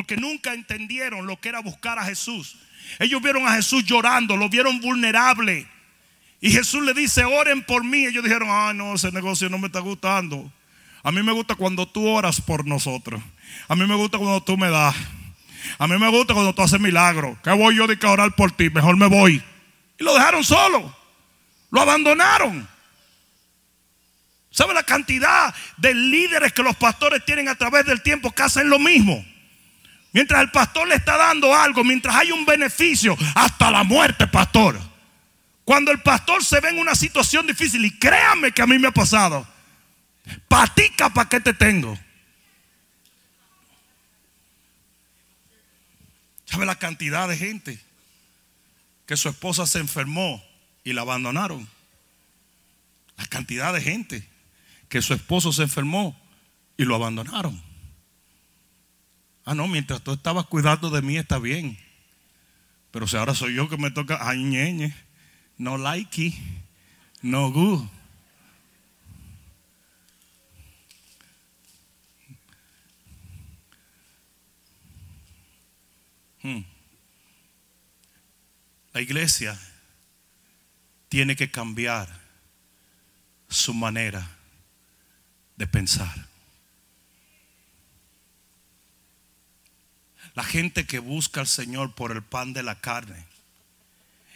Porque 0.00 0.16
nunca 0.16 0.54
entendieron 0.54 1.26
lo 1.26 1.38
que 1.38 1.50
era 1.50 1.60
buscar 1.60 1.98
a 1.98 2.04
Jesús. 2.06 2.56
Ellos 2.98 3.20
vieron 3.20 3.46
a 3.46 3.52
Jesús 3.52 3.84
llorando, 3.84 4.34
lo 4.34 4.48
vieron 4.48 4.80
vulnerable. 4.80 5.68
Y 6.40 6.50
Jesús 6.50 6.82
le 6.82 6.94
dice, 6.94 7.26
oren 7.26 7.62
por 7.62 7.84
mí. 7.84 8.06
Ellos 8.06 8.24
dijeron, 8.24 8.48
ah, 8.50 8.72
no, 8.72 8.94
ese 8.94 9.12
negocio 9.12 9.50
no 9.50 9.58
me 9.58 9.66
está 9.66 9.80
gustando. 9.80 10.50
A 11.02 11.12
mí 11.12 11.22
me 11.22 11.32
gusta 11.32 11.54
cuando 11.54 11.86
tú 11.86 12.08
oras 12.08 12.40
por 12.40 12.66
nosotros. 12.66 13.22
A 13.68 13.76
mí 13.76 13.86
me 13.86 13.94
gusta 13.94 14.16
cuando 14.16 14.42
tú 14.42 14.56
me 14.56 14.70
das. 14.70 14.96
A 15.76 15.86
mí 15.86 15.98
me 15.98 16.08
gusta 16.08 16.32
cuando 16.32 16.54
tú 16.54 16.62
haces 16.62 16.80
milagros. 16.80 17.36
¿Qué 17.44 17.50
voy 17.50 17.76
yo 17.76 17.86
de 17.86 17.98
orar 18.06 18.34
por 18.34 18.52
ti? 18.52 18.70
Mejor 18.70 18.96
me 18.96 19.06
voy. 19.06 19.42
Y 19.98 20.02
lo 20.02 20.14
dejaron 20.14 20.42
solo. 20.42 20.96
Lo 21.70 21.82
abandonaron. 21.82 22.66
¿Sabe 24.50 24.72
la 24.72 24.82
cantidad 24.82 25.54
de 25.76 25.92
líderes 25.92 26.54
que 26.54 26.62
los 26.62 26.76
pastores 26.76 27.22
tienen 27.22 27.50
a 27.50 27.54
través 27.54 27.84
del 27.84 28.00
tiempo 28.00 28.30
que 28.30 28.42
hacen 28.44 28.70
lo 28.70 28.78
mismo? 28.78 29.22
Mientras 30.12 30.40
el 30.40 30.50
pastor 30.50 30.88
le 30.88 30.96
está 30.96 31.16
dando 31.16 31.54
algo, 31.54 31.84
mientras 31.84 32.16
hay 32.16 32.32
un 32.32 32.44
beneficio, 32.44 33.16
hasta 33.34 33.70
la 33.70 33.84
muerte, 33.84 34.26
pastor. 34.26 34.80
Cuando 35.64 35.92
el 35.92 36.02
pastor 36.02 36.44
se 36.44 36.60
ve 36.60 36.70
en 36.70 36.78
una 36.78 36.94
situación 36.94 37.46
difícil, 37.46 37.84
y 37.84 37.96
créanme 37.96 38.50
que 38.50 38.62
a 38.62 38.66
mí 38.66 38.78
me 38.78 38.88
ha 38.88 38.92
pasado, 38.92 39.46
patica 40.48 41.10
para 41.10 41.28
qué 41.28 41.40
te 41.40 41.54
tengo. 41.54 41.96
¿Sabe 46.44 46.66
la 46.66 46.74
cantidad 46.74 47.28
de 47.28 47.36
gente 47.36 47.80
que 49.06 49.16
su 49.16 49.28
esposa 49.28 49.66
se 49.66 49.78
enfermó 49.78 50.44
y 50.82 50.92
la 50.92 51.02
abandonaron? 51.02 51.68
La 53.16 53.26
cantidad 53.26 53.72
de 53.72 53.80
gente 53.80 54.28
que 54.88 55.02
su 55.02 55.14
esposo 55.14 55.52
se 55.52 55.62
enfermó 55.62 56.20
y 56.76 56.84
lo 56.84 56.96
abandonaron. 56.96 57.69
Ah, 59.44 59.54
no, 59.54 59.66
mientras 59.68 60.02
tú 60.02 60.12
estabas 60.12 60.46
cuidando 60.46 60.90
de 60.90 61.02
mí 61.02 61.16
está 61.16 61.38
bien. 61.38 61.78
Pero 62.90 63.06
si 63.06 63.16
ahora 63.16 63.34
soy 63.34 63.54
yo 63.54 63.68
que 63.68 63.76
me 63.76 63.90
toca, 63.90 64.18
ay, 64.20 64.42
ñeñe, 64.42 64.94
no 65.56 65.78
like, 65.78 66.34
no 67.22 67.50
good. 67.52 67.84
Hmm. 76.42 76.62
La 78.92 79.00
iglesia 79.00 79.58
tiene 81.08 81.36
que 81.36 81.50
cambiar 81.50 82.08
su 83.48 83.74
manera 83.74 84.38
de 85.56 85.66
pensar. 85.66 86.29
La 90.40 90.44
gente 90.44 90.86
que 90.86 91.00
busca 91.00 91.42
al 91.42 91.46
Señor 91.46 91.94
por 91.94 92.12
el 92.12 92.22
pan 92.22 92.54
de 92.54 92.62
la 92.62 92.80
carne 92.80 93.26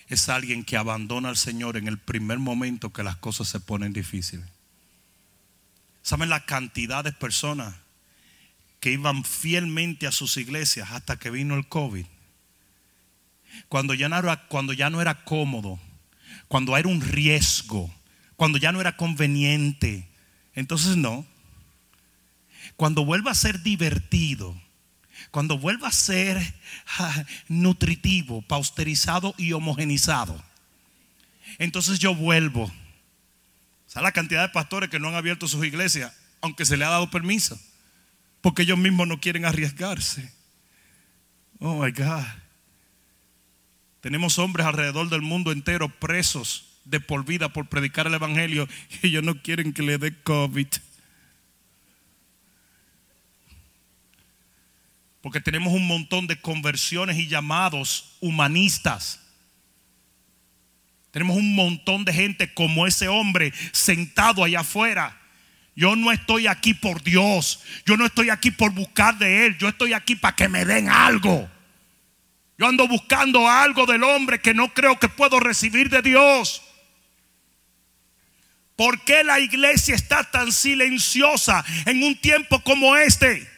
es 0.08 0.28
alguien 0.28 0.62
que 0.62 0.76
abandona 0.76 1.30
al 1.30 1.38
Señor 1.38 1.78
en 1.78 1.88
el 1.88 1.96
primer 1.96 2.38
momento 2.38 2.92
que 2.92 3.02
las 3.02 3.16
cosas 3.16 3.48
se 3.48 3.58
ponen 3.58 3.94
difíciles. 3.94 4.44
¿Saben 6.02 6.28
la 6.28 6.44
cantidad 6.44 7.04
de 7.04 7.12
personas 7.12 7.74
que 8.80 8.92
iban 8.92 9.24
fielmente 9.24 10.06
a 10.06 10.12
sus 10.12 10.36
iglesias 10.36 10.90
hasta 10.90 11.18
que 11.18 11.30
vino 11.30 11.54
el 11.54 11.66
COVID? 11.68 12.04
Cuando 13.70 13.94
ya 13.94 14.10
no 14.10 14.18
era, 14.18 14.46
cuando 14.48 14.74
ya 14.74 14.90
no 14.90 15.00
era 15.00 15.24
cómodo, 15.24 15.80
cuando 16.48 16.76
era 16.76 16.86
un 16.86 17.00
riesgo, 17.00 17.90
cuando 18.36 18.58
ya 18.58 18.72
no 18.72 18.82
era 18.82 18.98
conveniente. 18.98 20.06
Entonces 20.54 20.98
no. 20.98 21.24
Cuando 22.76 23.06
vuelva 23.06 23.30
a 23.30 23.34
ser 23.34 23.62
divertido, 23.62 24.54
cuando 25.34 25.58
vuelva 25.58 25.88
a 25.88 25.92
ser 25.92 26.54
nutritivo, 27.48 28.40
pausterizado 28.42 29.34
y 29.36 29.52
homogenizado, 29.52 30.40
entonces 31.58 31.98
yo 31.98 32.14
vuelvo. 32.14 32.72
¿Sabes 33.88 34.04
la 34.04 34.12
cantidad 34.12 34.42
de 34.42 34.50
pastores 34.50 34.90
que 34.90 35.00
no 35.00 35.08
han 35.08 35.16
abierto 35.16 35.48
sus 35.48 35.66
iglesias, 35.66 36.12
aunque 36.40 36.64
se 36.64 36.76
le 36.76 36.84
ha 36.84 36.90
dado 36.90 37.10
permiso? 37.10 37.60
Porque 38.42 38.62
ellos 38.62 38.78
mismos 38.78 39.08
no 39.08 39.18
quieren 39.18 39.44
arriesgarse. 39.44 40.32
Oh 41.58 41.82
my 41.82 41.90
God. 41.90 42.26
Tenemos 44.02 44.38
hombres 44.38 44.68
alrededor 44.68 45.08
del 45.08 45.22
mundo 45.22 45.50
entero 45.50 45.88
presos 45.88 46.78
de 46.84 47.00
por 47.00 47.24
vida 47.24 47.52
por 47.52 47.68
predicar 47.68 48.06
el 48.06 48.14
Evangelio 48.14 48.68
y 49.02 49.08
ellos 49.08 49.24
no 49.24 49.42
quieren 49.42 49.72
que 49.72 49.82
le 49.82 49.98
dé 49.98 50.16
COVID. 50.22 50.68
Porque 55.24 55.40
tenemos 55.40 55.72
un 55.72 55.86
montón 55.86 56.26
de 56.26 56.38
conversiones 56.38 57.16
y 57.16 57.28
llamados 57.28 58.14
humanistas. 58.20 59.20
Tenemos 61.12 61.38
un 61.38 61.54
montón 61.54 62.04
de 62.04 62.12
gente 62.12 62.52
como 62.52 62.86
ese 62.86 63.08
hombre 63.08 63.50
sentado 63.72 64.44
allá 64.44 64.60
afuera. 64.60 65.18
Yo 65.74 65.96
no 65.96 66.12
estoy 66.12 66.46
aquí 66.46 66.74
por 66.74 67.02
Dios. 67.02 67.62
Yo 67.86 67.96
no 67.96 68.04
estoy 68.04 68.28
aquí 68.28 68.50
por 68.50 68.72
buscar 68.72 69.16
de 69.16 69.46
Él. 69.46 69.56
Yo 69.56 69.68
estoy 69.68 69.94
aquí 69.94 70.14
para 70.14 70.36
que 70.36 70.46
me 70.46 70.66
den 70.66 70.90
algo. 70.90 71.50
Yo 72.58 72.68
ando 72.68 72.86
buscando 72.86 73.48
algo 73.48 73.86
del 73.86 74.04
hombre 74.04 74.42
que 74.42 74.52
no 74.52 74.74
creo 74.74 74.98
que 74.98 75.08
puedo 75.08 75.40
recibir 75.40 75.88
de 75.88 76.02
Dios. 76.02 76.60
¿Por 78.76 79.00
qué 79.04 79.24
la 79.24 79.40
iglesia 79.40 79.94
está 79.94 80.30
tan 80.30 80.52
silenciosa 80.52 81.64
en 81.86 82.02
un 82.02 82.14
tiempo 82.14 82.60
como 82.60 82.94
este? 82.94 83.53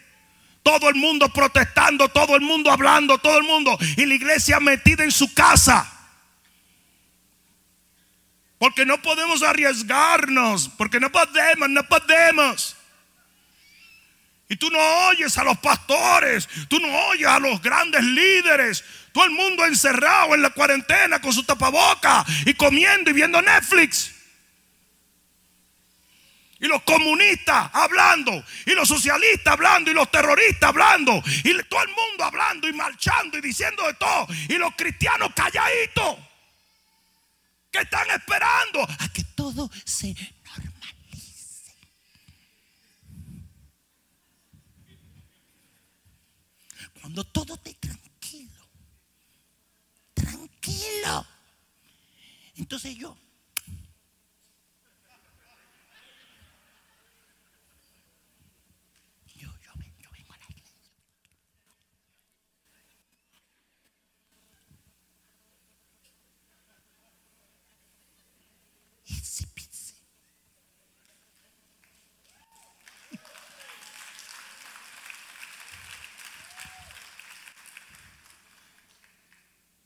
Todo 0.66 0.88
el 0.88 0.96
mundo 0.96 1.29
protestando, 1.29 2.09
todo 2.09 2.35
el 2.35 2.40
mundo 2.40 2.72
hablando, 2.72 3.18
todo 3.18 3.38
el 3.38 3.44
mundo. 3.44 3.79
Y 3.96 4.05
la 4.05 4.14
iglesia 4.14 4.59
metida 4.59 5.05
en 5.05 5.12
su 5.12 5.33
casa. 5.33 5.88
Porque 8.59 8.85
no 8.85 9.00
podemos 9.00 9.44
arriesgarnos. 9.44 10.68
Porque 10.70 10.98
no 10.98 11.12
podemos, 11.12 11.70
no 11.70 11.85
podemos. 11.85 12.76
Y 14.48 14.57
tú 14.57 14.68
no 14.68 14.81
oyes 15.07 15.38
a 15.38 15.44
los 15.44 15.57
pastores. 15.59 16.48
Tú 16.66 16.81
no 16.81 16.88
oyes 17.11 17.29
a 17.29 17.38
los 17.38 17.62
grandes 17.62 18.02
líderes. 18.02 18.83
Todo 19.12 19.24
el 19.24 19.31
mundo 19.31 19.64
encerrado 19.64 20.35
en 20.35 20.42
la 20.42 20.50
cuarentena 20.50 21.20
con 21.20 21.33
su 21.33 21.44
tapaboca 21.44 22.26
y 22.44 22.55
comiendo 22.55 23.11
y 23.11 23.12
viendo 23.12 23.40
Netflix 23.40 24.15
y 26.59 26.66
los 26.66 26.83
comunistas 26.83 27.71
hablando, 27.73 28.33
y 28.64 28.71
los 28.71 28.88
socialistas 28.88 29.53
hablando, 29.53 29.90
y 29.90 29.95
los 29.95 30.11
terroristas 30.11 30.71
hablando, 30.71 31.23
y 31.45 31.62
todo 31.64 31.83
el 31.83 31.88
mundo 31.88 32.25
hablando 32.25 32.69
y 32.69 32.73
marchando 32.73 33.38
y 33.38 33.40
diciendo 33.40 33.87
de 33.87 33.95
todo, 33.95 34.27
y 34.49 34.55
los 34.55 34.75
cristianos 34.75 35.33
calladitos, 35.35 36.16
que 37.71 37.81
están 37.81 38.09
esperando 38.11 38.83
a 38.83 39.09
que 39.12 39.23
todo 39.35 39.71
se 39.85 40.14
normalice. 40.45 41.75
Cuando 47.01 47.25
todo 47.25 47.55
esté 47.55 47.75
tranquilo, 47.75 48.66
tranquilo, 50.14 51.27
entonces 52.57 52.97
yo 52.97 53.16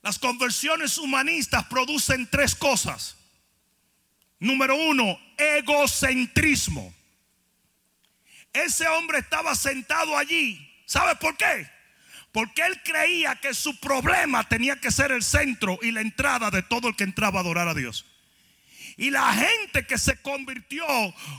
Las 0.02 0.18
conversiones 0.18 0.96
humanistas 0.98 1.64
producen 1.66 2.26
tres 2.30 2.54
cosas. 2.54 3.16
Número 4.38 4.74
uno, 4.74 5.18
egocentrismo. 5.36 6.94
Ese 8.52 8.88
hombre 8.88 9.18
estaba 9.18 9.54
sentado 9.54 10.16
allí. 10.16 10.66
¿Sabe 10.86 11.14
por 11.16 11.36
qué? 11.36 11.70
Porque 12.32 12.62
él 12.62 12.80
creía 12.82 13.36
que 13.36 13.52
su 13.52 13.78
problema 13.78 14.48
tenía 14.48 14.80
que 14.80 14.90
ser 14.90 15.12
el 15.12 15.22
centro 15.22 15.78
y 15.82 15.90
la 15.90 16.00
entrada 16.00 16.50
de 16.50 16.62
todo 16.62 16.88
el 16.88 16.96
que 16.96 17.04
entraba 17.04 17.40
a 17.40 17.42
adorar 17.42 17.68
a 17.68 17.74
Dios. 17.74 18.06
Y 18.96 19.10
la 19.10 19.32
gente 19.34 19.86
que 19.86 19.98
se 19.98 20.20
convirtió 20.20 20.84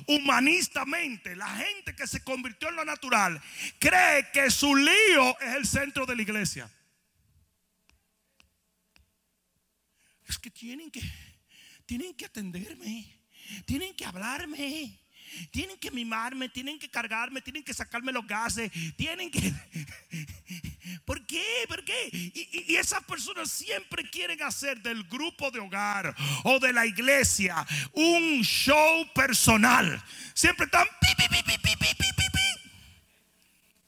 humanistamente, 0.07 1.35
la 1.35 1.47
gente 1.47 1.95
que 1.95 2.07
se 2.07 2.23
convirtió 2.23 2.69
en 2.69 2.75
lo 2.75 2.85
natural, 2.85 3.41
cree 3.79 4.29
que 4.31 4.49
su 4.51 4.75
lío 4.75 5.39
es 5.41 5.55
el 5.55 5.65
centro 5.65 6.05
de 6.05 6.15
la 6.15 6.21
iglesia. 6.21 6.69
Que 10.37 10.49
tienen 10.49 10.91
que, 10.91 11.01
tienen 11.85 12.13
que 12.13 12.25
atenderme, 12.25 13.19
tienen 13.65 13.95
que 13.95 14.05
hablarme. 14.05 14.97
Tienen 15.49 15.77
que 15.77 15.91
mimarme, 15.91 16.49
tienen 16.49 16.77
que 16.77 16.89
cargarme, 16.89 17.41
tienen 17.41 17.63
que 17.63 17.73
sacarme 17.73 18.11
los 18.11 18.27
gases, 18.27 18.69
tienen 18.97 19.31
que... 19.31 19.39
¿Por 21.05 21.25
qué? 21.25 21.43
¿Por 21.67 21.85
qué? 21.85 22.09
Y, 22.11 22.75
esas 22.75 23.03
personas 23.05 23.49
siempre 23.49 24.09
quieren 24.09 24.41
hacer 24.43 24.81
del 24.81 25.03
grupo 25.05 25.49
de 25.51 25.59
hogar 25.59 26.13
o 26.43 26.59
de 26.59 26.73
la 26.73 26.85
iglesia 26.85 27.65
un 27.93 28.41
show 28.43 29.07
personal. 29.13 30.03
Siempre 30.33 30.65
están... 30.65 30.87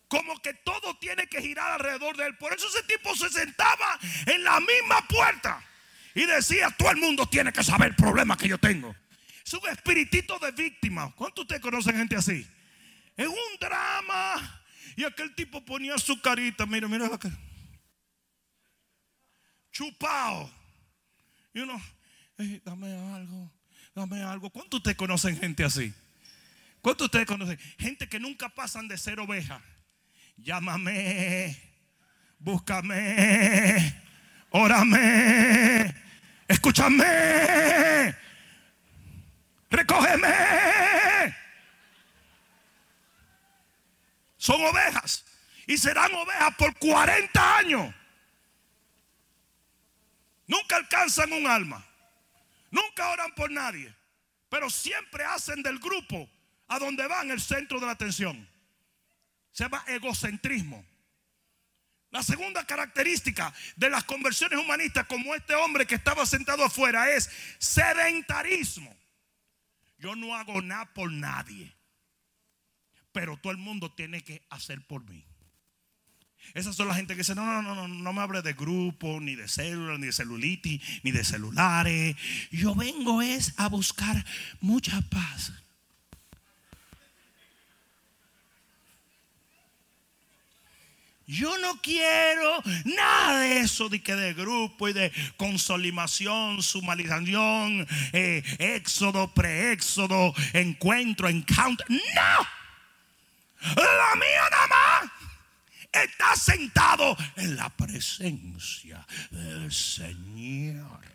como 0.07 0.39
que 0.41 0.53
todo 0.53 0.95
tiene 0.99 1.27
que 1.27 1.41
girar 1.41 1.71
alrededor 1.71 2.15
de 2.15 2.27
él. 2.27 2.37
Por 2.37 2.53
eso 2.53 2.67
ese 2.67 2.83
tipo 2.83 3.15
se 3.15 3.29
sentaba 3.29 3.99
en 4.27 4.43
la 4.43 4.59
misma 4.59 5.07
puerta 5.07 5.59
y 6.15 6.25
decía, 6.25 6.69
todo 6.77 6.91
el 6.91 6.97
mundo 6.97 7.27
tiene 7.27 7.51
que 7.51 7.63
saber 7.63 7.89
el 7.89 7.95
problema 7.95 8.37
que 8.37 8.47
yo 8.47 8.57
tengo. 8.57 8.95
Es 9.45 9.53
un 9.53 9.67
espiritito 9.69 10.39
de 10.39 10.51
víctima. 10.51 11.11
¿Cuántos 11.15 11.43
ustedes 11.43 11.61
conocen 11.61 11.95
gente 11.95 12.15
así? 12.15 12.47
Es 13.17 13.27
un 13.27 13.59
drama. 13.59 14.63
Y 14.95 15.03
aquel 15.03 15.33
tipo 15.35 15.63
ponía 15.65 15.97
su 15.97 16.21
carita, 16.21 16.65
mira, 16.65 16.87
mira 16.87 17.09
la 17.09 17.17
cara. 17.17 17.37
Chupao. 19.71 20.51
Y 21.53 21.59
uno, 21.59 21.81
dame 22.63 22.93
algo, 23.15 23.51
dame 23.93 24.21
algo. 24.21 24.49
¿Cuántos 24.49 24.79
ustedes 24.79 24.97
conocen 24.97 25.37
gente 25.37 25.63
así? 25.63 25.93
¿Cuántos 26.81 27.05
ustedes 27.05 27.25
conocen? 27.25 27.57
Gente 27.77 28.07
que 28.07 28.19
nunca 28.19 28.49
pasan 28.49 28.87
de 28.87 28.97
ser 28.97 29.19
oveja. 29.19 29.61
Llámame, 30.37 31.57
búscame, 32.39 34.01
órame, 34.49 35.95
escúchame, 36.53 38.15
recógeme. 39.69 41.35
Son 44.37 44.61
ovejas 44.63 45.25
y 45.67 45.77
serán 45.77 46.13
ovejas 46.13 46.55
por 46.55 46.75
40 46.77 47.57
años. 47.57 47.93
Nunca 50.47 50.75
alcanzan 50.75 51.31
un 51.33 51.47
alma, 51.47 51.83
nunca 52.69 53.09
oran 53.09 53.33
por 53.35 53.49
nadie, 53.49 53.93
pero 54.49 54.69
siempre 54.69 55.23
hacen 55.23 55.63
del 55.63 55.79
grupo 55.79 56.29
a 56.67 56.79
donde 56.79 57.07
van 57.07 57.31
el 57.31 57.41
centro 57.41 57.79
de 57.79 57.85
la 57.85 57.93
atención. 57.93 58.47
Se 59.51 59.63
llama 59.63 59.83
egocentrismo. 59.87 60.85
La 62.13 62.21
segunda 62.21 62.63
característica 62.63 63.51
de 63.75 63.89
las 63.89 64.03
conversiones 64.03 64.59
humanistas, 64.59 65.07
como 65.07 65.33
este 65.33 65.55
hombre 65.55 65.87
que 65.87 65.95
estaba 65.95 66.27
sentado 66.27 66.63
afuera, 66.63 67.11
es 67.11 67.27
sedentarismo. 67.57 68.95
Yo 69.97 70.15
no 70.15 70.35
hago 70.35 70.61
nada 70.61 70.93
por 70.93 71.11
nadie, 71.11 71.73
pero 73.11 73.35
todo 73.37 73.51
el 73.51 73.57
mundo 73.57 73.91
tiene 73.91 74.23
que 74.23 74.45
hacer 74.51 74.85
por 74.85 75.03
mí. 75.09 75.25
Esas 76.53 76.75
son 76.75 76.87
la 76.87 76.93
gente 76.93 77.15
que 77.15 77.21
dice, 77.21 77.33
no, 77.33 77.47
no, 77.47 77.63
no, 77.63 77.73
no, 77.73 77.87
no 77.87 78.13
me 78.13 78.21
hable 78.21 78.43
de 78.43 78.53
grupo, 78.53 79.19
ni 79.19 79.35
de 79.35 79.47
células, 79.47 79.97
ni 79.97 80.05
de 80.05 80.13
celulitis, 80.13 80.81
ni 81.01 81.09
de 81.09 81.23
celulares. 81.23 82.15
Yo 82.51 82.75
vengo 82.75 83.23
es 83.23 83.55
a 83.57 83.69
buscar 83.69 84.23
mucha 84.61 85.01
paz. 85.09 85.51
Yo 91.25 91.57
no 91.59 91.79
quiero 91.81 92.61
nada 92.83 93.39
de 93.39 93.59
eso 93.59 93.87
de 93.87 94.01
que 94.01 94.15
de 94.15 94.33
grupo 94.33 94.89
y 94.89 94.93
de 94.93 95.11
consolimación, 95.37 96.61
sumarización, 96.61 97.87
eh, 98.11 98.43
éxodo, 98.59 99.33
preéxodo, 99.33 100.33
encuentro, 100.53 101.29
encounter. 101.29 101.87
No. 101.89 102.47
La 103.75 104.15
mía 104.15 104.49
nada 104.51 104.67
más 104.67 105.11
está 105.93 106.35
sentado 106.35 107.15
en 107.37 107.55
la 107.55 107.69
presencia 107.69 109.05
del 109.31 109.71
Señor. 109.71 111.12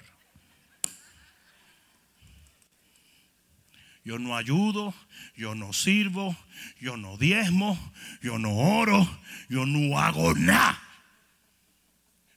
Yo 4.08 4.18
no 4.18 4.38
ayudo, 4.38 4.94
yo 5.36 5.54
no 5.54 5.74
sirvo, 5.74 6.34
yo 6.80 6.96
no 6.96 7.18
diezmo, 7.18 7.78
yo 8.22 8.38
no 8.38 8.56
oro, 8.56 9.06
yo 9.50 9.66
no 9.66 9.98
hago 9.98 10.32
nada. 10.34 10.82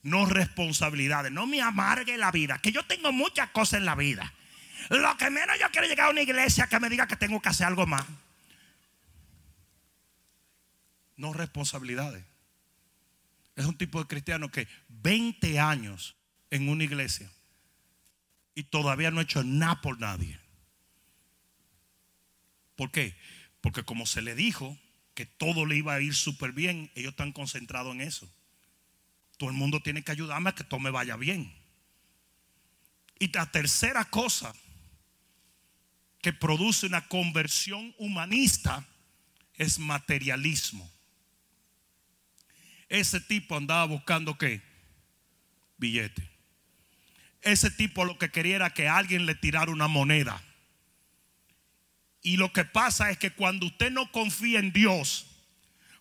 No 0.03 0.26
responsabilidades, 0.26 1.32
no 1.32 1.47
me 1.47 1.61
amargue 1.61 2.17
la 2.17 2.30
vida, 2.30 2.59
que 2.59 2.74
yo 2.74 2.86
tengo 2.88 3.13
muchas 3.13 3.51
cosas 3.51 3.80
en 3.80 3.86
la 3.86 3.95
vida. 3.95 4.34
Lo 4.89 5.15
que 5.15 5.30
menos 5.30 5.57
yo 5.61 5.72
quiero 5.72 5.88
llegar 5.88 6.07
a 6.07 6.11
una 6.11 6.22
iglesia 6.22 6.67
que 6.67 6.78
me 6.78 6.89
diga 6.89 7.07
que 7.07 7.15
tengo 7.15 7.41
que 7.41 7.47
hacer 7.47 7.67
algo 7.67 7.88
más. 7.88 8.05
No 11.15 11.32
responsabilidades. 11.32 12.26
Es 13.55 13.63
un 13.65 13.78
tipo 13.78 14.01
de 14.01 14.07
cristiano 14.07 14.51
que 14.51 14.67
20 14.89 15.57
años 15.57 16.17
en 16.49 16.67
una 16.67 16.84
iglesia 16.84 17.32
y 18.55 18.63
todavía 18.63 19.09
no 19.09 19.22
ha 19.22 19.24
hecho 19.24 19.41
nada 19.45 19.80
por 19.80 19.97
nadie. 19.97 20.40
¿Por 22.82 22.89
qué? 22.89 23.15
Porque 23.61 23.84
como 23.84 24.07
se 24.07 24.23
le 24.23 24.34
dijo 24.34 24.75
que 25.13 25.27
todo 25.27 25.67
le 25.67 25.75
iba 25.75 25.93
a 25.93 26.01
ir 26.01 26.15
súper 26.15 26.51
bien, 26.51 26.89
ellos 26.95 27.11
están 27.11 27.32
concentrados 27.32 27.93
en 27.93 28.01
eso. 28.01 28.27
Todo 29.38 29.51
el 29.51 29.55
mundo 29.55 29.82
tiene 29.82 30.03
que 30.03 30.11
ayudarme 30.11 30.49
a 30.49 30.55
que 30.55 30.63
todo 30.63 30.79
me 30.79 30.89
vaya 30.89 31.15
bien. 31.15 31.53
Y 33.19 33.32
la 33.32 33.51
tercera 33.51 34.03
cosa 34.05 34.51
que 36.23 36.34
produce 36.34 36.88
una 36.88 37.07
conversión 37.07 37.93
humanista 37.99 38.84
es 39.53 39.77
materialismo. 39.77 40.91
Ese 42.89 43.21
tipo 43.21 43.55
andaba 43.55 43.86
buscando 43.86 44.39
qué? 44.39 44.59
Billete. 45.77 46.27
Ese 47.43 47.69
tipo 47.69 48.05
lo 48.05 48.17
que 48.17 48.32
quería 48.32 48.55
era 48.55 48.73
que 48.73 48.88
alguien 48.88 49.27
le 49.27 49.36
tirara 49.36 49.71
una 49.71 49.88
moneda. 49.88 50.43
Y 52.24 52.38
lo 52.38 52.53
que 52.53 52.65
pasa 52.65 53.09
es 53.09 53.17
que 53.17 53.32
cuando 53.32 53.65
usted 53.65 53.91
no 53.91 54.11
confía 54.11 54.59
en 54.59 54.72
Dios, 54.72 55.26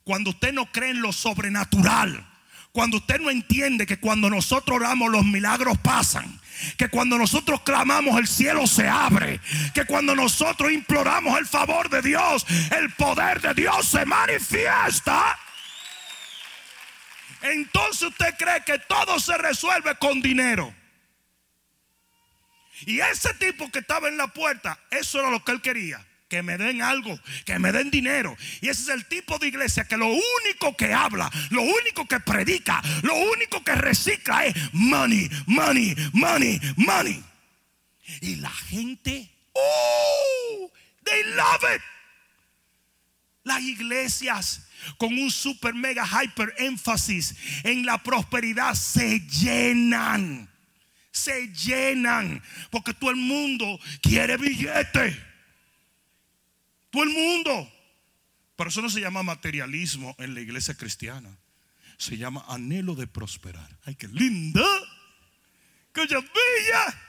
cuando 0.05 0.31
usted 0.31 0.53
no 0.53 0.66
cree 0.71 0.91
en 0.91 1.01
lo 1.01 1.12
sobrenatural, 1.12 2.27
cuando 2.73 2.99
usted 2.99 3.18
no 3.21 3.31
entiende 3.31 3.87
que 3.87 3.99
cuando 3.99 4.29
nosotros 4.29 4.77
oramos 4.77 5.11
los 5.11 5.25
milagros 5.25 5.79
pasan, 5.79 6.41
que 6.77 6.89
cuando 6.89 7.16
nosotros 7.16 7.62
clamamos 7.62 8.18
el 8.18 8.29
cielo 8.29 8.66
se 8.66 8.87
abre, 8.87 9.41
que 9.75 9.87
cuando 9.87 10.14
nosotros 10.14 10.71
imploramos 10.71 11.39
el 11.39 11.47
favor 11.47 11.89
de 11.89 12.03
Dios, 12.03 12.45
el 12.71 12.93
poder 12.93 13.41
de 13.41 13.55
Dios 13.55 13.89
se 13.89 14.05
manifiesta. 14.05 15.39
Entonces 17.43 18.03
usted 18.03 18.35
cree 18.39 18.62
que 18.64 18.79
todo 18.81 19.18
se 19.18 19.37
resuelve 19.39 19.97
con 19.97 20.21
dinero. 20.21 20.73
Y 22.85 23.01
ese 23.01 23.33
tipo 23.35 23.71
que 23.71 23.79
estaba 23.79 24.09
en 24.09 24.18
la 24.18 24.29
puerta, 24.29 24.79
eso 24.91 25.18
era 25.18 25.31
lo 25.31 25.43
que 25.43 25.53
él 25.53 25.62
quería 25.62 26.07
que 26.31 26.45
me 26.45 26.57
den 26.57 26.81
algo, 26.81 27.18
que 27.45 27.59
me 27.59 27.72
den 27.72 27.91
dinero. 27.91 28.37
Y 28.61 28.68
ese 28.68 28.83
es 28.83 28.89
el 28.89 29.05
tipo 29.07 29.39
de 29.39 29.49
iglesia 29.49 29.85
que 29.85 29.97
lo 29.97 30.07
único 30.07 30.76
que 30.76 30.95
habla, 30.95 31.28
lo 31.51 31.62
único 31.62 32.07
que 32.07 32.20
predica, 32.20 32.81
lo 33.03 33.16
único 33.16 33.62
que 33.64 33.74
recicla 33.74 34.47
es 34.47 34.55
money, 34.72 35.28
money, 35.47 35.95
money, 36.12 36.61
money. 36.76 37.22
Y 38.20 38.37
la 38.37 38.51
gente, 38.51 39.28
oh, 39.53 40.70
they 41.05 41.24
love 41.35 41.64
it. 41.74 41.83
Las 43.43 43.62
iglesias 43.62 44.68
con 44.99 45.12
un 45.18 45.33
super 45.33 45.74
mega 45.74 46.07
hyper 46.07 46.55
énfasis 46.59 47.35
en 47.64 47.85
la 47.85 48.01
prosperidad 48.01 48.74
se 48.74 49.18
llenan. 49.20 50.49
Se 51.11 51.49
llenan 51.49 52.41
porque 52.70 52.95
todo 52.95 53.11
el 53.11 53.16
mundo 53.16 53.81
quiere 54.01 54.37
billete. 54.37 55.30
Todo 56.91 57.05
el 57.05 57.11
mundo. 57.11 57.72
Pero 58.57 58.68
eso 58.68 58.82
no 58.82 58.91
se 58.91 59.01
llama 59.01 59.22
materialismo 59.22 60.14
en 60.18 60.34
la 60.34 60.41
iglesia 60.41 60.74
cristiana. 60.74 61.34
Se 61.97 62.16
llama 62.16 62.45
anhelo 62.49 62.95
de 62.95 63.07
prosperar. 63.07 63.78
Ay, 63.84 63.95
qué 63.95 64.09
linda. 64.09 64.64
Qué 65.93 66.03
bella. 66.03 67.01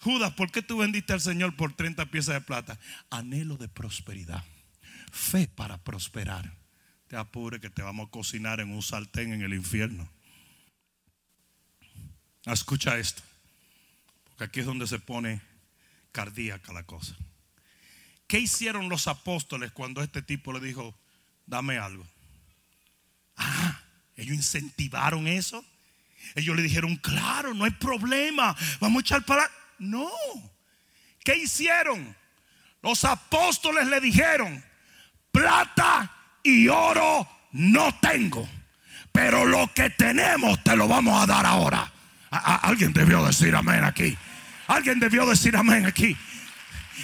Judas, 0.00 0.32
¿por 0.34 0.50
qué 0.50 0.62
tú 0.62 0.78
vendiste 0.78 1.12
al 1.12 1.20
Señor 1.20 1.56
por 1.56 1.74
30 1.74 2.06
piezas 2.06 2.34
de 2.34 2.40
plata? 2.40 2.78
Anhelo 3.10 3.56
de 3.56 3.68
prosperidad. 3.68 4.44
Fe 5.10 5.48
para 5.48 5.78
prosperar. 5.78 6.52
Te 7.08 7.16
apure 7.16 7.58
que 7.58 7.70
te 7.70 7.82
vamos 7.82 8.08
a 8.08 8.10
cocinar 8.10 8.60
en 8.60 8.70
un 8.70 8.82
sartén 8.82 9.32
en 9.32 9.42
el 9.42 9.54
infierno. 9.54 10.08
Escucha 12.44 12.98
esto. 12.98 13.22
Porque 14.24 14.44
aquí 14.44 14.60
es 14.60 14.66
donde 14.66 14.86
se 14.86 14.98
pone 14.98 15.40
cardíaca 16.12 16.72
la 16.72 16.84
cosa. 16.84 17.16
¿Qué 18.28 18.38
hicieron 18.38 18.90
los 18.90 19.08
apóstoles 19.08 19.72
cuando 19.72 20.02
este 20.02 20.20
tipo 20.20 20.52
le 20.52 20.60
dijo, 20.60 20.94
dame 21.46 21.78
algo? 21.78 22.06
Ah, 23.38 23.80
ellos 24.16 24.36
incentivaron 24.36 25.26
eso. 25.26 25.64
Ellos 26.34 26.54
le 26.54 26.62
dijeron, 26.62 26.96
claro, 26.96 27.54
no 27.54 27.64
hay 27.64 27.70
problema, 27.70 28.54
vamos 28.80 28.98
a 28.98 29.00
echar 29.00 29.24
para... 29.24 29.50
No. 29.78 30.10
¿Qué 31.24 31.36
hicieron? 31.36 32.14
Los 32.82 33.04
apóstoles 33.04 33.86
le 33.86 34.00
dijeron, 34.00 34.62
plata 35.32 36.12
y 36.42 36.68
oro 36.68 37.26
no 37.52 37.98
tengo, 38.00 38.46
pero 39.10 39.46
lo 39.46 39.72
que 39.72 39.88
tenemos 39.90 40.62
te 40.62 40.76
lo 40.76 40.86
vamos 40.86 41.22
a 41.22 41.26
dar 41.26 41.46
ahora. 41.46 41.90
alguien 42.30 42.92
debió 42.92 43.24
decir 43.24 43.54
amén 43.56 43.84
aquí. 43.84 44.18
Alguien 44.66 45.00
debió 45.00 45.24
decir 45.24 45.56
amén 45.56 45.86
aquí. 45.86 46.14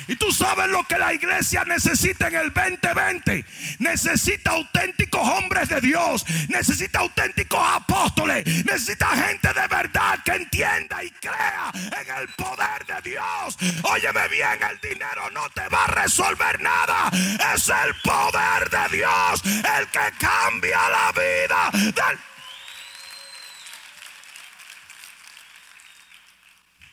Y 0.06 0.16
tú 0.16 0.30
sabes 0.32 0.68
lo 0.68 0.84
que 0.84 0.98
la 0.98 1.14
iglesia 1.14 1.64
necesita 1.64 2.28
en 2.28 2.34
el 2.34 2.52
2020. 2.52 3.44
Necesita 3.78 4.50
auténticos 4.50 5.20
hombres 5.26 5.68
de 5.68 5.80
Dios. 5.80 6.24
Necesita 6.48 7.00
auténticos 7.00 7.60
apóstoles. 7.60 8.44
Necesita 8.64 9.08
gente 9.08 9.48
de 9.48 9.66
verdad 9.68 10.18
que 10.24 10.32
entienda 10.32 11.02
y 11.02 11.10
crea 11.10 11.72
en 11.74 12.22
el 12.22 12.28
poder 12.28 12.84
de 12.86 13.10
Dios. 13.10 13.56
Óyeme 13.82 14.28
bien, 14.28 14.58
el 14.70 14.80
dinero 14.80 15.30
no 15.32 15.48
te 15.50 15.66
va 15.68 15.84
a 15.84 16.02
resolver 16.02 16.60
nada. 16.60 17.10
Es 17.54 17.68
el 17.68 17.94
poder 18.02 18.70
de 18.70 18.96
Dios 18.96 19.42
el 19.44 19.86
que 19.88 20.18
cambia 20.18 20.78
la 20.90 21.12
vida. 21.12 21.70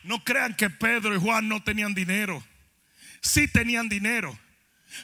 No 0.04 0.24
crean 0.24 0.54
que 0.54 0.68
Pedro 0.70 1.14
y 1.14 1.20
Juan 1.20 1.48
no 1.48 1.62
tenían 1.62 1.94
dinero 1.94 2.42
sí 3.22 3.48
tenían 3.48 3.88
dinero. 3.88 4.38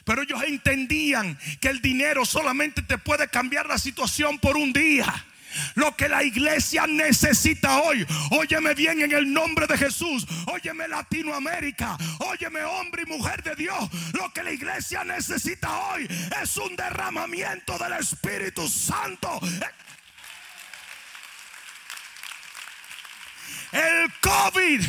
Pero 0.05 0.21
ellos 0.21 0.43
entendían 0.43 1.39
que 1.59 1.69
el 1.69 1.81
dinero 1.81 2.25
solamente 2.25 2.83
te 2.83 2.99
puede 2.99 3.27
cambiar 3.27 3.65
la 3.65 3.79
situación 3.79 4.37
por 4.37 4.55
un 4.55 4.71
día. 4.71 5.25
Lo 5.73 5.95
que 5.95 6.07
la 6.07 6.23
iglesia 6.23 6.85
necesita 6.85 7.81
hoy, 7.81 8.05
óyeme 8.29 8.75
bien 8.75 9.01
en 9.01 9.11
el 9.11 9.33
nombre 9.33 9.65
de 9.65 9.79
Jesús, 9.79 10.27
óyeme 10.45 10.87
Latinoamérica, 10.87 11.97
óyeme 12.19 12.61
hombre 12.63 13.03
y 13.07 13.09
mujer 13.09 13.41
de 13.41 13.55
Dios, 13.55 13.89
lo 14.13 14.31
que 14.31 14.43
la 14.43 14.51
iglesia 14.51 15.03
necesita 15.03 15.75
hoy 15.89 16.07
es 16.39 16.57
un 16.57 16.75
derramamiento 16.75 17.79
del 17.79 17.93
Espíritu 17.93 18.67
Santo. 18.67 19.39
El 23.71 24.11
COVID 24.21 24.81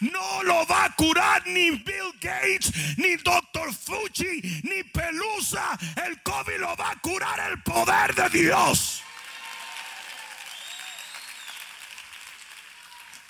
no 0.00 0.42
lo 0.42 0.66
va 0.66 0.84
a 0.84 0.94
curar 0.94 1.46
ni 1.46 1.70
Bill 1.70 2.12
Gates, 2.20 2.72
ni 2.98 3.16
Dr. 3.16 3.72
Fucci, 3.72 4.60
ni 4.62 4.82
Pelusa. 4.84 5.78
El 6.04 6.22
COVID 6.22 6.58
lo 6.58 6.76
va 6.76 6.90
a 6.90 6.96
curar 6.96 7.50
el 7.50 7.62
poder 7.62 8.14
de 8.14 8.28
Dios. 8.28 9.02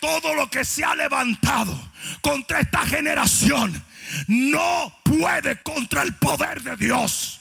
Todo 0.01 0.35
lo 0.35 0.51
que 0.51 0.65
se 0.65 0.85
ha 0.85 0.95
levantado 0.95 1.91
contra 2.21 2.61
esta 2.61 2.85
generación 2.87 3.83
no 4.29 5.01
puede 5.03 5.63
contra 5.63 6.03
el 6.03 6.15
poder 6.15 6.63
de 6.63 6.77
Dios. 6.77 7.41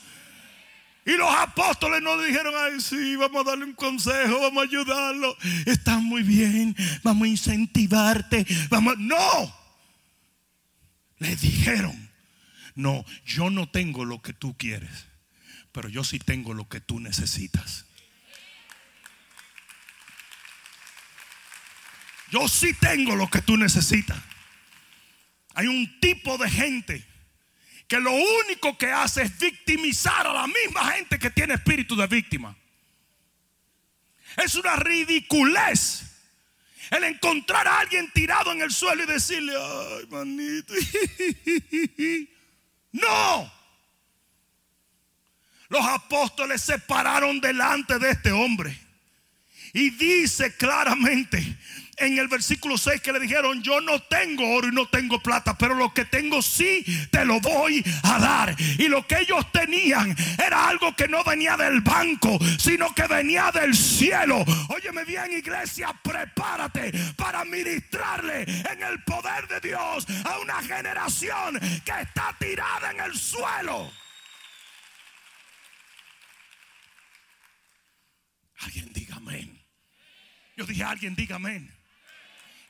Y 1.06 1.12
los 1.18 1.30
apóstoles 1.36 2.01
no 2.01 2.20
dijeron, 2.20 2.53
ay, 2.58 2.82
sí, 2.82 3.16
vamos 3.16 3.45
a 3.45 3.51
darle 3.51 3.66
un 3.66 3.74
consejo, 3.74 4.39
vamos 4.39 4.64
a 4.64 4.68
ayudarlo. 4.68 5.38
Está 5.68 5.99
muy 5.99 6.24
bien, 6.24 6.76
vamos 7.03 7.26
a 7.26 7.30
incentivarte. 7.30 8.45
Vamos, 8.70 8.97
no. 8.97 9.56
Le 11.20 11.36
dijeron, 11.36 12.10
no, 12.74 13.06
yo 13.24 13.51
no 13.51 13.70
tengo 13.70 14.03
lo 14.03 14.24
que 14.24 14.34
tú 14.34 14.58
quieres, 14.58 15.06
pero 15.72 15.89
yo 15.89 16.03
sí 16.03 16.18
tengo 16.18 16.56
lo 16.56 16.68
que 16.68 16.82
tú 16.82 16.99
necesitas. 16.99 17.86
Yo 22.32 22.47
sí 22.47 22.74
tengo 22.74 23.16
lo 23.16 23.30
que 23.30 23.43
tú 23.43 23.58
necesitas. 23.58 24.18
Hay 25.53 25.68
un 25.68 25.99
tipo 25.99 26.39
de 26.39 26.49
gente 26.49 27.14
que 27.88 28.00
lo 28.00 28.12
único 28.12 28.78
que 28.78 28.92
hace 28.92 29.24
es 29.24 29.38
victimizar 29.38 30.26
a 30.26 30.34
la 30.34 30.48
misma 30.48 30.92
gente 30.94 31.20
que 31.20 31.30
tiene 31.30 31.54
espíritu 31.54 31.96
de 31.96 32.08
víctima. 32.08 32.56
Es 34.38 34.56
una 34.56 34.76
ridiculez 34.76 36.04
el 36.92 37.04
encontrar 37.04 37.68
a 37.68 37.80
alguien 37.80 38.12
tirado 38.12 38.52
en 38.52 38.62
el 38.62 38.72
suelo 38.72 39.04
y 39.04 39.08
decirle, 39.08 39.54
ay, 39.58 40.08
manito. 40.10 40.74
No. 42.92 43.52
Los 45.68 45.86
apóstoles 45.86 46.62
se 46.62 46.80
pararon 46.80 47.42
delante 47.42 48.00
de 48.00 48.12
este 48.12 48.32
hombre. 48.32 48.80
Y 49.74 49.90
dice 49.90 50.56
claramente, 50.56 51.58
en 51.98 52.18
el 52.18 52.28
versículo 52.28 52.78
6 52.78 53.02
que 53.02 53.12
le 53.12 53.20
dijeron, 53.20 53.62
yo 53.64 53.82
no 53.82 54.02
tengo 54.04 54.56
oro 54.56 54.68
y 54.68 54.72
no 54.72 54.88
tengo 54.88 55.22
plata, 55.22 55.58
pero 55.58 55.76
lo 55.76 55.93
que 55.93 56.06
tengo 56.06 56.41
sí 56.41 56.84
te 57.12 57.26
lo 57.26 57.39
voy 57.39 57.84
a 58.04 58.20
dar. 58.20 58.56
Y 58.60 58.88
lo 58.88 59.06
que 59.08 59.20
ellos 59.20 59.52
tenían 59.52 60.16
era 60.46 60.68
algo 60.68 60.96
que 60.96 61.08
no 61.08 61.24
venía 61.24 61.58
del 61.58 61.82
banco, 61.82 62.38
sino 62.60 62.93
que 62.93 63.08
venía 63.08 63.52
del 63.52 63.76
cielo. 63.76 64.43
Óyeme 64.70 65.06
bien 65.06 65.32
iglesia, 65.32 65.93
prepárate 66.04 66.91
para 67.16 67.46
ministrarle 67.46 68.43
en 68.43 68.84
el 68.84 69.04
poder 69.04 69.48
de 69.48 69.60
Dios 69.68 70.06
a 70.24 70.39
una 70.39 70.62
generación 70.62 71.60
que 71.60 72.02
está 72.02 72.36
tirada 72.39 72.91
en 72.91 73.00
el 73.02 73.16
suelo. 73.16 73.91
Alguien 78.60 78.91
diga 78.93 79.16
amén. 79.18 79.62
Yo 80.56 80.66
dije, 80.66 80.84
alguien 80.84 81.16
diga 81.16 81.36
amén. 81.36 81.74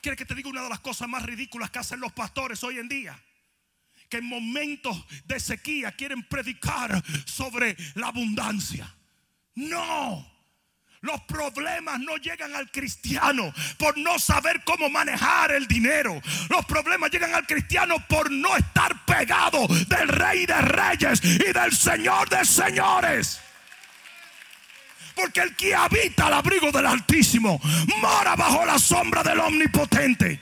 ¿Quiere 0.06 0.18
que 0.18 0.26
te 0.26 0.36
diga 0.36 0.52
una 0.52 0.62
de 0.62 0.70
las 0.70 0.82
cosas 0.82 1.10
más 1.10 1.24
ridículas 1.24 1.72
que 1.72 1.80
hacen 1.80 2.00
los 2.00 2.12
pastores 2.12 2.64
hoy 2.64 2.78
en 2.78 2.88
día? 2.88 3.20
Que 4.08 4.18
en 4.18 4.26
momentos 4.26 5.04
de 5.26 5.40
sequía 5.40 5.94
quieren 5.94 6.22
predicar 6.22 7.04
sobre 7.26 7.76
la 7.96 8.10
abundancia. 8.10 8.88
No. 9.56 10.32
Los 11.02 11.22
problemas 11.22 12.00
no 12.02 12.18
llegan 12.18 12.56
al 12.56 12.70
cristiano 12.70 13.52
por 13.80 13.98
no 13.98 14.20
saber 14.20 14.64
cómo 14.64 14.92
manejar 14.92 15.54
el 15.54 15.66
dinero. 15.66 16.22
Los 16.50 16.64
problemas 16.66 17.10
llegan 17.10 17.34
al 17.34 17.48
cristiano 17.48 17.96
por 18.08 18.30
no 18.30 18.56
estar 18.56 19.06
pegado 19.06 19.66
del 19.66 20.08
rey 20.08 20.46
de 20.46 20.62
reyes 20.62 21.20
y 21.24 21.52
del 21.52 21.76
señor 21.76 22.30
de 22.30 22.46
señores. 22.46 23.42
Porque 25.16 25.42
el 25.42 25.56
que 25.56 25.74
habita 25.74 26.28
al 26.28 26.34
abrigo 26.34 26.72
del 26.72 26.86
Altísimo 26.86 27.60
mora 28.02 28.36
bajo 28.36 28.66
la 28.66 28.78
sombra 28.78 29.24
del 29.24 29.40
Omnipotente. 29.40 30.40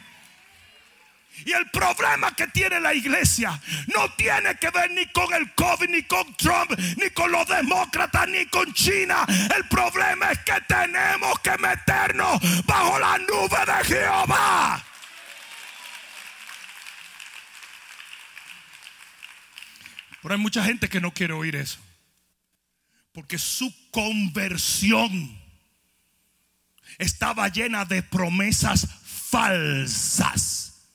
Y 1.46 1.52
el 1.52 1.70
problema 1.70 2.34
que 2.36 2.48
tiene 2.48 2.80
la 2.80 2.94
iglesia 2.94 3.60
no 3.94 4.10
tiene 4.14 4.56
que 4.56 4.70
ver 4.70 4.92
ni 4.92 5.06
con 5.08 5.34
el 5.34 5.54
COVID, 5.54 5.90
ni 5.90 6.04
con 6.04 6.34
Trump, 6.36 6.72
ni 6.98 7.10
con 7.10 7.32
los 7.32 7.48
demócratas, 7.48 8.28
ni 8.30 8.46
con 8.46 8.72
China. 8.74 9.26
El 9.56 9.68
problema 9.68 10.32
es 10.32 10.40
que 10.40 10.54
tenemos 10.68 11.40
que 11.40 11.58
meternos 11.58 12.40
bajo 12.66 13.00
la 13.00 13.18
nube 13.18 13.58
de 13.66 13.84
Jehová. 13.86 14.84
Pero 20.22 20.36
hay 20.36 20.40
mucha 20.40 20.64
gente 20.64 20.88
que 20.88 21.02
no 21.02 21.12
quiere 21.12 21.34
oír 21.34 21.58
eso. 21.58 21.83
Porque 23.14 23.38
su 23.38 23.74
conversión 23.91 25.39
estaba 26.97 27.47
llena 27.47 27.86
de 27.86 28.03
promesas 28.03 28.88
falsas. 29.03 30.89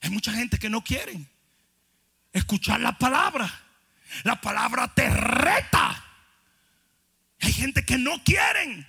Hay 0.00 0.10
mucha 0.10 0.32
gente 0.32 0.58
que 0.58 0.70
no 0.70 0.82
quiere 0.82 1.26
escuchar 2.32 2.80
la 2.80 2.96
palabra. 2.98 3.50
La 4.22 4.40
palabra 4.40 4.92
te 4.92 5.08
reta. 5.08 6.04
Hay 7.40 7.52
gente 7.52 7.84
que 7.84 7.98
no 7.98 8.22
quieren. 8.22 8.86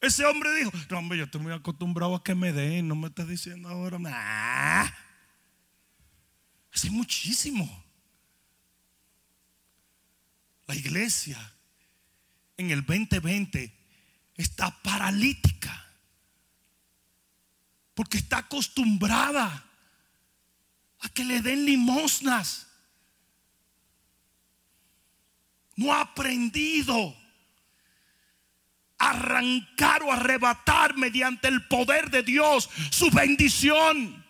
Ese 0.00 0.24
hombre 0.24 0.54
dijo, 0.54 0.70
no 0.90 0.98
hombre, 0.98 1.18
yo 1.18 1.24
estoy 1.24 1.40
muy 1.40 1.52
acostumbrado 1.52 2.14
a 2.14 2.22
que 2.22 2.34
me 2.34 2.52
den, 2.52 2.86
no 2.86 2.94
me 2.94 3.08
estás 3.08 3.26
diciendo 3.26 3.68
ahora. 3.68 3.98
Nah. 3.98 4.86
Hace 6.72 6.90
muchísimo. 6.90 7.85
La 10.66 10.74
iglesia 10.74 11.38
en 12.56 12.70
el 12.70 12.84
2020 12.84 13.72
está 14.34 14.70
paralítica. 14.82 15.84
Porque 17.94 18.18
está 18.18 18.38
acostumbrada 18.38 19.64
a 21.00 21.08
que 21.10 21.24
le 21.24 21.40
den 21.40 21.64
limosnas. 21.64 22.66
No 25.76 25.92
ha 25.92 26.00
aprendido 26.00 27.16
a 28.98 29.10
arrancar 29.10 30.02
o 30.02 30.12
arrebatar 30.12 30.96
mediante 30.96 31.48
el 31.48 31.66
poder 31.68 32.10
de 32.10 32.22
Dios 32.22 32.68
su 32.90 33.10
bendición. 33.10 34.24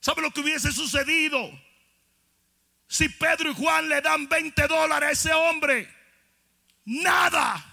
¿Sabe 0.00 0.22
lo 0.22 0.30
que 0.30 0.40
hubiese 0.40 0.72
sucedido? 0.72 1.50
Si 2.92 3.08
Pedro 3.08 3.50
y 3.50 3.54
Juan 3.54 3.88
le 3.88 4.02
dan 4.02 4.28
20 4.28 4.68
dólares 4.68 5.08
a 5.08 5.12
ese 5.12 5.32
hombre, 5.32 5.88
nada. 6.84 7.64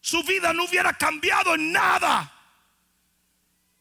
Su 0.00 0.22
vida 0.24 0.54
no 0.54 0.64
hubiera 0.64 0.94
cambiado 0.94 1.54
en 1.54 1.70
nada. 1.70 2.32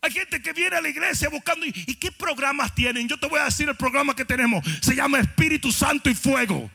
Hay 0.02 0.12
gente 0.12 0.42
que 0.42 0.52
viene 0.52 0.76
a 0.76 0.82
la 0.82 0.90
iglesia 0.90 1.30
buscando, 1.30 1.66
¿y 1.66 1.96
qué 1.96 2.12
programas 2.12 2.76
tienen? 2.76 3.08
Yo 3.08 3.18
te 3.18 3.28
voy 3.30 3.40
a 3.40 3.46
decir 3.46 3.70
el 3.70 3.78
programa 3.78 4.14
que 4.14 4.26
tenemos. 4.26 4.62
Se 4.82 4.94
llama 4.94 5.20
Espíritu 5.20 5.72
Santo 5.72 6.10
y 6.10 6.16
Fuego. 6.16 6.70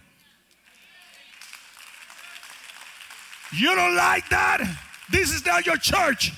You 3.52 3.74
don't 3.74 3.94
like 3.94 4.26
that? 4.30 4.62
This 5.11 5.34
is 5.34 5.44
not 5.44 5.66
your 5.66 5.78
church. 5.78 6.32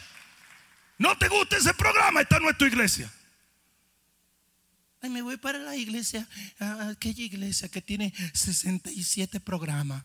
No 0.99 1.17
te 1.17 1.29
gusta 1.29 1.57
ese 1.57 1.73
programa, 1.75 2.23
esta 2.23 2.41
no 2.41 2.51
es 2.51 2.59
tu 2.59 2.65
iglesia. 2.65 3.09
Ay, 5.03 5.09
me 5.09 5.23
voy 5.23 5.39
para 5.39 5.59
la 5.59 5.77
iglesia, 5.77 6.29
aquella 6.59 7.25
iglesia 7.25 7.71
que 7.71 7.81
tiene 7.81 8.13
67 8.35 9.41
programas. 9.41 10.05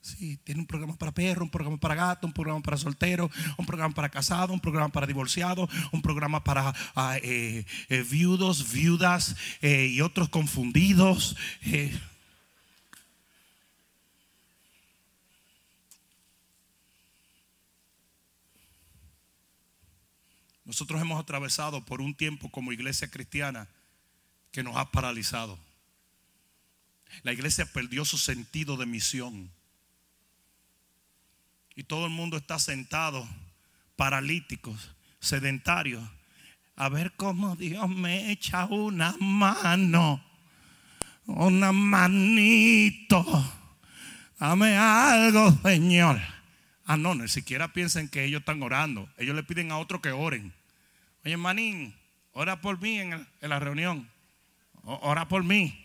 Sí, 0.00 0.36
tiene 0.44 0.60
un 0.60 0.66
programa 0.66 0.96
para 0.96 1.12
perro, 1.12 1.44
un 1.44 1.50
programa 1.50 1.76
para 1.76 1.94
gato, 1.94 2.26
un 2.26 2.32
programa 2.32 2.60
para 2.60 2.76
soltero, 2.76 3.30
un 3.56 3.66
programa 3.66 3.94
para 3.94 4.08
casado, 4.08 4.52
un 4.52 4.60
programa 4.60 4.90
para 4.90 5.06
divorciado, 5.06 5.68
un 5.92 6.02
programa 6.02 6.42
para 6.42 6.72
ah, 6.94 7.16
eh, 7.22 7.64
eh, 7.88 8.02
viudos, 8.08 8.72
viudas 8.72 9.36
eh, 9.60 9.86
y 9.86 10.00
otros 10.00 10.28
confundidos. 10.28 11.36
Nosotros 20.64 21.00
hemos 21.00 21.20
atravesado 21.20 21.84
por 21.84 22.00
un 22.00 22.14
tiempo 22.14 22.50
como 22.50 22.72
iglesia 22.72 23.08
cristiana 23.08 23.68
que 24.52 24.62
nos 24.62 24.76
ha 24.76 24.90
paralizado. 24.92 25.58
La 27.22 27.32
iglesia 27.32 27.66
perdió 27.66 28.04
su 28.04 28.18
sentido 28.18 28.76
de 28.76 28.86
misión. 28.86 29.50
Y 31.74 31.84
todo 31.84 32.06
el 32.06 32.12
mundo 32.12 32.36
está 32.36 32.58
sentado, 32.58 33.26
paralíticos, 33.96 34.90
sedentarios, 35.20 36.02
a 36.76 36.88
ver 36.88 37.12
cómo 37.12 37.56
Dios 37.56 37.88
me 37.88 38.30
echa 38.30 38.66
una 38.66 39.14
mano, 39.18 40.22
una 41.26 41.72
manito. 41.72 43.24
Dame 44.38 44.76
algo, 44.76 45.50
Señor. 45.62 46.20
Ah, 46.84 46.96
no, 46.96 47.14
ni 47.14 47.28
siquiera 47.28 47.72
piensen 47.72 48.08
que 48.08 48.24
ellos 48.24 48.40
están 48.40 48.62
orando. 48.62 49.08
Ellos 49.16 49.36
le 49.36 49.44
piden 49.44 49.70
a 49.70 49.78
otro 49.78 50.02
que 50.02 50.10
oren. 50.10 50.52
Oye, 51.24 51.36
manín, 51.36 51.94
ora 52.32 52.60
por 52.60 52.80
mí 52.80 52.98
en 52.98 53.26
la 53.40 53.60
reunión. 53.60 54.11
Ora 54.84 55.28
por 55.28 55.44
mí. 55.44 55.78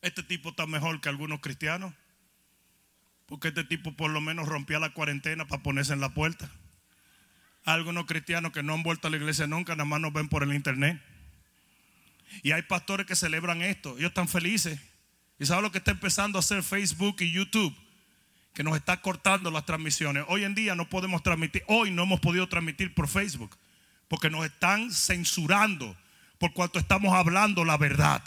Este 0.00 0.22
tipo 0.22 0.50
está 0.50 0.66
mejor 0.66 1.00
que 1.00 1.08
algunos 1.08 1.40
cristianos. 1.40 1.94
Porque 3.26 3.48
este 3.48 3.64
tipo 3.64 3.92
por 3.96 4.10
lo 4.10 4.20
menos 4.20 4.48
rompía 4.48 4.78
la 4.78 4.92
cuarentena 4.92 5.46
para 5.46 5.62
ponerse 5.62 5.92
en 5.92 6.00
la 6.00 6.12
puerta. 6.12 6.50
Algunos 7.64 8.06
cristianos 8.06 8.52
que 8.52 8.62
no 8.62 8.74
han 8.74 8.82
vuelto 8.82 9.06
a 9.06 9.10
la 9.10 9.16
iglesia 9.16 9.46
nunca, 9.46 9.74
nada 9.74 9.84
más 9.84 10.00
nos 10.00 10.12
ven 10.12 10.28
por 10.28 10.42
el 10.42 10.52
internet. 10.52 11.00
Y 12.42 12.50
hay 12.52 12.62
pastores 12.62 13.06
que 13.06 13.14
celebran 13.14 13.62
esto. 13.62 13.96
Ellos 13.98 14.08
están 14.08 14.28
felices. 14.28 14.80
¿Y 15.38 15.46
saben 15.46 15.62
lo 15.62 15.72
que 15.72 15.78
está 15.78 15.92
empezando 15.92 16.38
a 16.38 16.40
hacer 16.40 16.62
Facebook 16.62 17.16
y 17.20 17.30
YouTube? 17.30 17.74
Que 18.52 18.64
nos 18.64 18.76
está 18.76 19.00
cortando 19.00 19.50
las 19.50 19.64
transmisiones. 19.64 20.24
Hoy 20.28 20.44
en 20.44 20.54
día 20.54 20.74
no 20.74 20.88
podemos 20.88 21.22
transmitir. 21.22 21.62
Hoy 21.68 21.90
no 21.90 22.02
hemos 22.02 22.20
podido 22.20 22.48
transmitir 22.48 22.94
por 22.94 23.08
Facebook. 23.08 23.56
Porque 24.08 24.28
nos 24.28 24.44
están 24.44 24.90
censurando. 24.90 25.96
Por 26.42 26.52
cuanto 26.52 26.80
estamos 26.80 27.14
hablando 27.14 27.64
la 27.64 27.76
verdad. 27.76 28.20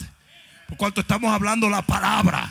Por 0.68 0.78
cuanto 0.78 1.02
estamos 1.02 1.34
hablando 1.34 1.68
la 1.68 1.82
palabra. 1.82 2.50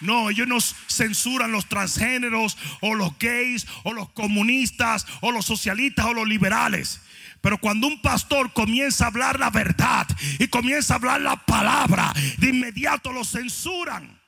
No, 0.00 0.28
ellos 0.28 0.46
nos 0.46 0.76
censuran 0.86 1.50
los 1.50 1.66
transgéneros 1.70 2.58
o 2.82 2.94
los 2.94 3.18
gays 3.18 3.66
o 3.84 3.94
los 3.94 4.10
comunistas 4.10 5.06
o 5.22 5.32
los 5.32 5.46
socialistas 5.46 6.04
o 6.04 6.12
los 6.12 6.28
liberales. 6.28 7.00
Pero 7.40 7.56
cuando 7.56 7.86
un 7.86 8.02
pastor 8.02 8.52
comienza 8.52 9.06
a 9.06 9.08
hablar 9.08 9.40
la 9.40 9.48
verdad 9.48 10.06
y 10.38 10.48
comienza 10.48 10.92
a 10.92 10.96
hablar 10.98 11.22
la 11.22 11.36
palabra, 11.36 12.12
de 12.36 12.50
inmediato 12.50 13.14
lo 13.14 13.24
censuran. 13.24 14.20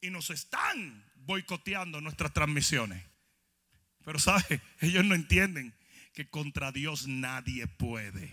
Y 0.00 0.10
nos 0.10 0.30
están 0.30 1.04
boicoteando 1.14 2.00
nuestras 2.00 2.32
transmisiones. 2.32 3.04
Pero 4.04 4.18
sabe, 4.18 4.60
ellos 4.80 5.04
no 5.04 5.14
entienden 5.14 5.72
que 6.14 6.26
contra 6.26 6.70
Dios 6.70 7.08
nadie 7.08 7.66
puede. 7.66 8.32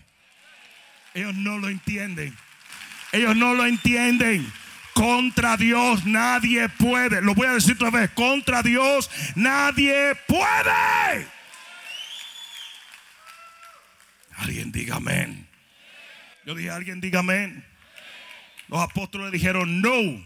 Ellos 1.14 1.34
no 1.34 1.58
lo 1.58 1.68
entienden. 1.68 2.36
Ellos 3.10 3.36
no 3.36 3.54
lo 3.54 3.66
entienden. 3.66 4.50
Contra 4.94 5.56
Dios 5.56 6.06
nadie 6.06 6.68
puede. 6.68 7.20
Lo 7.20 7.34
voy 7.34 7.48
a 7.48 7.54
decir 7.54 7.74
otra 7.74 7.90
vez. 7.90 8.10
Contra 8.12 8.62
Dios 8.62 9.10
nadie 9.34 10.14
puede. 10.28 11.26
Alguien 14.36 14.70
diga 14.70 14.96
amén. 14.96 15.48
Yo 16.46 16.54
dije, 16.54 16.70
alguien 16.70 17.00
diga 17.00 17.20
amén. 17.20 17.64
Los 18.68 18.80
apóstoles 18.80 19.32
dijeron 19.32 19.82
no. 19.82 20.24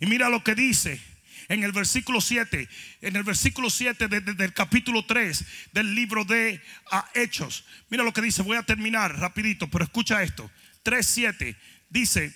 Y 0.00 0.06
mira 0.06 0.30
lo 0.30 0.42
que 0.42 0.54
dice 0.54 1.11
en 1.48 1.62
el 1.64 1.72
versículo 1.72 2.20
7, 2.20 2.68
en 3.00 3.16
el 3.16 3.22
versículo 3.22 3.70
7 3.70 4.08
del 4.08 4.52
capítulo 4.52 5.04
3 5.04 5.44
del 5.72 5.94
libro 5.94 6.24
de 6.24 6.60
ah, 6.90 7.08
Hechos. 7.14 7.64
Mira 7.88 8.04
lo 8.04 8.12
que 8.12 8.22
dice, 8.22 8.42
voy 8.42 8.56
a 8.56 8.62
terminar 8.62 9.18
rapidito, 9.18 9.68
pero 9.68 9.84
escucha 9.84 10.22
esto. 10.22 10.50
3:7 10.84 11.56
dice 11.90 12.34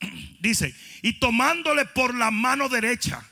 dice, 0.40 0.74
"Y 1.02 1.14
tomándole 1.14 1.84
por 1.86 2.14
la 2.14 2.30
mano 2.30 2.68
derecha, 2.68 3.22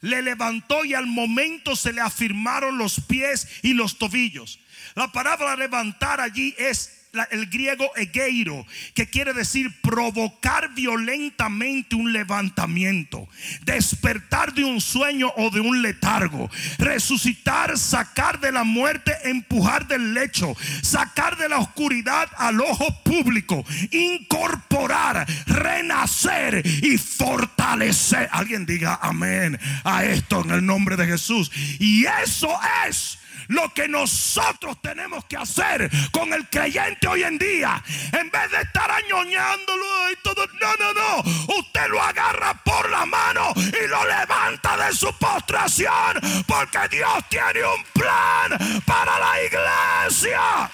le 0.00 0.22
levantó 0.22 0.84
y 0.84 0.94
al 0.94 1.06
momento 1.06 1.76
se 1.76 1.92
le 1.92 2.00
afirmaron 2.00 2.78
los 2.78 3.00
pies 3.00 3.48
y 3.62 3.74
los 3.74 3.98
tobillos." 3.98 4.60
La 4.94 5.10
palabra 5.12 5.56
levantar 5.56 6.20
allí 6.20 6.54
es 6.58 6.93
el 7.30 7.46
griego 7.46 7.90
egeiro, 7.96 8.66
que 8.94 9.08
quiere 9.08 9.32
decir 9.32 9.80
provocar 9.80 10.74
violentamente 10.74 11.96
un 11.96 12.12
levantamiento, 12.12 13.28
despertar 13.64 14.52
de 14.54 14.64
un 14.64 14.80
sueño 14.80 15.32
o 15.36 15.50
de 15.50 15.60
un 15.60 15.82
letargo, 15.82 16.50
resucitar, 16.78 17.78
sacar 17.78 18.40
de 18.40 18.52
la 18.52 18.64
muerte, 18.64 19.12
empujar 19.24 19.86
del 19.86 20.14
lecho, 20.14 20.54
sacar 20.82 21.36
de 21.36 21.48
la 21.48 21.58
oscuridad 21.58 22.28
al 22.36 22.60
ojo 22.60 23.02
público, 23.02 23.64
incorporar, 23.90 25.26
renacer 25.46 26.62
y 26.64 26.98
fortalecer. 26.98 28.28
Alguien 28.32 28.66
diga 28.66 28.98
amén 29.02 29.58
a 29.84 30.04
esto 30.04 30.42
en 30.42 30.50
el 30.50 30.66
nombre 30.66 30.96
de 30.96 31.06
Jesús. 31.06 31.50
Y 31.78 32.06
eso 32.06 32.50
es 32.88 33.18
lo 33.48 33.72
que 33.74 33.88
nosotros 33.88 34.80
tenemos 34.80 35.24
que 35.26 35.36
hacer 35.36 35.90
con 36.10 36.32
el 36.32 36.48
creyente 36.48 37.06
hoy 37.06 37.22
en 37.22 37.38
día. 37.38 37.82
En 38.12 38.30
vez 38.30 38.50
de 38.50 38.62
estar 38.62 38.90
añoñándolo 38.90 40.10
y 40.10 40.16
todo. 40.22 40.46
No, 40.60 40.76
no, 40.76 40.92
no. 40.92 41.56
Usted 41.58 41.88
lo 41.88 42.02
agarra 42.02 42.54
por 42.64 42.90
la 42.90 43.06
mano 43.06 43.52
y 43.56 43.86
lo 43.86 44.04
levanta 44.06 44.76
de 44.76 44.92
su 44.94 45.12
postración. 45.18 46.20
Porque 46.46 46.88
Dios 46.90 47.24
tiene 47.28 47.64
un 47.64 47.84
plan 47.92 48.82
para 48.84 49.18
la 49.18 49.42
iglesia. 49.42 50.70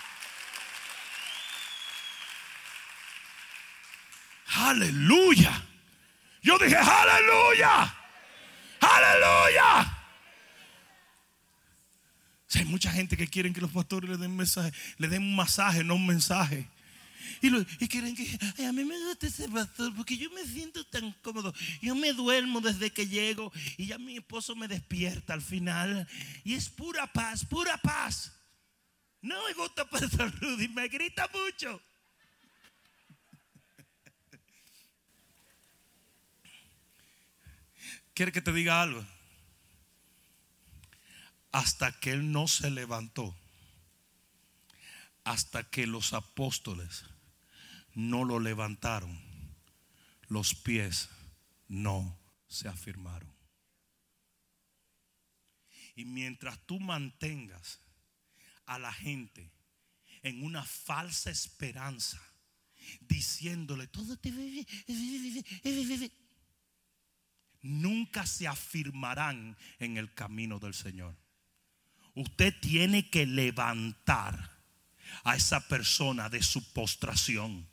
Aleluya. 4.56 5.62
Yo 6.42 6.58
dije, 6.58 6.76
aleluya. 6.76 7.94
Aleluya 8.80 9.99
hay 12.58 12.64
mucha 12.64 12.90
gente 12.90 13.16
que 13.16 13.28
quieren 13.28 13.52
que 13.52 13.60
los 13.60 13.70
pastores 13.70 14.10
le 14.10 14.16
den 15.08 15.22
un 15.22 15.36
masaje, 15.36 15.84
no 15.84 15.94
un 15.94 16.06
mensaje. 16.06 16.68
Y, 17.42 17.88
quieren 17.88 18.14
que 18.14 18.38
a 18.66 18.72
mí 18.72 18.84
me 18.84 18.98
gusta 19.06 19.26
ese 19.26 19.48
pastor 19.48 19.94
porque 19.94 20.16
yo 20.16 20.30
me 20.30 20.44
siento 20.44 20.84
tan 20.84 21.12
cómodo. 21.22 21.54
Yo 21.80 21.94
me 21.94 22.12
duermo 22.12 22.60
desde 22.60 22.90
que 22.90 23.06
llego 23.06 23.52
y 23.76 23.86
ya 23.86 23.98
mi 23.98 24.16
esposo 24.16 24.54
me 24.54 24.68
despierta 24.68 25.32
al 25.32 25.42
final. 25.42 26.06
Y 26.44 26.54
es 26.54 26.68
pura 26.68 27.06
paz, 27.06 27.44
pura 27.44 27.78
paz. 27.78 28.32
No 29.22 29.36
me 29.46 29.52
gusta 29.54 29.88
Pastor 29.88 30.32
Rudy, 30.40 30.68
me 30.68 30.88
grita 30.88 31.28
mucho. 31.32 31.80
¿Quiere 38.14 38.32
que 38.32 38.42
te 38.42 38.52
diga 38.52 38.82
algo? 38.82 39.04
Hasta 41.52 41.92
que 41.98 42.12
Él 42.12 42.32
no 42.32 42.48
se 42.48 42.70
levantó, 42.70 43.36
hasta 45.24 45.68
que 45.68 45.86
los 45.86 46.12
apóstoles 46.12 47.04
no 47.94 48.24
lo 48.24 48.38
levantaron, 48.38 49.20
los 50.28 50.54
pies 50.54 51.08
no 51.68 52.18
se 52.48 52.68
afirmaron. 52.68 53.30
Y 55.96 56.04
mientras 56.04 56.58
tú 56.66 56.78
mantengas 56.80 57.80
a 58.66 58.78
la 58.78 58.92
gente 58.92 59.50
en 60.22 60.44
una 60.44 60.64
falsa 60.64 61.30
esperanza, 61.30 62.20
diciéndole 63.00 63.86
todo 63.88 64.16
nunca 67.62 68.26
se 68.26 68.46
afirmarán 68.46 69.56
en 69.78 69.98
el 69.98 70.14
camino 70.14 70.58
del 70.58 70.72
Señor 70.72 71.19
usted 72.14 72.54
tiene 72.60 73.08
que 73.08 73.26
levantar 73.26 74.50
a 75.24 75.36
esa 75.36 75.60
persona 75.68 76.28
de 76.28 76.42
su 76.42 76.72
postración. 76.72 77.68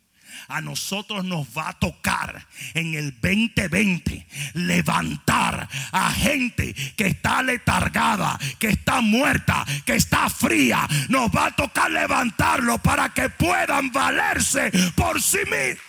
A 0.49 0.59
nosotros 0.61 1.23
nos 1.23 1.47
va 1.57 1.69
a 1.69 1.79
tocar 1.79 2.47
en 2.73 2.95
el 2.95 3.11
2020 3.21 4.27
levantar 4.55 5.69
a 5.91 6.11
gente 6.11 6.73
que 6.73 7.07
está 7.07 7.41
letargada, 7.41 8.37
que 8.59 8.67
está 8.67 8.99
muerta, 8.99 9.65
que 9.85 9.95
está 9.95 10.29
fría. 10.29 10.87
Nos 11.07 11.29
va 11.29 11.47
a 11.47 11.55
tocar 11.55 11.89
levantarlo 11.89 12.77
para 12.79 13.09
que 13.13 13.29
puedan 13.29 13.91
valerse 13.91 14.69
por 14.95 15.21
sí 15.21 15.39
mismos. 15.49 15.87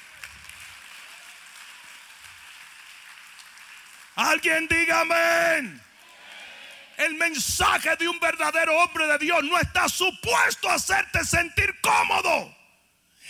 Alguien 4.15 4.67
diga 4.69 5.03
amén. 5.03 5.81
El 6.99 7.15
mensaje 7.15 7.95
de 7.95 8.09
un 8.09 8.19
verdadero 8.19 8.77
hombre 8.77 9.07
de 9.07 9.19
Dios 9.19 9.45
no 9.45 9.57
está 9.57 9.89
supuesto 9.89 10.69
a 10.69 10.75
hacerte 10.75 11.25
sentir 11.25 11.81
cómodo. 11.81 12.53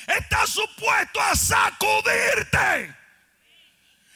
Está 0.07 0.47
supuesto 0.47 1.21
a 1.21 1.37
sacudirte. 1.37 2.97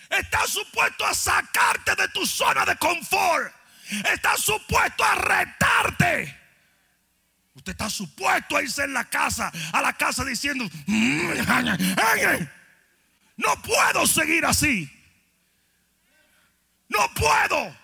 Está 0.08 0.46
supuesto 0.46 1.04
a 1.04 1.12
sacarte 1.12 1.94
de 1.96 2.08
tu 2.08 2.24
zona 2.26 2.64
de 2.64 2.76
confort. 2.76 3.54
Está 4.10 4.38
supuesto 4.38 5.04
a 5.04 5.16
retarte. 5.16 6.40
Usted 7.54 7.72
está 7.72 7.90
supuesto 7.90 8.56
a 8.56 8.62
irse 8.62 8.84
en 8.84 8.94
la 8.94 9.04
casa, 9.04 9.52
a 9.70 9.82
la 9.82 9.92
casa 9.92 10.24
diciendo, 10.24 10.64
mm, 10.86 11.28
no 13.36 13.62
puedo 13.62 14.06
seguir 14.06 14.46
así. 14.46 14.90
No 16.88 17.06
puedo. 17.12 17.81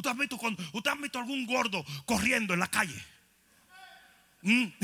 ¿Usted 0.00 0.90
ha 0.90 0.94
visto, 0.94 1.18
algún 1.18 1.44
gordo 1.46 1.84
corriendo 2.06 2.54
en 2.54 2.60
la 2.60 2.68
calle? 2.68 3.04
¿Mm? 4.40 4.64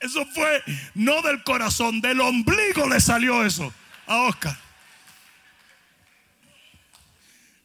Eso 0.00 0.24
fue 0.26 0.62
no 0.94 1.20
del 1.22 1.42
corazón, 1.42 2.00
del 2.00 2.20
ombligo 2.20 2.88
le 2.88 3.00
salió 3.00 3.44
eso 3.44 3.74
a 4.06 4.18
Oscar. 4.22 4.56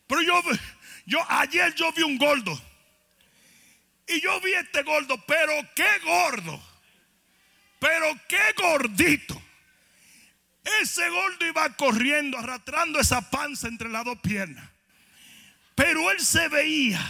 Pero 0.08 0.22
yo, 0.24 0.42
yo 1.06 1.20
ayer 1.30 1.76
yo 1.76 1.92
vi 1.92 2.02
un 2.02 2.18
gordo. 2.18 2.60
Y 4.08 4.20
yo 4.20 4.42
vi 4.42 4.54
este 4.54 4.82
gordo, 4.82 5.24
pero 5.28 5.54
qué 5.76 6.00
gordo. 6.04 6.60
Pero 7.80 8.20
qué 8.28 8.54
gordito. 8.58 9.43
Ese 10.82 11.10
gordo 11.10 11.46
iba 11.46 11.76
corriendo, 11.76 12.38
arrastrando 12.38 13.00
esa 13.00 13.30
panza 13.30 13.68
entre 13.68 13.90
las 13.90 14.06
dos 14.06 14.20
piernas. 14.20 14.70
Pero 15.76 16.12
él 16.12 16.20
se 16.20 16.48
veía 16.48 17.02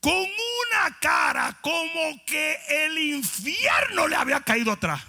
con 0.00 0.14
una 0.14 0.98
cara 1.00 1.58
como 1.60 2.24
que 2.26 2.58
el 2.68 2.98
infierno 2.98 4.06
le 4.06 4.16
había 4.16 4.40
caído 4.40 4.72
atrás. 4.72 5.02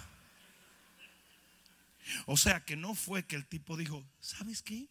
O 2.26 2.36
sea 2.36 2.64
que 2.64 2.76
no 2.76 2.94
fue 2.94 3.24
que 3.24 3.36
el 3.36 3.46
tipo 3.46 3.76
dijo, 3.76 4.04
¿sabes 4.20 4.62
qué? 4.62 4.88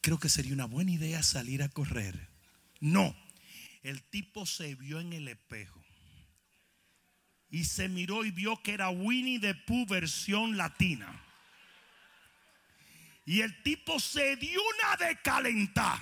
Creo 0.00 0.18
que 0.18 0.28
sería 0.28 0.52
una 0.52 0.66
buena 0.66 0.92
idea 0.92 1.22
salir 1.22 1.62
a 1.62 1.68
correr. 1.68 2.28
No, 2.80 3.16
el 3.82 4.02
tipo 4.02 4.44
se 4.46 4.74
vio 4.74 5.00
en 5.00 5.12
el 5.12 5.28
espejo 5.28 5.82
y 7.52 7.64
se 7.64 7.88
miró 7.88 8.24
y 8.24 8.30
vio 8.30 8.60
que 8.62 8.72
era 8.72 8.88
Winnie 8.88 9.38
the 9.38 9.54
Pooh 9.54 9.86
versión 9.86 10.56
latina. 10.56 11.22
Y 13.24 13.40
el 13.40 13.62
tipo 13.62 14.00
se 14.00 14.36
dio 14.36 14.60
una 14.60 14.96
de 15.06 15.16
calentar. 15.22 15.98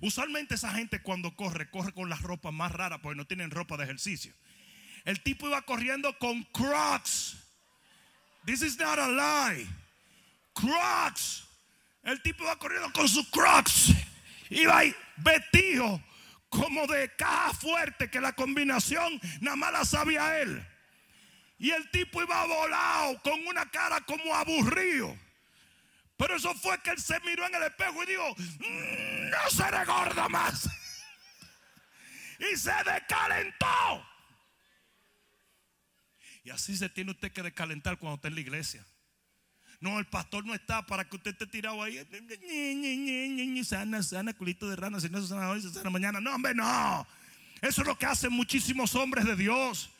Usualmente 0.00 0.56
esa 0.56 0.72
gente 0.72 1.00
cuando 1.00 1.34
corre, 1.34 1.70
corre 1.70 1.92
con 1.92 2.08
las 2.08 2.22
ropas 2.22 2.52
más 2.52 2.72
raras 2.72 3.00
porque 3.02 3.16
no 3.16 3.26
tienen 3.26 3.50
ropa 3.50 3.76
de 3.76 3.84
ejercicio. 3.84 4.34
El 5.04 5.22
tipo 5.22 5.46
iba 5.46 5.62
corriendo 5.62 6.18
con 6.18 6.42
Crocs. 6.44 7.36
This 8.44 8.62
is 8.62 8.78
not 8.78 8.98
a 8.98 9.08
lie. 9.08 9.66
Crocs. 10.52 11.44
El 12.02 12.20
tipo 12.22 12.44
iba 12.44 12.58
corriendo 12.58 12.92
con 12.92 13.08
sus 13.08 13.28
Crocs. 13.30 13.92
Iba 14.50 14.78
ahí 14.78 14.94
vestido 15.16 16.02
como 16.48 16.86
de 16.86 17.14
caja 17.16 17.52
fuerte 17.54 18.10
que 18.10 18.20
la 18.20 18.32
combinación 18.32 19.20
nada 19.40 19.56
más 19.56 19.72
la 19.72 19.84
sabía 19.84 20.40
él. 20.40 20.64
Y 21.58 21.70
el 21.70 21.90
tipo 21.90 22.22
iba 22.22 22.44
volado 22.44 23.20
con 23.22 23.46
una 23.46 23.70
cara 23.70 24.00
como 24.02 24.34
aburrido. 24.34 25.16
Pero 26.16 26.36
eso 26.36 26.54
fue 26.54 26.80
que 26.82 26.90
él 26.90 26.98
se 26.98 27.18
miró 27.20 27.46
en 27.46 27.54
el 27.54 27.62
espejo 27.64 28.02
y 28.02 28.06
dijo, 28.06 28.34
mm, 28.34 29.30
no 29.30 29.50
seré 29.50 29.84
gordo 29.84 30.28
más. 30.30 30.68
y 32.38 32.56
se 32.56 32.72
descalentó. 32.84 34.06
Y 36.44 36.50
así 36.50 36.76
se 36.76 36.88
tiene 36.88 37.10
usted 37.10 37.32
que 37.32 37.42
descalentar 37.42 37.98
cuando 37.98 38.16
está 38.16 38.28
en 38.28 38.34
la 38.34 38.40
iglesia. 38.40 38.86
No, 39.80 39.98
el 39.98 40.06
pastor 40.06 40.46
no 40.46 40.54
está 40.54 40.86
para 40.86 41.04
que 41.06 41.16
usted 41.16 41.32
esté 41.32 41.46
tirado 41.46 41.82
ahí. 41.82 41.98
Sana, 43.64 44.02
sana, 44.02 44.32
culito 44.32 44.68
de 44.68 44.76
rana. 44.76 45.00
Si 45.00 45.10
no 45.10 45.20
se 45.20 45.28
sana 45.28 45.50
hoy, 45.50 45.60
se 45.60 45.70
sana 45.70 45.90
mañana. 45.90 46.20
No, 46.20 46.34
hombre, 46.34 46.54
no. 46.54 47.06
Eso 47.60 47.82
es 47.82 47.86
lo 47.86 47.98
que 47.98 48.06
hacen 48.06 48.32
muchísimos 48.32 48.94
hombres 48.94 49.24
de 49.26 49.36
Dios. 49.36 49.90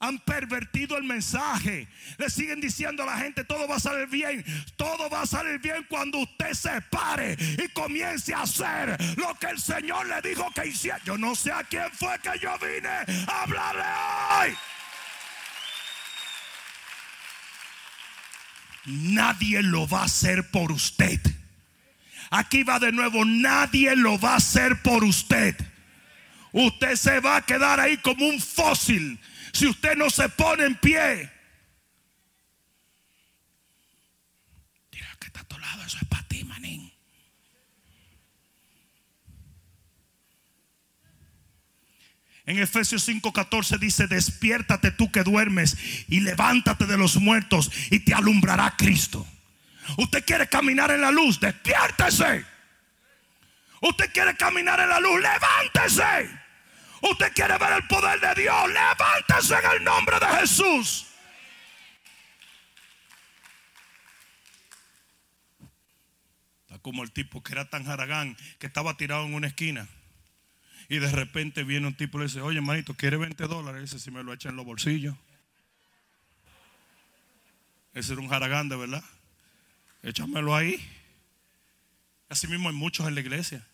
Han 0.00 0.18
pervertido 0.20 0.96
el 0.96 1.04
mensaje. 1.04 1.86
Le 2.16 2.30
siguen 2.30 2.60
diciendo 2.60 3.02
a 3.02 3.06
la 3.06 3.18
gente, 3.18 3.44
todo 3.44 3.68
va 3.68 3.76
a 3.76 3.80
salir 3.80 4.08
bien. 4.08 4.44
Todo 4.76 5.10
va 5.10 5.22
a 5.22 5.26
salir 5.26 5.58
bien 5.58 5.84
cuando 5.88 6.18
usted 6.18 6.54
se 6.54 6.80
pare 6.82 7.36
y 7.62 7.68
comience 7.68 8.32
a 8.32 8.42
hacer 8.42 8.96
lo 9.16 9.34
que 9.34 9.48
el 9.48 9.60
Señor 9.60 10.06
le 10.06 10.22
dijo 10.26 10.50
que 10.54 10.66
hiciera. 10.66 10.98
Yo 11.04 11.18
no 11.18 11.34
sé 11.34 11.52
a 11.52 11.62
quién 11.64 11.90
fue 11.92 12.18
que 12.20 12.38
yo 12.40 12.56
vine 12.58 12.88
a 13.28 13.42
hablarle 13.42 13.82
hoy. 14.40 14.56
Nadie 18.86 19.62
lo 19.62 19.86
va 19.86 20.00
a 20.00 20.04
hacer 20.04 20.50
por 20.50 20.72
usted. 20.72 21.20
Aquí 22.30 22.62
va 22.62 22.78
de 22.78 22.92
nuevo, 22.92 23.24
nadie 23.26 23.94
lo 23.96 24.18
va 24.18 24.32
a 24.32 24.36
hacer 24.36 24.80
por 24.80 25.04
usted. 25.04 25.56
Usted 26.52 26.96
se 26.96 27.20
va 27.20 27.36
a 27.36 27.42
quedar 27.42 27.80
ahí 27.80 27.98
como 27.98 28.26
un 28.26 28.40
fósil 28.40 29.20
si 29.52 29.66
usted 29.66 29.96
no 29.96 30.10
se 30.10 30.28
pone 30.28 30.64
en 30.64 30.76
pie. 30.76 31.30
Tira 34.90 35.16
que 35.18 35.26
está 35.26 35.40
a 35.40 35.44
tu 35.44 35.58
lado, 35.58 35.82
eso 35.84 35.98
es 36.00 36.08
para 36.08 36.26
ti, 36.28 36.44
manín. 36.44 36.92
En 42.46 42.58
Efesios 42.58 43.06
5:14 43.06 43.78
dice, 43.78 44.06
despiértate 44.06 44.90
tú 44.90 45.12
que 45.12 45.22
duermes 45.22 45.76
y 46.08 46.20
levántate 46.20 46.86
de 46.86 46.96
los 46.96 47.16
muertos 47.16 47.70
y 47.90 48.00
te 48.00 48.14
alumbrará 48.14 48.74
Cristo. 48.76 49.26
Usted 49.96 50.24
quiere 50.24 50.48
caminar 50.48 50.90
en 50.90 51.00
la 51.00 51.10
luz, 51.10 51.38
despiértese. 51.40 52.44
Usted 53.82 54.12
quiere 54.12 54.36
caminar 54.36 54.80
en 54.80 54.88
la 54.88 55.00
luz, 55.00 55.20
levántese. 55.20 56.39
Usted 57.02 57.32
quiere 57.32 57.56
ver 57.58 57.72
el 57.72 57.86
poder 57.86 58.20
de 58.20 58.42
Dios, 58.42 58.68
levántese 58.68 59.54
en 59.54 59.70
el 59.76 59.84
nombre 59.84 60.20
de 60.20 60.26
Jesús. 60.26 61.06
Está 66.66 66.78
como 66.78 67.02
el 67.02 67.12
tipo 67.12 67.42
que 67.42 67.52
era 67.52 67.68
tan 67.68 67.84
jaragán 67.84 68.36
que 68.58 68.66
estaba 68.66 68.96
tirado 68.96 69.24
en 69.24 69.34
una 69.34 69.46
esquina. 69.46 69.88
Y 70.88 70.98
de 70.98 71.10
repente 71.10 71.62
viene 71.62 71.86
un 71.86 71.94
tipo 71.94 72.18
y 72.18 72.22
le 72.22 72.26
dice, 72.26 72.40
oye, 72.40 72.60
manito, 72.60 72.94
¿quiere 72.94 73.16
20 73.16 73.46
dólares? 73.46 73.82
Dice, 73.82 73.98
si 73.98 74.10
me 74.10 74.22
lo 74.22 74.32
echa 74.32 74.48
en 74.48 74.56
los 74.56 74.66
bolsillos. 74.66 75.14
Ese 77.94 78.12
era 78.12 78.20
un 78.20 78.28
jaragán 78.28 78.68
de 78.68 78.76
verdad. 78.76 79.04
Échamelo 80.02 80.54
ahí. 80.54 80.84
Así 82.28 82.46
mismo 82.46 82.68
hay 82.68 82.74
muchos 82.74 83.06
en 83.06 83.14
la 83.14 83.20
iglesia. 83.20 83.66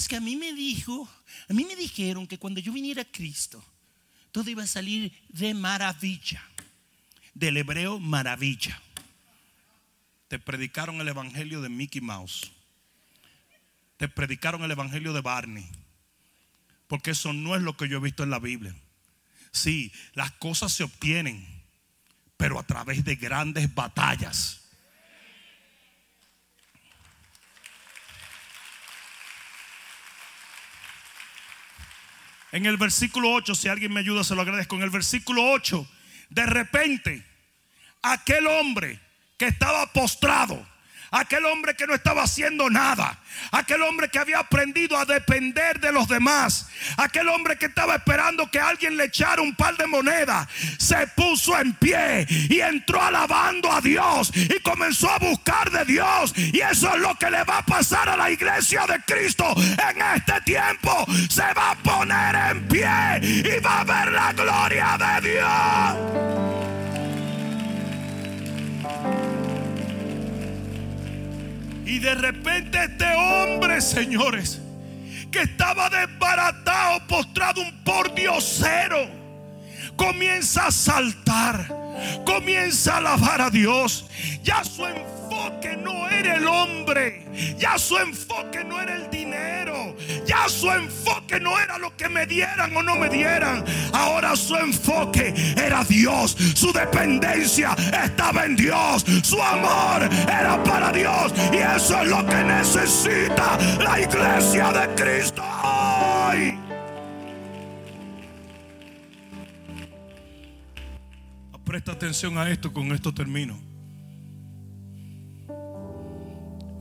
Es 0.00 0.08
que 0.08 0.16
a 0.16 0.20
mí 0.20 0.34
me 0.34 0.54
dijo, 0.54 1.06
a 1.46 1.52
mí 1.52 1.66
me 1.66 1.76
dijeron 1.76 2.26
que 2.26 2.38
cuando 2.38 2.58
yo 2.58 2.72
viniera 2.72 3.02
a 3.02 3.12
Cristo, 3.12 3.62
todo 4.32 4.48
iba 4.48 4.62
a 4.62 4.66
salir 4.66 5.12
de 5.28 5.52
maravilla. 5.52 6.42
Del 7.34 7.58
hebreo 7.58 7.98
maravilla. 7.98 8.80
Te 10.28 10.38
predicaron 10.38 11.02
el 11.02 11.08
evangelio 11.08 11.60
de 11.60 11.68
Mickey 11.68 12.00
Mouse. 12.00 12.50
Te 13.98 14.08
predicaron 14.08 14.64
el 14.64 14.70
evangelio 14.70 15.12
de 15.12 15.20
Barney. 15.20 15.68
Porque 16.86 17.10
eso 17.10 17.34
no 17.34 17.54
es 17.54 17.60
lo 17.60 17.76
que 17.76 17.86
yo 17.86 17.98
he 17.98 18.00
visto 18.00 18.22
en 18.22 18.30
la 18.30 18.38
Biblia. 18.38 18.74
Sí, 19.52 19.92
las 20.14 20.30
cosas 20.30 20.72
se 20.72 20.82
obtienen, 20.82 21.46
pero 22.38 22.58
a 22.58 22.66
través 22.66 23.04
de 23.04 23.16
grandes 23.16 23.74
batallas. 23.74 24.59
En 32.52 32.66
el 32.66 32.76
versículo 32.76 33.32
8, 33.32 33.54
si 33.54 33.68
alguien 33.68 33.92
me 33.92 34.00
ayuda, 34.00 34.24
se 34.24 34.34
lo 34.34 34.42
agradezco. 34.42 34.76
En 34.76 34.82
el 34.82 34.90
versículo 34.90 35.50
8, 35.52 35.86
de 36.30 36.46
repente, 36.46 37.24
aquel 38.02 38.46
hombre 38.46 38.98
que 39.36 39.46
estaba 39.46 39.92
postrado, 39.92 40.66
aquel 41.10 41.44
hombre 41.46 41.74
que 41.74 41.86
no 41.86 41.94
estaba 41.94 42.22
haciendo 42.22 42.70
nada, 42.70 43.18
aquel 43.52 43.82
hombre 43.82 44.08
que 44.08 44.18
había 44.18 44.38
aprendido 44.38 44.96
a 44.96 45.04
depender 45.04 45.80
de 45.80 45.92
los 45.92 46.08
demás, 46.08 46.68
aquel 46.96 47.28
hombre 47.28 47.56
que 47.56 47.66
estaba 47.66 47.96
esperando 47.96 48.50
que 48.50 48.60
alguien 48.60 48.96
le 48.96 49.04
echara 49.04 49.42
un 49.42 49.54
par 49.54 49.76
de 49.76 49.86
monedas, 49.86 50.48
se 50.78 51.06
puso 51.08 51.58
en 51.58 51.74
pie 51.74 52.26
y 52.28 52.60
entró 52.60 53.02
alabando 53.02 53.70
a 53.70 53.80
Dios 53.80 54.32
y 54.34 54.60
comenzó 54.60 55.10
a 55.10 55.18
buscar 55.18 55.70
de 55.70 55.84
Dios. 55.84 56.32
Y 56.36 56.60
eso 56.60 56.94
es 56.94 57.00
lo 57.00 57.14
que 57.16 57.30
le 57.30 57.44
va 57.44 57.58
a 57.58 57.66
pasar 57.66 58.08
a 58.08 58.16
la 58.16 58.30
iglesia 58.30 58.86
de 58.86 59.00
Cristo 59.04 59.54
en 59.56 60.02
este 60.16 60.40
tiempo. 60.42 61.06
Se 61.28 61.52
va 61.54 61.72
a 61.72 61.76
poner 61.76 62.34
en 62.34 62.68
pie 62.68 63.20
y 63.22 63.60
va 63.60 63.80
a 63.80 63.84
ver 63.84 64.12
la 64.12 64.32
gloria 64.32 64.96
de 64.98 65.30
Dios. 65.30 66.40
Y 71.84 71.98
de 71.98 72.14
repente 72.14 72.78
este 72.84 73.14
hombre, 73.14 73.80
señores, 73.80 74.60
que 75.30 75.42
estaba 75.42 75.88
desbaratado, 75.90 77.06
postrado 77.06 77.62
un 77.62 77.84
pordiosero, 77.84 79.19
comienza 80.00 80.68
a 80.68 80.70
saltar, 80.70 81.68
comienza 82.24 82.94
a 82.94 82.96
alabar 82.96 83.42
a 83.42 83.50
Dios. 83.50 84.06
Ya 84.42 84.64
su 84.64 84.86
enfoque 84.86 85.76
no 85.76 86.08
era 86.08 86.36
el 86.36 86.46
hombre, 86.46 87.26
ya 87.58 87.76
su 87.76 87.98
enfoque 87.98 88.64
no 88.64 88.80
era 88.80 88.96
el 88.96 89.10
dinero, 89.10 89.94
ya 90.26 90.48
su 90.48 90.70
enfoque 90.70 91.38
no 91.38 91.58
era 91.60 91.76
lo 91.76 91.94
que 91.98 92.08
me 92.08 92.24
dieran 92.24 92.74
o 92.74 92.82
no 92.82 92.96
me 92.96 93.10
dieran. 93.10 93.62
Ahora 93.92 94.34
su 94.36 94.56
enfoque 94.56 95.34
era 95.54 95.84
Dios, 95.84 96.34
su 96.54 96.72
dependencia 96.72 97.76
estaba 98.02 98.46
en 98.46 98.56
Dios, 98.56 99.04
su 99.22 99.42
amor 99.42 100.08
era 100.26 100.62
para 100.64 100.92
Dios 100.92 101.30
y 101.52 101.58
eso 101.58 102.00
es 102.00 102.08
lo 102.08 102.24
que 102.24 102.42
necesita 102.42 103.58
la 103.78 104.00
iglesia 104.00 104.72
de 104.72 104.94
Cristo 104.94 105.42
hoy. 105.62 106.69
Presta 111.70 111.92
atención 111.92 112.36
a 112.36 112.50
esto, 112.50 112.72
con 112.72 112.90
esto 112.90 113.14
termino. 113.14 113.56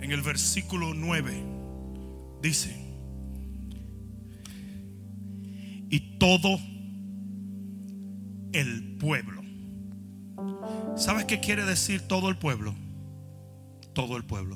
En 0.01 0.11
el 0.11 0.23
versículo 0.23 0.95
9 0.95 1.43
dice, 2.41 2.75
y 5.91 6.17
todo 6.17 6.57
el 8.51 8.97
pueblo 8.97 9.43
¿Sabes 10.97 11.25
qué 11.25 11.39
quiere 11.39 11.65
decir 11.65 12.07
todo 12.07 12.29
el 12.29 12.37
pueblo? 12.37 12.73
Todo 13.93 14.17
el 14.17 14.23
pueblo. 14.23 14.55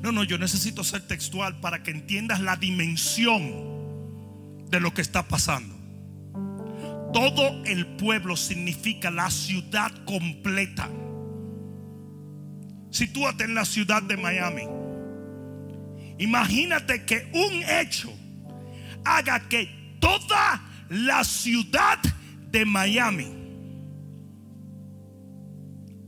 No, 0.00 0.12
no, 0.12 0.24
yo 0.24 0.38
necesito 0.38 0.82
ser 0.82 1.06
textual 1.06 1.60
para 1.60 1.82
que 1.82 1.90
entiendas 1.90 2.40
la 2.40 2.56
dimensión 2.56 4.64
de 4.70 4.80
lo 4.80 4.94
que 4.94 5.02
está 5.02 5.28
pasando. 5.28 5.79
Todo 7.12 7.64
el 7.64 7.86
pueblo 7.96 8.36
significa 8.36 9.10
la 9.10 9.30
ciudad 9.30 9.90
completa. 10.04 10.88
Sitúate 12.90 13.44
en 13.44 13.54
la 13.54 13.64
ciudad 13.64 14.02
de 14.02 14.16
Miami. 14.16 14.62
Imagínate 16.18 17.04
que 17.04 17.30
un 17.32 17.62
hecho 17.80 18.12
haga 19.04 19.48
que 19.48 19.96
toda 20.00 20.62
la 20.88 21.24
ciudad 21.24 21.98
de 22.50 22.64
Miami 22.64 23.28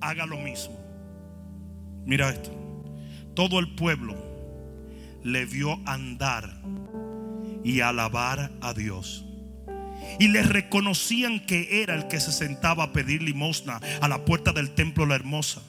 haga 0.00 0.26
lo 0.26 0.38
mismo. 0.38 0.78
Mira 2.04 2.30
esto. 2.30 2.50
Todo 3.34 3.58
el 3.58 3.74
pueblo 3.74 4.16
le 5.22 5.46
vio 5.46 5.80
andar 5.86 6.60
y 7.64 7.80
alabar 7.80 8.50
a 8.60 8.74
Dios. 8.74 9.24
Y 10.18 10.28
le 10.28 10.42
reconocían 10.42 11.40
que 11.40 11.82
era 11.82 11.94
el 11.94 12.08
que 12.08 12.20
se 12.20 12.32
sentaba 12.32 12.84
a 12.84 12.92
pedir 12.92 13.22
limosna 13.22 13.80
a 14.00 14.08
la 14.08 14.24
puerta 14.24 14.52
del 14.52 14.70
templo 14.70 15.06
La 15.06 15.14
Hermosa. 15.14 15.62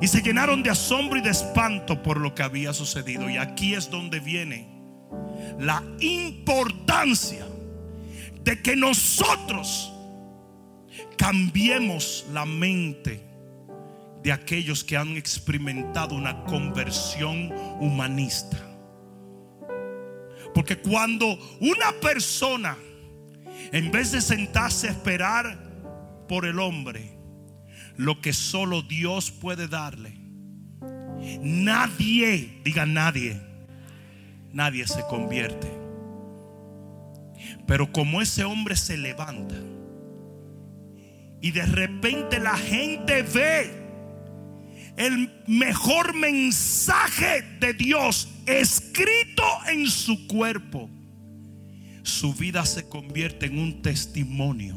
Y 0.00 0.08
se 0.08 0.22
llenaron 0.22 0.62
de 0.62 0.70
asombro 0.70 1.18
y 1.18 1.22
de 1.22 1.30
espanto 1.30 2.02
por 2.02 2.18
lo 2.18 2.34
que 2.34 2.42
había 2.42 2.72
sucedido. 2.72 3.28
Y 3.30 3.36
aquí 3.36 3.74
es 3.74 3.90
donde 3.90 4.20
viene 4.20 4.68
la 5.58 5.82
importancia 6.00 7.46
de 8.42 8.60
que 8.60 8.74
nosotros 8.74 9.92
cambiemos 11.16 12.26
la 12.32 12.44
mente 12.44 13.22
de 14.22 14.32
aquellos 14.32 14.84
que 14.84 14.96
han 14.96 15.16
experimentado 15.16 16.14
una 16.14 16.44
conversión 16.44 17.52
humanista. 17.80 18.58
Porque 20.54 20.78
cuando 20.78 21.38
una 21.60 21.92
persona, 22.00 22.76
en 23.72 23.90
vez 23.90 24.12
de 24.12 24.20
sentarse 24.20 24.88
a 24.88 24.90
esperar 24.90 25.58
por 26.28 26.44
el 26.46 26.58
hombre, 26.58 27.16
lo 27.96 28.20
que 28.20 28.32
solo 28.32 28.82
Dios 28.82 29.30
puede 29.30 29.66
darle, 29.66 30.14
nadie, 31.40 32.60
diga 32.64 32.86
nadie, 32.86 33.40
nadie 34.52 34.86
se 34.86 35.02
convierte. 35.08 35.70
Pero 37.66 37.92
como 37.92 38.20
ese 38.20 38.44
hombre 38.44 38.76
se 38.76 38.96
levanta 38.96 39.56
y 41.40 41.50
de 41.50 41.66
repente 41.66 42.38
la 42.38 42.56
gente 42.56 43.22
ve 43.22 43.82
el 44.96 45.30
mejor 45.46 46.14
mensaje 46.14 47.42
de 47.58 47.72
Dios 47.72 48.28
escrito 48.46 49.42
en 49.68 49.88
su 49.88 50.26
cuerpo, 50.26 50.90
su 52.02 52.34
vida 52.34 52.64
se 52.66 52.88
convierte 52.88 53.46
en 53.46 53.58
un 53.58 53.82
testimonio. 53.82 54.76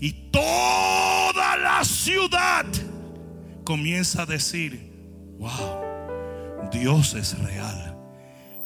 Y 0.00 0.12
toda 0.30 1.56
la 1.56 1.84
ciudad 1.84 2.66
comienza 3.64 4.22
a 4.22 4.26
decir, 4.26 4.92
wow, 5.38 6.70
Dios 6.70 7.14
es 7.14 7.38
real. 7.38 7.96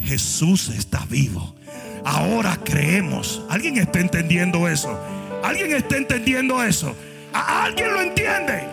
Jesús 0.00 0.68
está 0.68 1.04
vivo. 1.06 1.54
Ahora 2.04 2.58
creemos. 2.64 3.42
¿Alguien 3.48 3.78
está 3.78 4.00
entendiendo 4.00 4.66
eso? 4.68 4.98
¿Alguien 5.42 5.72
está 5.72 5.96
entendiendo 5.96 6.62
eso? 6.62 6.94
¿Alguien 7.32 7.92
lo 7.92 8.00
entiende? 8.00 8.66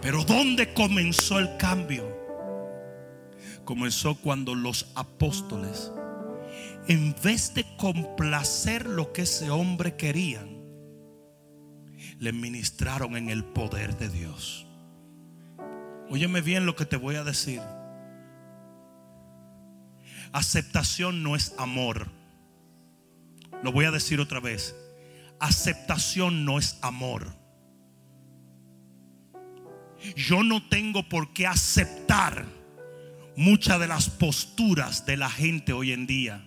Pero 0.00 0.24
¿dónde 0.24 0.72
comenzó 0.72 1.38
el 1.38 1.56
cambio? 1.56 2.04
Comenzó 3.64 4.14
cuando 4.14 4.54
los 4.54 4.86
apóstoles, 4.94 5.90
en 6.88 7.14
vez 7.22 7.54
de 7.54 7.64
complacer 7.76 8.86
lo 8.86 9.12
que 9.12 9.22
ese 9.22 9.50
hombre 9.50 9.96
quería, 9.96 10.46
le 12.18 12.32
ministraron 12.32 13.16
en 13.16 13.28
el 13.28 13.44
poder 13.44 13.96
de 13.96 14.08
Dios. 14.08 14.66
Óyeme 16.08 16.40
bien 16.40 16.66
lo 16.66 16.76
que 16.76 16.86
te 16.86 16.96
voy 16.96 17.16
a 17.16 17.24
decir. 17.24 17.60
Aceptación 20.32 21.22
no 21.22 21.34
es 21.34 21.54
amor. 21.58 22.08
Lo 23.62 23.72
voy 23.72 23.86
a 23.86 23.90
decir 23.90 24.20
otra 24.20 24.40
vez. 24.40 24.76
Aceptación 25.40 26.44
no 26.44 26.58
es 26.58 26.78
amor. 26.82 27.34
Yo 30.14 30.42
no 30.44 30.66
tengo 30.68 31.08
por 31.08 31.32
qué 31.32 31.46
aceptar 31.46 32.46
muchas 33.36 33.80
de 33.80 33.88
las 33.88 34.08
posturas 34.08 35.04
de 35.04 35.16
la 35.16 35.30
gente 35.30 35.72
hoy 35.72 35.92
en 35.92 36.06
día. 36.06 36.44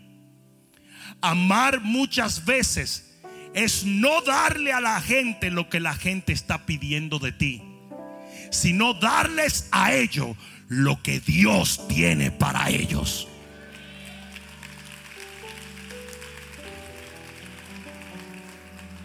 Amar 1.21 1.81
muchas 1.81 2.45
veces 2.45 3.19
es 3.53 3.83
no 3.83 4.21
darle 4.21 4.73
a 4.73 4.79
la 4.79 5.01
gente 5.01 5.49
lo 5.49 5.69
que 5.69 5.79
la 5.79 5.93
gente 5.93 6.33
está 6.33 6.65
pidiendo 6.65 7.19
de 7.19 7.31
ti, 7.31 7.63
sino 8.51 8.93
darles 8.93 9.67
a 9.71 9.93
ellos 9.93 10.35
lo 10.67 11.01
que 11.01 11.19
Dios 11.19 11.87
tiene 11.87 12.31
para 12.31 12.69
ellos. 12.69 13.27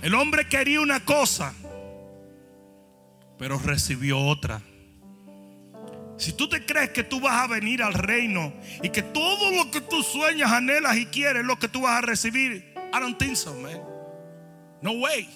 El 0.03 0.15
hombre 0.15 0.47
quería 0.47 0.83
una 0.83 1.01
cosa, 1.01 1.55
pero 3.39 3.59
recibió 3.59 4.19
otra. 4.19 4.61
Si 6.17 6.33
tú 6.33 6.49
te 6.49 6.65
crees 6.65 6.91
que 6.91 7.03
tú 7.03 7.21
vas 7.21 7.43
a 7.43 7.47
venir 7.49 7.83
al 7.83 7.95
reino 7.95 8.53
y 8.83 8.91
que 8.91 9.03
todo 9.03 9.51
lo 9.51 9.71
que 9.71 9.81
tú 9.81 10.03
sueñas, 10.03 10.53
anhelas 10.53 10.97
y 10.97 11.07
quieres 11.07 11.43
es 11.43 11.47
lo 11.47 11.59
que 11.59 11.69
tú 11.69 11.83
vas 11.83 11.99
a 11.99 12.01
recibir, 12.03 12.73
I 12.93 13.01
don't 13.01 13.19
think 13.19 13.35
so, 13.35 13.53
man. 13.55 13.81
No 14.81 14.93
way. 14.93 15.29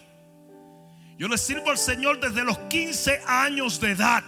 Yo 1.19 1.27
le 1.27 1.37
sirvo 1.37 1.71
al 1.71 1.79
Señor 1.79 2.21
desde 2.21 2.45
los 2.45 2.57
15 2.59 3.23
años 3.27 3.81
de 3.81 3.91
edad. 3.91 4.23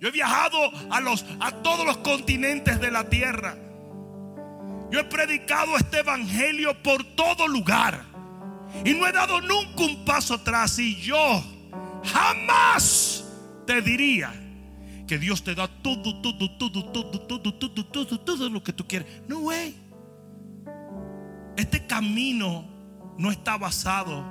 Yo 0.00 0.08
he 0.08 0.10
viajado 0.10 0.58
a, 0.90 1.00
los, 1.00 1.24
a 1.38 1.52
todos 1.52 1.86
los 1.86 1.98
continentes 1.98 2.80
de 2.80 2.90
la 2.90 3.04
tierra. 3.04 3.56
Yo 4.90 5.00
he 5.00 5.04
predicado 5.04 5.76
este 5.76 5.98
evangelio 5.98 6.82
por 6.82 7.04
todo 7.14 7.46
lugar. 7.46 8.04
Y 8.84 8.94
no 8.94 9.06
he 9.06 9.12
dado 9.12 9.40
nunca 9.40 9.84
un 9.84 10.04
paso 10.04 10.34
atrás. 10.34 10.76
Y 10.78 10.96
yo 10.96 11.44
jamás 12.04 13.24
te 13.64 13.80
diría 13.80 14.32
que 15.08 15.18
Dios 15.18 15.42
te 15.42 15.54
da 15.54 15.66
todo, 15.66 16.20
todo, 16.20 16.36
todo, 16.58 16.84
todo, 16.84 16.84
todo, 16.84 17.54
todo, 17.54 17.84
todo, 17.86 18.20
todo 18.20 18.50
lo 18.50 18.62
que 18.62 18.72
tú 18.74 18.86
quieres. 18.86 19.08
No, 19.26 19.38
way. 19.38 19.74
Este 21.56 21.86
camino 21.86 22.64
no 23.16 23.32
está 23.32 23.56
basado 23.56 24.22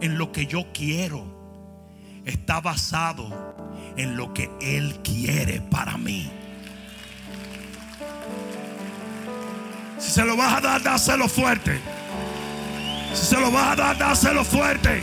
en 0.00 0.16
lo 0.16 0.30
que 0.30 0.46
yo 0.46 0.72
quiero. 0.72 1.42
Está 2.24 2.60
basado 2.60 3.54
en 3.96 4.16
lo 4.16 4.32
que 4.32 4.48
Él 4.60 5.00
quiere 5.02 5.60
para 5.60 5.98
mí. 5.98 6.30
Si 9.98 10.10
se 10.12 10.24
lo 10.24 10.36
vas 10.36 10.54
a 10.54 10.60
dar, 10.60 10.82
dáselo 10.82 11.28
fuerte. 11.28 11.80
Si 13.12 13.26
se 13.26 13.40
lo 13.40 13.50
vas 13.50 13.72
a 13.72 13.76
dar, 13.76 13.98
dáselo 13.98 14.44
fuerte. 14.44 15.02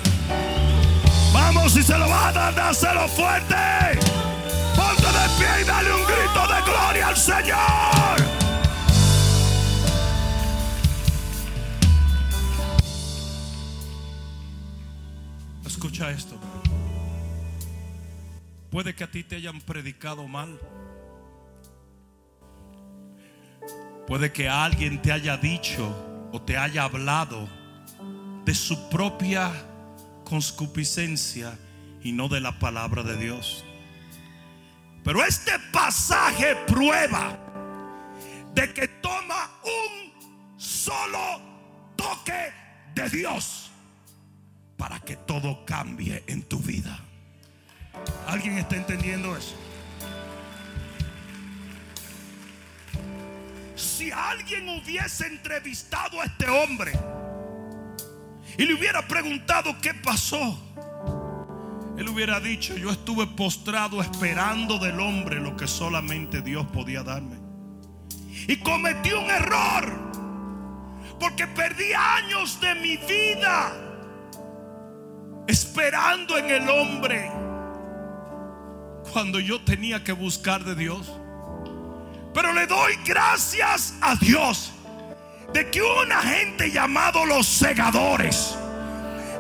Vamos, 1.34 1.74
si 1.74 1.84
se 1.84 1.98
lo 1.98 2.08
vas 2.08 2.28
a 2.28 2.32
dar, 2.32 2.56
dáselo 2.56 3.08
fuerte. 3.10 4.19
Y 5.38 5.64
dale 5.64 5.94
un 5.94 6.04
grito 6.04 6.48
de 6.48 6.62
gloria 6.62 7.08
al 7.08 7.18
Señor. 7.18 8.40
Escucha 15.66 16.12
esto. 16.12 16.40
Puede 18.70 18.96
que 18.96 19.04
a 19.04 19.12
ti 19.12 19.24
te 19.24 19.36
hayan 19.38 19.62
predicado 19.62 20.28
mal. 20.28 20.60
Puede 24.08 24.32
que 24.32 24.50
alguien 24.50 25.02
te 25.02 25.12
haya 25.12 25.38
dicho 25.38 26.30
o 26.32 26.42
te 26.42 26.58
haya 26.58 26.84
hablado 26.84 27.48
de 28.46 28.56
su 28.56 28.90
propia 28.90 29.52
conscupiscencia 30.24 31.58
y 32.04 32.12
no 32.12 32.28
de 32.28 32.40
la 32.40 32.58
palabra 32.60 33.04
de 33.04 33.18
Dios. 33.18 33.66
Pero 35.04 35.24
este 35.24 35.52
pasaje 35.72 36.56
prueba 36.68 37.38
de 38.54 38.74
que 38.74 38.88
toma 38.88 39.50
un 39.64 40.58
solo 40.58 41.42
toque 41.96 42.54
de 42.94 43.10
Dios 43.10 43.72
para 44.78 45.00
que 45.00 45.16
todo 45.16 45.66
cambie 45.66 46.24
en 46.28 46.44
tu 46.44 46.60
vida. 46.60 47.00
¿Alguien 48.28 48.58
está 48.58 48.76
entendiendo 48.76 49.36
eso? 49.36 49.56
Si 53.76 54.12
alguien 54.12 54.68
hubiese 54.70 55.28
entrevistado 55.28 56.22
a 56.22 56.26
este 56.26 56.50
hombre, 56.50 56.94
y 58.58 58.66
le 58.66 58.74
hubiera 58.74 59.08
preguntado 59.08 59.74
qué 59.82 59.94
pasó, 59.94 60.60
él 62.00 62.08
hubiera 62.08 62.40
dicho, 62.40 62.78
yo 62.78 62.92
estuve 62.92 63.28
postrado 63.28 64.02
esperando 64.02 64.80
del 64.80 65.02
hombre 65.02 65.42
lo 65.42 65.58
que 65.58 65.68
solamente 65.68 66.42
Dios 66.42 66.66
podía 66.68 67.04
darme. 67.04 67.36
Y 68.48 68.56
cometí 68.56 69.12
un 69.12 69.30
error, 69.30 70.00
porque 71.20 71.46
perdí 71.46 71.92
años 71.92 72.58
de 72.62 72.76
mi 72.76 72.96
vida 72.96 73.74
esperando 75.46 76.38
en 76.38 76.50
el 76.50 76.70
hombre 76.70 77.30
cuando 79.12 79.42
yo 79.42 79.60
tenía 79.66 80.02
que 80.02 80.14
buscar 80.14 80.64
de 80.64 80.76
Dios. 80.76 81.12
Pero 82.34 82.54
le 82.54 82.66
doy 82.66 82.94
gracias 83.04 83.96
a 84.00 84.16
Dios 84.16 84.72
de 85.52 85.70
que 85.70 85.82
una 85.82 86.22
gente 86.22 86.72
llamado 86.72 87.26
los 87.26 87.46
segadores, 87.46 88.58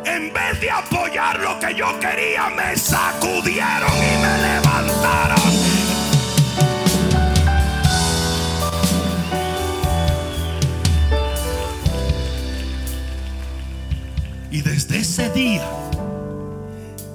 en 0.05 0.33
vez 0.33 0.61
de 0.61 0.71
apoyar 0.71 1.39
lo 1.39 1.59
que 1.59 1.73
yo 1.75 1.99
quería, 1.99 2.49
me 2.49 2.75
sacudieron 2.77 3.91
y 3.97 4.17
me 4.21 4.37
levantaron. 4.37 5.39
Y 14.51 14.61
desde 14.61 14.97
ese 14.99 15.29
día 15.29 15.69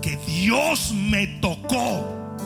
que 0.01 0.16
Dios 0.26 0.93
me 0.93 1.26
tocó, 1.41 2.39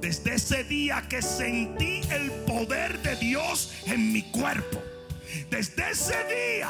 desde 0.00 0.34
ese 0.34 0.64
día 0.64 1.02
que 1.08 1.22
sentí 1.22 2.00
el 2.10 2.30
poder 2.46 3.00
de 3.00 3.16
Dios 3.16 3.72
en 3.86 4.12
mi 4.12 4.22
cuerpo, 4.30 4.82
desde 5.48 5.90
ese 5.90 6.16
día, 6.24 6.68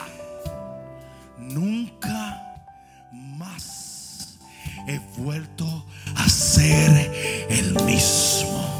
nunca 1.40 2.64
más 3.12 4.38
he 4.86 4.98
vuelto 5.18 5.86
a 6.16 6.28
ser 6.28 7.46
el 7.48 7.74
mismo. 7.84 8.78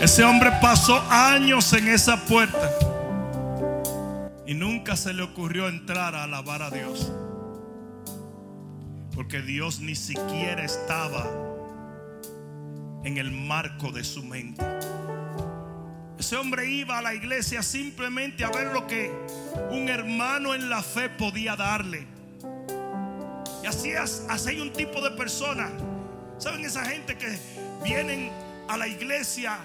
Ese 0.00 0.24
hombre 0.24 0.50
pasó 0.62 0.98
años 1.10 1.72
en 1.74 1.88
esa 1.88 2.24
puerta 2.24 2.70
y 4.46 4.54
nunca 4.54 4.96
se 4.96 5.12
le 5.12 5.22
ocurrió 5.22 5.68
entrar 5.68 6.14
a 6.14 6.24
alabar 6.24 6.62
a 6.62 6.70
Dios. 6.70 7.12
Porque 9.14 9.42
Dios 9.42 9.80
ni 9.80 9.94
siquiera 9.94 10.64
estaba 10.64 11.26
en 13.04 13.18
el 13.18 13.30
marco 13.30 13.92
de 13.92 14.02
su 14.02 14.22
mente. 14.22 14.64
Ese 16.20 16.36
hombre 16.36 16.70
iba 16.70 16.98
a 16.98 17.00
la 17.00 17.14
iglesia 17.14 17.62
simplemente 17.62 18.44
a 18.44 18.50
ver 18.50 18.74
lo 18.74 18.86
que 18.86 19.10
un 19.70 19.88
hermano 19.88 20.54
en 20.54 20.68
la 20.68 20.82
fe 20.82 21.08
podía 21.08 21.56
darle. 21.56 22.06
Y 23.62 23.66
así, 23.66 23.92
así 23.94 24.50
hay 24.50 24.60
un 24.60 24.70
tipo 24.70 25.00
de 25.00 25.12
personas. 25.12 25.70
¿Saben 26.36 26.62
esa 26.62 26.84
gente 26.84 27.16
que 27.16 27.38
vienen 27.82 28.30
a 28.68 28.76
la 28.76 28.86
iglesia 28.86 29.60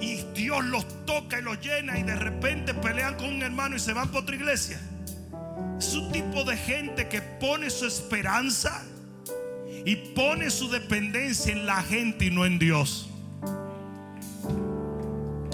y 0.00 0.22
Dios 0.32 0.64
los 0.64 1.04
toca 1.04 1.40
y 1.40 1.42
los 1.42 1.60
llena 1.60 1.98
y 1.98 2.04
de 2.04 2.16
repente 2.16 2.72
pelean 2.72 3.14
con 3.16 3.26
un 3.26 3.42
hermano 3.42 3.76
y 3.76 3.78
se 3.78 3.92
van 3.92 4.08
por 4.08 4.22
otra 4.22 4.34
iglesia? 4.34 4.80
Es 5.78 5.92
un 5.92 6.10
tipo 6.10 6.42
de 6.42 6.56
gente 6.56 7.06
que 7.08 7.20
pone 7.20 7.68
su 7.68 7.84
esperanza 7.84 8.82
y 9.84 9.94
pone 10.14 10.48
su 10.48 10.70
dependencia 10.70 11.52
en 11.52 11.66
la 11.66 11.82
gente 11.82 12.24
y 12.24 12.30
no 12.30 12.46
en 12.46 12.58
Dios. 12.58 13.07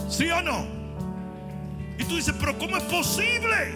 ¿Sí 0.09 0.31
o 0.31 0.43
no? 0.43 0.67
Y 1.99 2.05
tú 2.05 2.17
dices, 2.17 2.35
pero 2.39 2.59
¿cómo 2.59 2.77
es 2.77 2.83
posible 2.85 3.75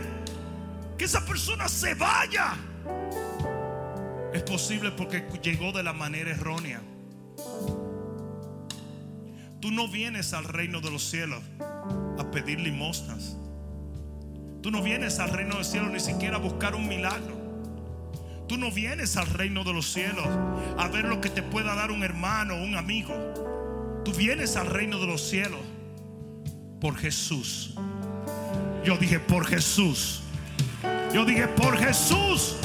que 0.96 1.04
esa 1.04 1.24
persona 1.24 1.68
se 1.68 1.94
vaya? 1.94 2.54
Es 4.32 4.42
posible 4.42 4.90
porque 4.90 5.24
llegó 5.42 5.72
de 5.72 5.82
la 5.82 5.92
manera 5.92 6.30
errónea. 6.30 6.80
Tú 9.60 9.70
no 9.70 9.88
vienes 9.88 10.32
al 10.34 10.44
reino 10.44 10.80
de 10.80 10.90
los 10.90 11.02
cielos 11.02 11.42
a 12.18 12.30
pedir 12.30 12.60
limosnas. 12.60 13.36
Tú 14.62 14.70
no 14.70 14.82
vienes 14.82 15.18
al 15.18 15.30
reino 15.30 15.56
del 15.56 15.64
cielo 15.64 15.88
ni 15.88 16.00
siquiera 16.00 16.36
a 16.36 16.40
buscar 16.40 16.74
un 16.74 16.88
milagro. 16.88 17.36
Tú 18.48 18.56
no 18.56 18.70
vienes 18.70 19.16
al 19.16 19.26
reino 19.26 19.62
de 19.62 19.72
los 19.72 19.92
cielos 19.92 20.26
a 20.76 20.88
ver 20.88 21.04
lo 21.04 21.20
que 21.20 21.30
te 21.30 21.42
pueda 21.42 21.74
dar 21.74 21.90
un 21.90 22.02
hermano 22.02 22.54
o 22.54 22.62
un 22.62 22.76
amigo. 22.76 23.14
Tú 24.04 24.12
vienes 24.12 24.56
al 24.56 24.66
reino 24.66 24.98
de 24.98 25.06
los 25.06 25.22
cielos 25.22 25.60
por 26.80 26.96
Jesús. 26.96 27.74
Yo 28.84 28.96
dije 28.96 29.18
por 29.18 29.46
Jesús. 29.46 30.22
Yo 31.12 31.24
dije 31.24 31.48
por 31.48 31.76
Jesús. 31.78 32.56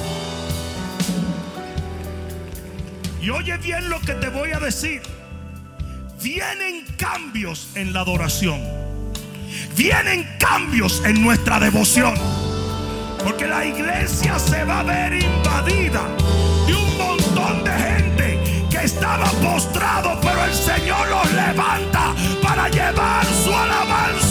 Y 3.22 3.30
oye 3.30 3.58
bien 3.58 3.90
lo 3.90 4.00
que 4.02 4.14
te 4.14 4.30
voy 4.30 4.52
a 4.52 4.60
decir. 4.60 5.02
Vienen 6.22 6.86
cambios 6.98 7.70
en 7.76 7.94
la 7.94 8.02
adoración. 8.02 8.62
Vienen 9.76 10.28
cambios 10.40 11.04
en 11.06 11.24
nuestra 11.24 11.60
devoción. 11.60 12.14
Porque 13.24 13.48
la 13.48 13.66
iglesia 13.66 14.38
se 14.38 14.64
va 14.66 14.82
a 14.82 14.84
ver 14.84 15.14
invadida 15.14 16.04
de 16.68 16.76
un 16.76 16.98
montón 16.98 17.64
de 17.64 17.72
gente 17.72 18.40
que 18.70 18.86
estaba 18.86 19.26
postrado, 19.42 20.20
pero 20.22 20.44
el 20.44 20.54
Señor 20.54 21.08
los 21.08 21.34
levanta 21.34 22.14
para 22.64 22.70
llevar 22.70 23.26
su 23.26 23.54
alabanza 23.54 24.23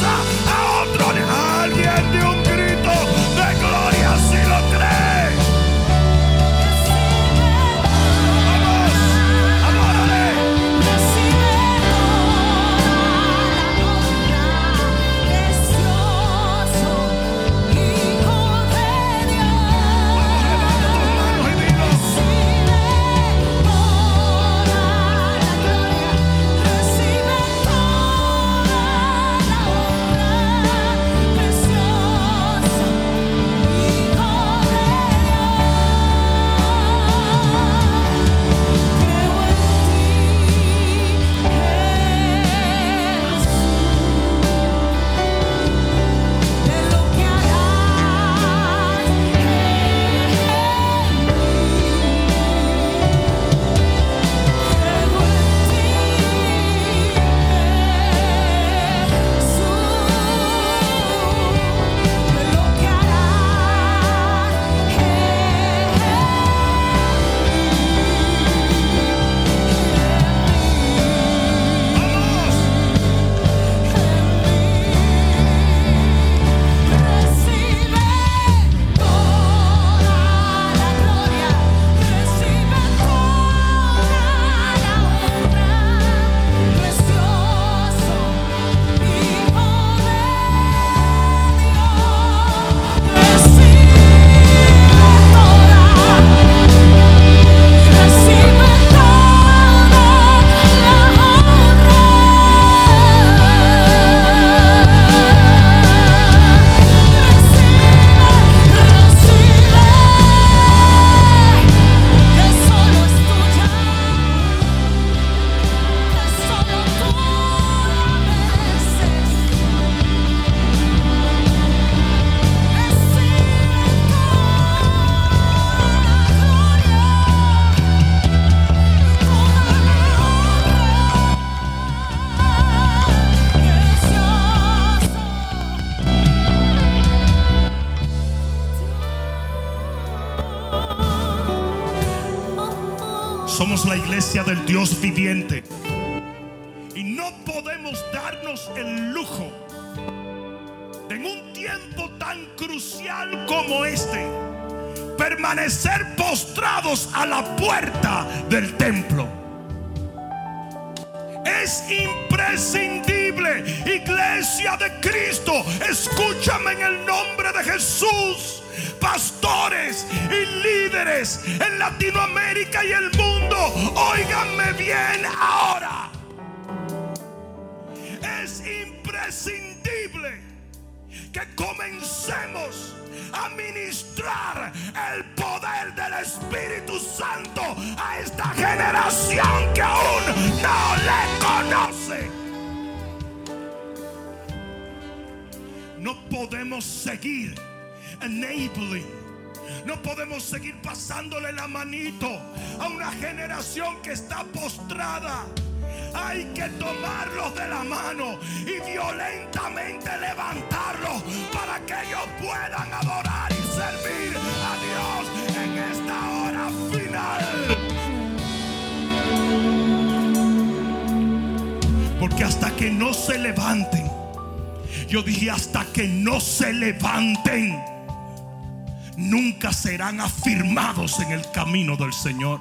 afirmados 230.21 231.21
en 231.21 231.33
el 231.33 231.51
camino 231.51 231.97
del 231.97 232.13
Señor. 232.13 232.61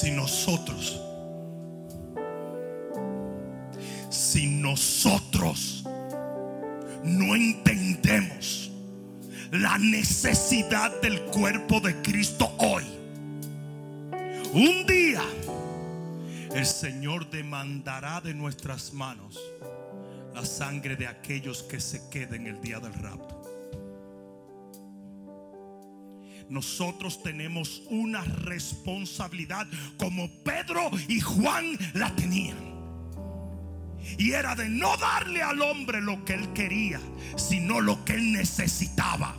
si 0.00 0.10
nosotros, 0.12 0.98
si 4.08 4.46
nosotros 4.46 5.84
no 7.04 7.34
entendemos 7.34 8.70
la 9.50 9.76
necesidad 9.76 10.98
del 11.02 11.20
cuerpo 11.26 11.80
de 11.80 12.00
Cristo 12.00 12.50
hoy, 12.58 12.84
un 14.54 14.86
día 14.86 15.22
el 16.54 16.64
Señor 16.64 17.28
demandará 17.28 18.22
de 18.22 18.32
nuestras 18.32 18.94
manos 18.94 19.38
la 20.40 20.46
sangre 20.46 20.96
de 20.96 21.06
aquellos 21.06 21.62
que 21.64 21.78
se 21.80 22.08
queden 22.08 22.46
el 22.46 22.60
día 22.62 22.80
del 22.80 22.94
rapto. 22.94 23.36
nosotros 26.48 27.22
tenemos 27.22 27.82
una 27.90 28.24
responsabilidad 28.24 29.68
como 29.96 30.28
Pedro 30.42 30.90
y 31.06 31.20
Juan 31.20 31.78
la 31.94 32.12
tenían. 32.16 32.58
Y 34.18 34.32
era 34.32 34.56
de 34.56 34.68
no 34.68 34.96
darle 34.96 35.42
al 35.42 35.62
hombre 35.62 36.00
lo 36.00 36.24
que 36.24 36.34
él 36.34 36.52
quería, 36.52 37.00
sino 37.36 37.80
lo 37.80 38.04
que 38.04 38.14
él 38.14 38.32
necesitaba. 38.32 39.36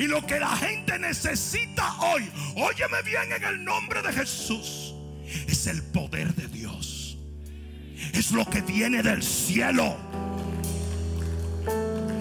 Y 0.00 0.08
lo 0.08 0.26
que 0.26 0.40
la 0.40 0.56
gente 0.56 0.98
necesita 0.98 1.96
hoy, 2.00 2.28
óyeme 2.56 3.02
bien 3.04 3.30
en 3.32 3.44
el 3.44 3.64
nombre 3.64 4.02
de 4.02 4.12
Jesús, 4.12 4.96
es 5.46 5.68
el 5.68 5.80
poder 5.84 6.34
de 6.34 6.48
Dios. 6.48 6.55
Es 8.16 8.32
lo 8.32 8.46
que 8.46 8.62
viene 8.62 9.02
del 9.02 9.22
cielo. 9.22 9.94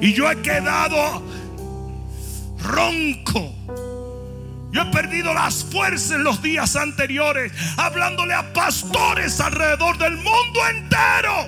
Y 0.01 0.13
yo 0.13 0.29
he 0.29 0.41
quedado 0.41 1.23
ronco. 2.61 3.53
Yo 4.71 4.81
he 4.81 4.85
perdido 4.87 5.33
las 5.33 5.63
fuerzas 5.63 6.11
en 6.11 6.25
los 6.25 6.41
días 6.41 6.75
anteriores 6.75 7.53
hablándole 7.77 8.33
a 8.33 8.51
pastores 8.51 9.39
alrededor 9.39 9.97
del 9.97 10.17
mundo 10.17 10.59
entero, 10.69 11.47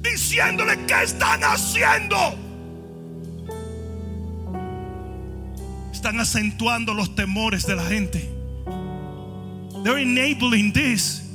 diciéndole 0.00 0.78
qué 0.86 1.02
están 1.02 1.44
haciendo. 1.44 2.16
Están 5.92 6.18
acentuando 6.20 6.94
los 6.94 7.14
temores 7.14 7.66
de 7.66 7.76
la 7.76 7.84
gente. 7.84 8.30
They're 9.84 10.00
enabling 10.00 10.72
this. 10.72 11.25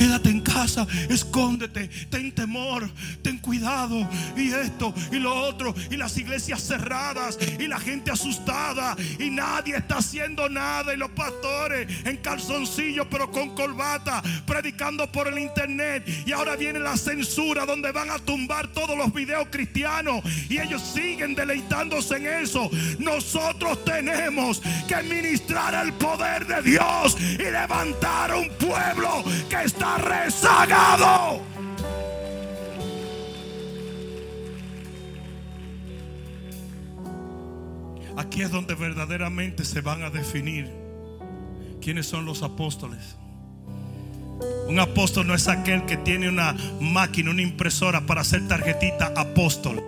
Quédate 0.00 0.30
en 0.30 0.40
casa, 0.40 0.86
escóndete, 1.10 1.88
ten 2.08 2.32
temor, 2.32 2.90
ten 3.20 3.36
cuidado. 3.36 4.08
Y 4.34 4.50
esto 4.50 4.94
y 5.12 5.16
lo 5.16 5.34
otro. 5.34 5.74
Y 5.90 5.98
las 5.98 6.16
iglesias 6.16 6.62
cerradas. 6.62 7.38
Y 7.58 7.66
la 7.66 7.78
gente 7.78 8.10
asustada. 8.10 8.96
Y 9.18 9.28
nadie 9.28 9.76
está 9.76 9.98
haciendo 9.98 10.48
nada. 10.48 10.94
Y 10.94 10.96
los 10.96 11.10
pastores 11.10 11.86
en 12.06 12.16
calzoncillos, 12.16 13.08
pero 13.10 13.30
con 13.30 13.54
corbata, 13.54 14.22
predicando 14.46 15.12
por 15.12 15.28
el 15.28 15.38
internet. 15.38 16.08
Y 16.24 16.32
ahora 16.32 16.56
viene 16.56 16.78
la 16.78 16.96
censura 16.96 17.66
donde 17.66 17.92
van 17.92 18.10
a 18.10 18.18
tumbar 18.18 18.68
todos 18.68 18.96
los 18.96 19.12
videos 19.12 19.48
cristianos. 19.50 20.22
Y 20.48 20.60
ellos 20.60 20.80
siguen 20.80 21.34
deleitándose 21.34 22.16
en 22.16 22.26
eso. 22.26 22.70
Nosotros 22.98 23.84
tenemos 23.84 24.62
que 24.88 25.02
ministrar 25.02 25.74
el 25.84 25.92
poder 25.92 26.46
de 26.46 26.62
Dios 26.62 27.18
y 27.20 27.42
levantar 27.42 28.34
un 28.34 28.48
pueblo 28.56 29.24
que 29.50 29.62
está 29.62 29.89
rezagado. 29.98 31.42
Aquí 38.16 38.42
es 38.42 38.50
donde 38.50 38.74
verdaderamente 38.74 39.64
se 39.64 39.80
van 39.80 40.02
a 40.02 40.10
definir 40.10 40.70
quiénes 41.80 42.06
son 42.06 42.26
los 42.26 42.42
apóstoles. 42.42 43.16
Un 44.68 44.78
apóstol 44.78 45.26
no 45.26 45.34
es 45.34 45.48
aquel 45.48 45.84
que 45.86 45.96
tiene 45.96 46.28
una 46.28 46.54
máquina, 46.80 47.30
una 47.30 47.42
impresora 47.42 48.06
para 48.06 48.20
hacer 48.20 48.46
tarjetita 48.46 49.12
apóstol. 49.16 49.82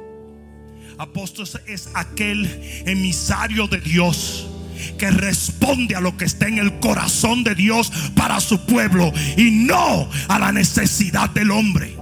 Apóstol 0.98 1.46
es 1.66 1.90
aquel 1.94 2.46
emisario 2.86 3.66
de 3.66 3.80
Dios 3.80 4.48
que 4.98 5.10
responde 5.10 5.94
a 5.94 6.00
lo 6.00 6.16
que 6.16 6.24
está 6.24 6.48
en 6.48 6.58
el 6.58 6.78
corazón 6.80 7.44
de 7.44 7.54
Dios 7.54 7.92
para 8.14 8.40
su 8.40 8.60
pueblo 8.66 9.12
y 9.36 9.50
no 9.50 10.08
a 10.28 10.38
la 10.38 10.52
necesidad 10.52 11.30
del 11.30 11.50
hombre. 11.50 11.96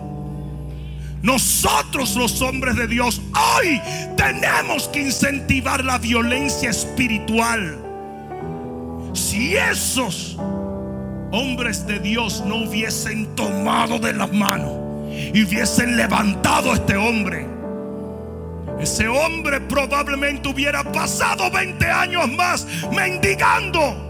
Nosotros 1.23 2.17
los 2.17 2.41
hombres 2.41 2.77
de 2.77 2.87
Dios 2.87 3.21
hoy 3.59 3.81
tenemos 4.17 4.89
que 4.89 5.03
incentivar 5.03 5.85
la 5.85 5.99
violencia 5.99 6.71
espiritual. 6.71 7.79
Si 9.13 9.55
esos 9.55 10.39
hombres 11.31 11.87
de 11.87 11.99
Dios 11.99 12.43
no 12.47 12.57
hubiesen 12.57 13.35
tomado 13.37 13.99
de 13.99 14.15
las 14.15 14.33
manos 14.33 14.73
y 15.35 15.45
hubiesen 15.45 15.97
levantado 15.97 16.73
a 16.73 16.75
este 16.77 16.97
hombre, 16.97 17.47
ese 18.81 19.09
hombre 19.09 19.61
probablemente 19.61 20.49
hubiera 20.49 20.83
pasado 20.91 21.51
20 21.51 21.85
años 21.87 22.29
más 22.31 22.67
mendigando. 22.93 24.09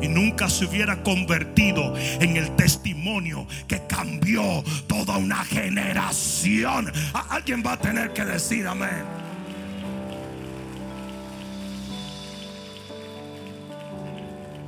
Y 0.00 0.08
nunca 0.08 0.48
se 0.48 0.64
hubiera 0.64 1.02
convertido 1.02 1.94
en 1.96 2.36
el 2.36 2.54
testimonio 2.56 3.46
que 3.68 3.86
cambió 3.86 4.62
toda 4.86 5.16
una 5.16 5.44
generación. 5.44 6.92
Alguien 7.30 7.62
va 7.64 7.74
a 7.74 7.78
tener 7.78 8.12
que 8.12 8.24
decir 8.24 8.66
amén. 8.66 9.04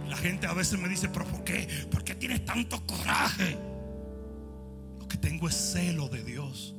La 0.08 0.16
gente 0.16 0.46
a 0.46 0.52
veces 0.52 0.78
me 0.78 0.88
dice, 0.88 1.08
pero 1.08 1.24
¿por 1.24 1.42
qué? 1.42 1.68
¿Por 1.90 2.04
qué 2.04 2.14
tienes 2.14 2.44
tanto 2.44 2.84
coraje? 2.86 3.56
Lo 4.98 5.08
que 5.08 5.16
tengo 5.16 5.48
es 5.48 5.54
celo 5.54 6.08
de 6.08 6.22
Dios. 6.22 6.74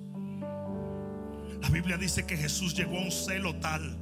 La 1.65 1.71
Biblia 1.71 1.97
dice 1.97 2.25
que 2.25 2.37
Jesús 2.37 2.75
llegó 2.75 2.97
a 2.97 3.01
un 3.01 3.11
celo 3.11 3.55
tal 3.55 3.97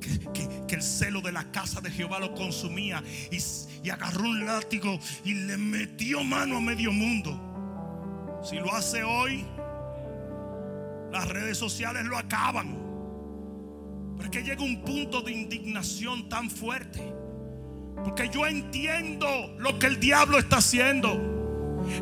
que, 0.00 0.18
que- 0.32 0.64
que 0.66 0.74
el 0.74 0.82
celo 0.82 1.20
de 1.20 1.32
la 1.32 1.44
casa 1.52 1.80
de 1.82 1.90
Jehová 1.90 2.18
lo 2.18 2.34
consumía 2.34 3.02
y, 3.30 3.38
y 3.86 3.90
agarró 3.90 4.22
un 4.24 4.44
látigo 4.46 4.98
y 5.24 5.34
le 5.34 5.56
metió 5.58 6.24
mano 6.24 6.56
a 6.56 6.60
medio 6.60 6.90
mundo. 6.92 8.40
Si 8.42 8.56
lo 8.56 8.74
hace 8.74 9.02
hoy, 9.04 9.44
Las 11.12 11.28
redes 11.28 11.56
sociales 11.58 12.04
lo 12.06 12.18
acaban. 12.18 12.76
Pero 14.16 14.24
es 14.24 14.30
que 14.30 14.42
llega 14.42 14.62
un 14.64 14.82
punto 14.82 15.20
de 15.22 15.30
indignación 15.30 16.28
tan 16.28 16.50
fuerte. 16.50 17.00
Porque 18.02 18.28
yo 18.30 18.44
entiendo 18.46 19.28
lo 19.58 19.78
que 19.78 19.86
el 19.86 20.00
diablo 20.00 20.38
está 20.40 20.56
haciendo. 20.56 21.12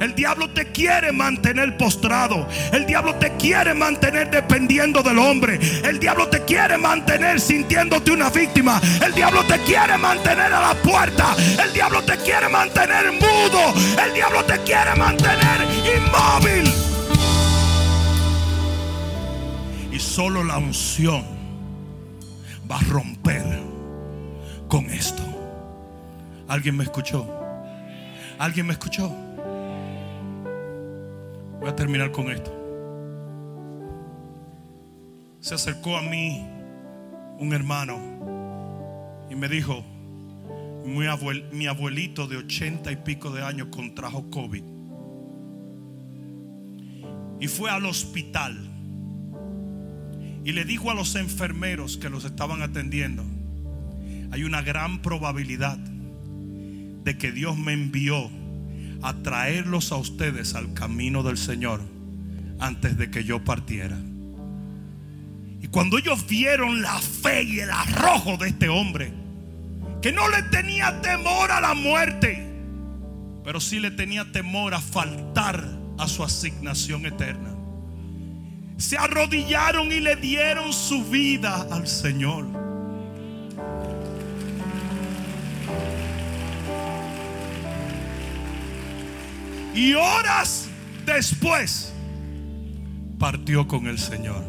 El 0.00 0.14
diablo 0.14 0.50
te 0.50 0.72
quiere 0.72 1.12
mantener 1.12 1.76
postrado. 1.76 2.48
El 2.72 2.86
diablo 2.86 3.14
te 3.16 3.36
quiere 3.36 3.74
mantener 3.74 4.30
dependiendo 4.30 5.02
del 5.02 5.18
hombre. 5.18 5.58
El 5.84 5.98
diablo 5.98 6.28
te 6.28 6.42
quiere 6.44 6.76
mantener 6.76 7.40
sintiéndote 7.40 8.10
una 8.10 8.30
víctima. 8.30 8.80
El 9.04 9.14
diablo 9.14 9.44
te 9.44 9.58
quiere 9.60 9.96
mantener 9.98 10.52
a 10.52 10.60
la 10.60 10.74
puerta. 10.82 11.36
El 11.62 11.72
diablo 11.72 12.02
te 12.02 12.16
quiere 12.18 12.48
mantener 12.48 13.12
mudo. 13.12 13.74
El 14.04 14.12
diablo 14.14 14.44
te 14.44 14.58
quiere 14.62 14.94
mantener 14.96 15.66
inmóvil. 15.96 16.72
Y 19.92 19.98
solo 20.00 20.42
la 20.42 20.58
unción 20.58 21.24
va 22.70 22.78
a 22.78 22.82
romper 22.84 23.44
con 24.68 24.86
esto. 24.86 25.22
¿Alguien 26.48 26.76
me 26.76 26.84
escuchó? 26.84 27.26
¿Alguien 28.38 28.66
me 28.66 28.72
escuchó? 28.72 29.14
Voy 31.62 31.70
a 31.70 31.76
terminar 31.76 32.10
con 32.10 32.28
esto. 32.28 32.50
Se 35.38 35.54
acercó 35.54 35.96
a 35.96 36.02
mí 36.02 36.44
un 37.38 37.52
hermano 37.52 38.00
y 39.30 39.36
me 39.36 39.46
dijo, 39.48 39.84
mi, 40.84 41.06
mi 41.52 41.66
abuelito 41.68 42.26
de 42.26 42.38
ochenta 42.38 42.90
y 42.90 42.96
pico 42.96 43.30
de 43.30 43.44
años 43.44 43.68
contrajo 43.68 44.28
COVID 44.28 44.64
y 47.38 47.46
fue 47.46 47.70
al 47.70 47.86
hospital 47.86 48.58
y 50.44 50.50
le 50.50 50.64
dijo 50.64 50.90
a 50.90 50.94
los 50.94 51.14
enfermeros 51.14 51.96
que 51.96 52.10
los 52.10 52.24
estaban 52.24 52.62
atendiendo, 52.62 53.22
hay 54.32 54.42
una 54.42 54.62
gran 54.62 55.00
probabilidad 55.00 55.78
de 55.78 57.16
que 57.16 57.30
Dios 57.30 57.56
me 57.56 57.72
envió 57.72 58.41
a 59.02 59.14
traerlos 59.14 59.92
a 59.92 59.96
ustedes 59.96 60.54
al 60.54 60.72
camino 60.74 61.22
del 61.22 61.36
Señor 61.36 61.80
antes 62.60 62.96
de 62.96 63.10
que 63.10 63.24
yo 63.24 63.44
partiera. 63.44 63.98
Y 65.60 65.68
cuando 65.68 65.98
ellos 65.98 66.26
vieron 66.26 66.82
la 66.82 66.98
fe 66.98 67.42
y 67.42 67.60
el 67.60 67.70
arrojo 67.70 68.36
de 68.36 68.48
este 68.48 68.68
hombre, 68.68 69.12
que 70.00 70.12
no 70.12 70.28
le 70.28 70.42
tenía 70.44 71.00
temor 71.00 71.50
a 71.50 71.60
la 71.60 71.74
muerte, 71.74 72.48
pero 73.44 73.60
sí 73.60 73.80
le 73.80 73.90
tenía 73.90 74.30
temor 74.30 74.74
a 74.74 74.80
faltar 74.80 75.64
a 75.98 76.08
su 76.08 76.24
asignación 76.24 77.06
eterna, 77.06 77.54
se 78.76 78.98
arrodillaron 78.98 79.92
y 79.92 80.00
le 80.00 80.16
dieron 80.16 80.72
su 80.72 81.04
vida 81.04 81.66
al 81.70 81.86
Señor. 81.86 82.71
Y 89.74 89.94
horas 89.94 90.68
después 91.06 91.92
partió 93.18 93.66
con 93.66 93.86
el 93.86 93.98
Señor. 93.98 94.42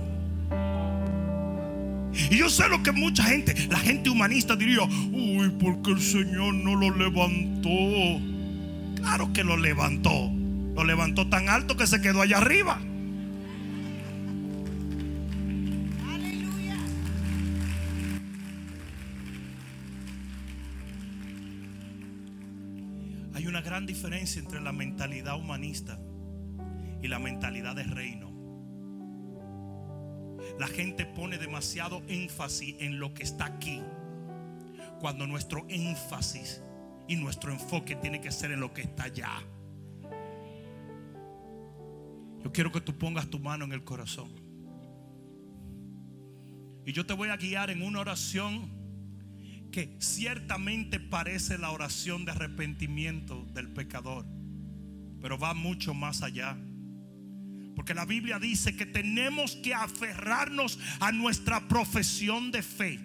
Y 2.14 2.38
yo 2.38 2.50
sé 2.50 2.68
lo 2.70 2.84
que 2.84 2.92
mucha 2.92 3.24
gente, 3.24 3.56
la 3.70 3.80
gente 3.80 4.10
humanista 4.10 4.56
diría, 4.56 4.84
uy, 4.84 5.50
porque 5.60 5.92
el 5.92 6.02
Señor 6.02 6.54
no 6.54 6.76
lo 6.76 6.96
levantó. 6.96 7.70
Claro 8.98 9.34
que 9.34 9.44
lo 9.44 9.58
levantó. 9.58 10.32
Lo 10.76 10.84
levantó 10.84 11.28
tan 11.28 11.50
alto 11.50 11.78
que 11.78 11.88
se 11.88 12.02
quedó 12.02 12.22
allá 12.22 12.38
arriba. 12.38 12.80
Diferencia 23.86 24.42
entre 24.42 24.62
la 24.62 24.72
mentalidad 24.72 25.38
humanista 25.38 26.00
y 27.02 27.08
la 27.08 27.20
mentalidad 27.20 27.76
de 27.76 27.84
reino. 27.84 28.32
La 30.60 30.68
gente 30.68 31.06
pone 31.06 31.38
demasiado 31.38 32.04
énfasis 32.08 32.76
en 32.80 33.00
lo 33.00 33.14
que 33.14 33.24
está 33.24 33.46
aquí, 33.46 33.82
cuando 35.00 35.26
nuestro 35.28 35.66
énfasis 35.70 36.62
y 37.08 37.16
nuestro 37.16 37.52
enfoque 37.52 37.96
tiene 37.96 38.22
que 38.22 38.32
ser 38.32 38.52
en 38.52 38.60
lo 38.60 38.74
que 38.74 38.84
está 38.84 39.04
allá. 39.04 39.32
Yo 42.44 42.52
quiero 42.52 42.72
que 42.72 42.82
tú 42.82 42.98
pongas 42.98 43.30
tu 43.30 43.40
mano 43.40 43.66
en 43.66 43.72
el 43.72 43.84
corazón. 43.84 44.32
Y 46.86 46.92
yo 46.92 47.06
te 47.06 47.14
voy 47.14 47.30
a 47.30 47.38
guiar 47.38 47.70
en 47.70 47.82
una 47.82 48.02
oración 48.02 48.83
que 49.74 49.98
ciertamente 50.00 51.00
parece 51.00 51.58
la 51.58 51.72
oración 51.72 52.26
de 52.26 52.32
arrepentimiento 52.32 53.44
del 53.54 53.70
pecador, 53.74 54.24
pero 55.20 55.40
va 55.40 55.56
mucho 55.56 55.96
más 55.96 56.22
allá. 56.22 56.56
Porque 57.76 57.96
la 57.96 58.06
Biblia 58.06 58.38
dice 58.38 58.76
que 58.76 58.86
tenemos 58.86 59.56
que 59.56 59.74
aferrarnos 59.74 60.78
a 61.00 61.12
nuestra 61.12 61.68
profesión 61.68 62.52
de 62.52 62.62
fe. 62.62 63.00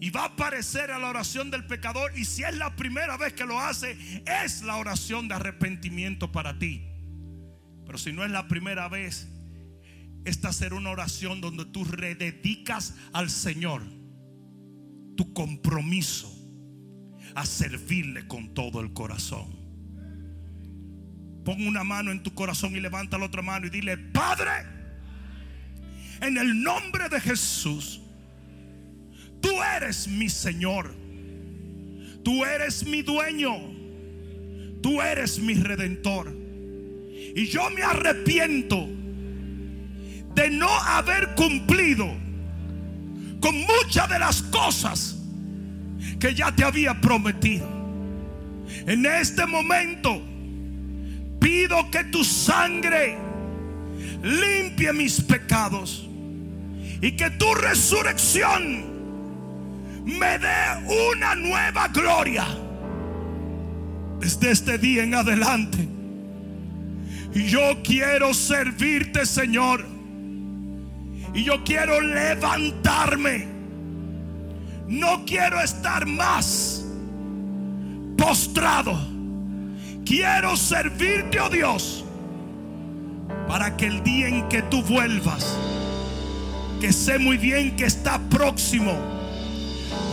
Y 0.00 0.10
va 0.10 0.22
a 0.22 0.26
aparecer 0.26 0.90
a 0.90 0.98
la 0.98 1.10
oración 1.10 1.52
del 1.52 1.64
pecador. 1.66 2.10
Y 2.18 2.24
si 2.24 2.42
es 2.42 2.56
la 2.56 2.74
primera 2.74 3.16
vez 3.16 3.34
que 3.34 3.46
lo 3.46 3.60
hace, 3.60 3.96
es 4.26 4.62
la 4.62 4.76
oración 4.76 5.28
de 5.28 5.34
arrepentimiento 5.34 6.32
para 6.32 6.58
ti. 6.58 6.84
Pero 7.86 7.98
si 7.98 8.12
no 8.12 8.24
es 8.24 8.32
la 8.32 8.48
primera 8.48 8.88
vez, 8.88 9.28
esta 10.24 10.52
será 10.52 10.74
una 10.74 10.90
oración 10.90 11.40
donde 11.40 11.66
tú 11.66 11.84
rededicas 11.84 12.96
al 13.12 13.30
Señor 13.30 13.97
tu 15.18 15.32
compromiso 15.32 16.32
a 17.34 17.44
servirle 17.44 18.28
con 18.28 18.54
todo 18.54 18.80
el 18.80 18.92
corazón. 18.92 19.48
Pon 21.44 21.66
una 21.66 21.82
mano 21.82 22.12
en 22.12 22.22
tu 22.22 22.32
corazón 22.34 22.76
y 22.76 22.80
levanta 22.80 23.18
la 23.18 23.24
otra 23.24 23.42
mano 23.42 23.66
y 23.66 23.70
dile, 23.70 23.98
Padre, 23.98 24.52
en 26.20 26.38
el 26.38 26.62
nombre 26.62 27.08
de 27.08 27.20
Jesús, 27.20 28.00
tú 29.40 29.50
eres 29.76 30.06
mi 30.06 30.28
Señor, 30.28 30.94
tú 32.22 32.44
eres 32.44 32.86
mi 32.86 33.02
dueño, 33.02 33.56
tú 34.80 35.02
eres 35.02 35.40
mi 35.40 35.54
redentor. 35.54 36.32
Y 37.34 37.46
yo 37.46 37.68
me 37.70 37.82
arrepiento 37.82 38.88
de 40.36 40.50
no 40.50 40.68
haber 40.68 41.34
cumplido 41.34 42.27
con 43.40 43.56
muchas 43.60 44.08
de 44.08 44.18
las 44.18 44.42
cosas 44.42 45.16
que 46.18 46.34
ya 46.34 46.54
te 46.54 46.64
había 46.64 47.00
prometido. 47.00 47.66
En 48.86 49.06
este 49.06 49.46
momento 49.46 50.20
pido 51.40 51.90
que 51.90 52.04
tu 52.04 52.24
sangre 52.24 53.16
limpie 54.22 54.92
mis 54.92 55.20
pecados 55.20 56.08
y 57.00 57.12
que 57.12 57.30
tu 57.30 57.54
resurrección 57.54 58.98
me 60.04 60.38
dé 60.38 61.10
una 61.12 61.34
nueva 61.34 61.88
gloria 61.88 62.46
desde 64.20 64.50
este 64.50 64.78
día 64.78 65.04
en 65.04 65.14
adelante. 65.14 65.88
Yo 67.34 67.82
quiero 67.84 68.34
servirte, 68.34 69.26
Señor. 69.26 69.97
Y 71.34 71.44
yo 71.44 71.62
quiero 71.64 72.00
levantarme. 72.00 73.46
No 74.86 75.24
quiero 75.26 75.60
estar 75.60 76.06
más 76.06 76.84
postrado. 78.16 78.98
Quiero 80.04 80.56
servirte, 80.56 81.38
oh 81.40 81.50
Dios, 81.50 82.04
para 83.46 83.76
que 83.76 83.86
el 83.86 84.02
día 84.02 84.28
en 84.28 84.48
que 84.48 84.62
tú 84.62 84.82
vuelvas, 84.82 85.54
que 86.80 86.92
sé 86.92 87.18
muy 87.18 87.36
bien 87.36 87.76
que 87.76 87.84
está 87.84 88.18
próximo, 88.30 88.92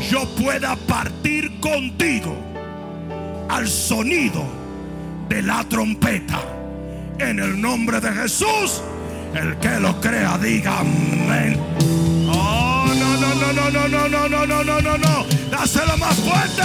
yo 0.09 0.25
pueda 0.35 0.75
partir 0.75 1.59
contigo 1.61 2.35
al 3.49 3.67
sonido 3.67 4.43
de 5.29 5.41
la 5.41 5.63
trompeta. 5.63 6.41
En 7.17 7.39
el 7.39 7.59
nombre 7.59 8.01
de 8.01 8.11
Jesús, 8.11 8.81
el 9.35 9.57
que 9.57 9.79
lo 9.79 9.99
crea, 9.99 10.37
diga. 10.37 10.81
Oh, 12.27 12.85
no, 12.87 13.17
no, 13.17 13.35
no, 13.35 13.53
no, 13.53 13.69
no, 13.69 13.87
no, 13.89 14.09
no, 14.09 14.29
no, 14.29 14.45
no, 14.45 14.63
no, 14.63 14.81
no, 14.81 14.97
no. 14.97 15.25
Dáselo 15.51 15.97
más 15.97 16.15
fuerte. 16.15 16.63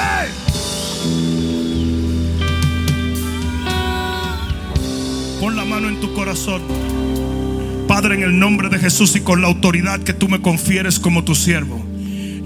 Pon 5.41 5.57
la 5.57 5.65
mano 5.65 5.89
en 5.89 6.01
tu 6.01 6.13
corazón. 6.15 6.63
Padre, 7.89 8.15
en 8.15 8.23
el 8.23 8.39
nombre 8.39 8.69
de 8.69 8.79
Jesús 8.79 9.17
y 9.17 9.21
con 9.21 9.43
la 9.43 9.49
autoridad 9.49 10.01
que 10.01 10.13
tú 10.13 10.29
me 10.29 10.41
confieres 10.41 11.01
como 11.01 11.25
tu 11.25 11.35
siervo. 11.35 11.85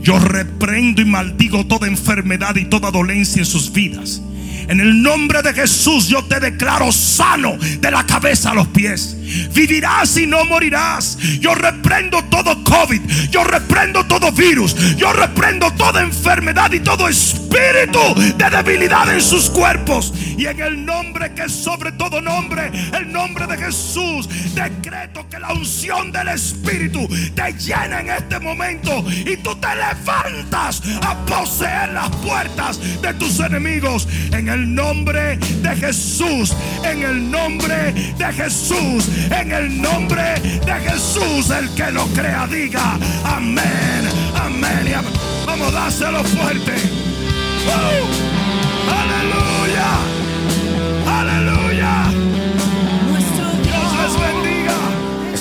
Yo 0.01 0.19
reprendo 0.19 1.03
y 1.03 1.05
maldigo 1.05 1.67
toda 1.67 1.87
enfermedad 1.87 2.57
y 2.57 2.67
toda 2.67 2.91
dolencia 2.91 3.41
en 3.41 3.47
sus 3.47 3.73
vidas. 3.73 4.23
En 4.69 4.81
el 4.81 5.03
nombre 5.03 5.43
de 5.43 5.53
Jesús 5.53 6.09
yo 6.09 6.25
te 6.25 6.41
declaro 6.41 6.91
sano 6.91 7.57
de 7.59 7.91
la 7.91 8.05
cabeza 8.07 8.51
a 8.51 8.55
los 8.55 8.69
pies. 8.69 9.17
Vivirás 9.53 10.17
y 10.17 10.27
no 10.27 10.45
morirás. 10.45 11.19
Yo 11.41 11.55
reprendo 11.95 12.25
todo 12.25 12.65
COVID. 12.65 13.03
Yo 13.31 13.45
reprendo 13.45 14.05
todo 14.07 14.33
virus. 14.33 14.75
Yo 14.97 15.13
reprendo 15.13 15.71
toda 15.73 16.03
enfermedad 16.03 16.73
y 16.73 16.81
todo 16.81 17.09
espíritu 17.09 17.55
de 18.37 18.51
debilidad 18.51 19.13
en 19.13 19.21
sus 19.21 19.49
cuerpos. 19.51 20.13
Y 20.37 20.47
en 20.47 20.61
el 20.61 20.85
nombre 20.85 21.33
que 21.35 21.43
es 21.43 21.53
sobre 21.53 21.93
todo 21.93 22.21
nombre, 22.21 22.71
el 22.93 23.13
nombre 23.13 23.47
de 23.47 23.57
Jesús, 23.57 24.29
decreto 24.55 25.27
que 25.29 25.39
la 25.39 25.53
unción 25.53 26.11
del 26.11 26.29
Espíritu 26.29 27.07
te 27.35 27.53
llena 27.53 28.01
en 28.01 28.11
este 28.11 28.41
momento 28.41 29.05
y 29.09 29.37
tú 29.37 29.55
te 29.57 29.69
levantas 29.75 30.83
a 31.03 31.15
poseer 31.27 31.91
las 31.91 32.11
puertas 32.17 32.81
de 33.01 33.15
tus 33.15 33.39
enemigos. 33.41 34.09
En 34.33 34.49
el 34.49 34.75
nombre 34.75 35.37
de 35.37 35.77
Jesús, 35.77 36.55
en 36.83 37.03
el 37.03 37.31
nombre 37.31 37.93
de 38.19 38.33
Jesús, 38.33 39.09
en 39.31 39.53
el 39.53 39.81
nombre 39.81 40.35
de 40.41 40.91
Jesús, 40.91 41.51
el 41.51 41.73
que 41.75 41.84
lo 41.91 42.07
crea 42.09 42.47
diga 42.47 42.99
amén, 43.25 44.09
amén 44.35 44.87
y 44.89 44.93
amén. 44.93 45.13
Vamos, 45.47 45.73
dáselo 45.73 46.25
fuerte. 46.25 46.73
¡Uh! 46.73 48.07
¡Aleluya! 48.91 49.87
¡Aleluya! 49.87 50.24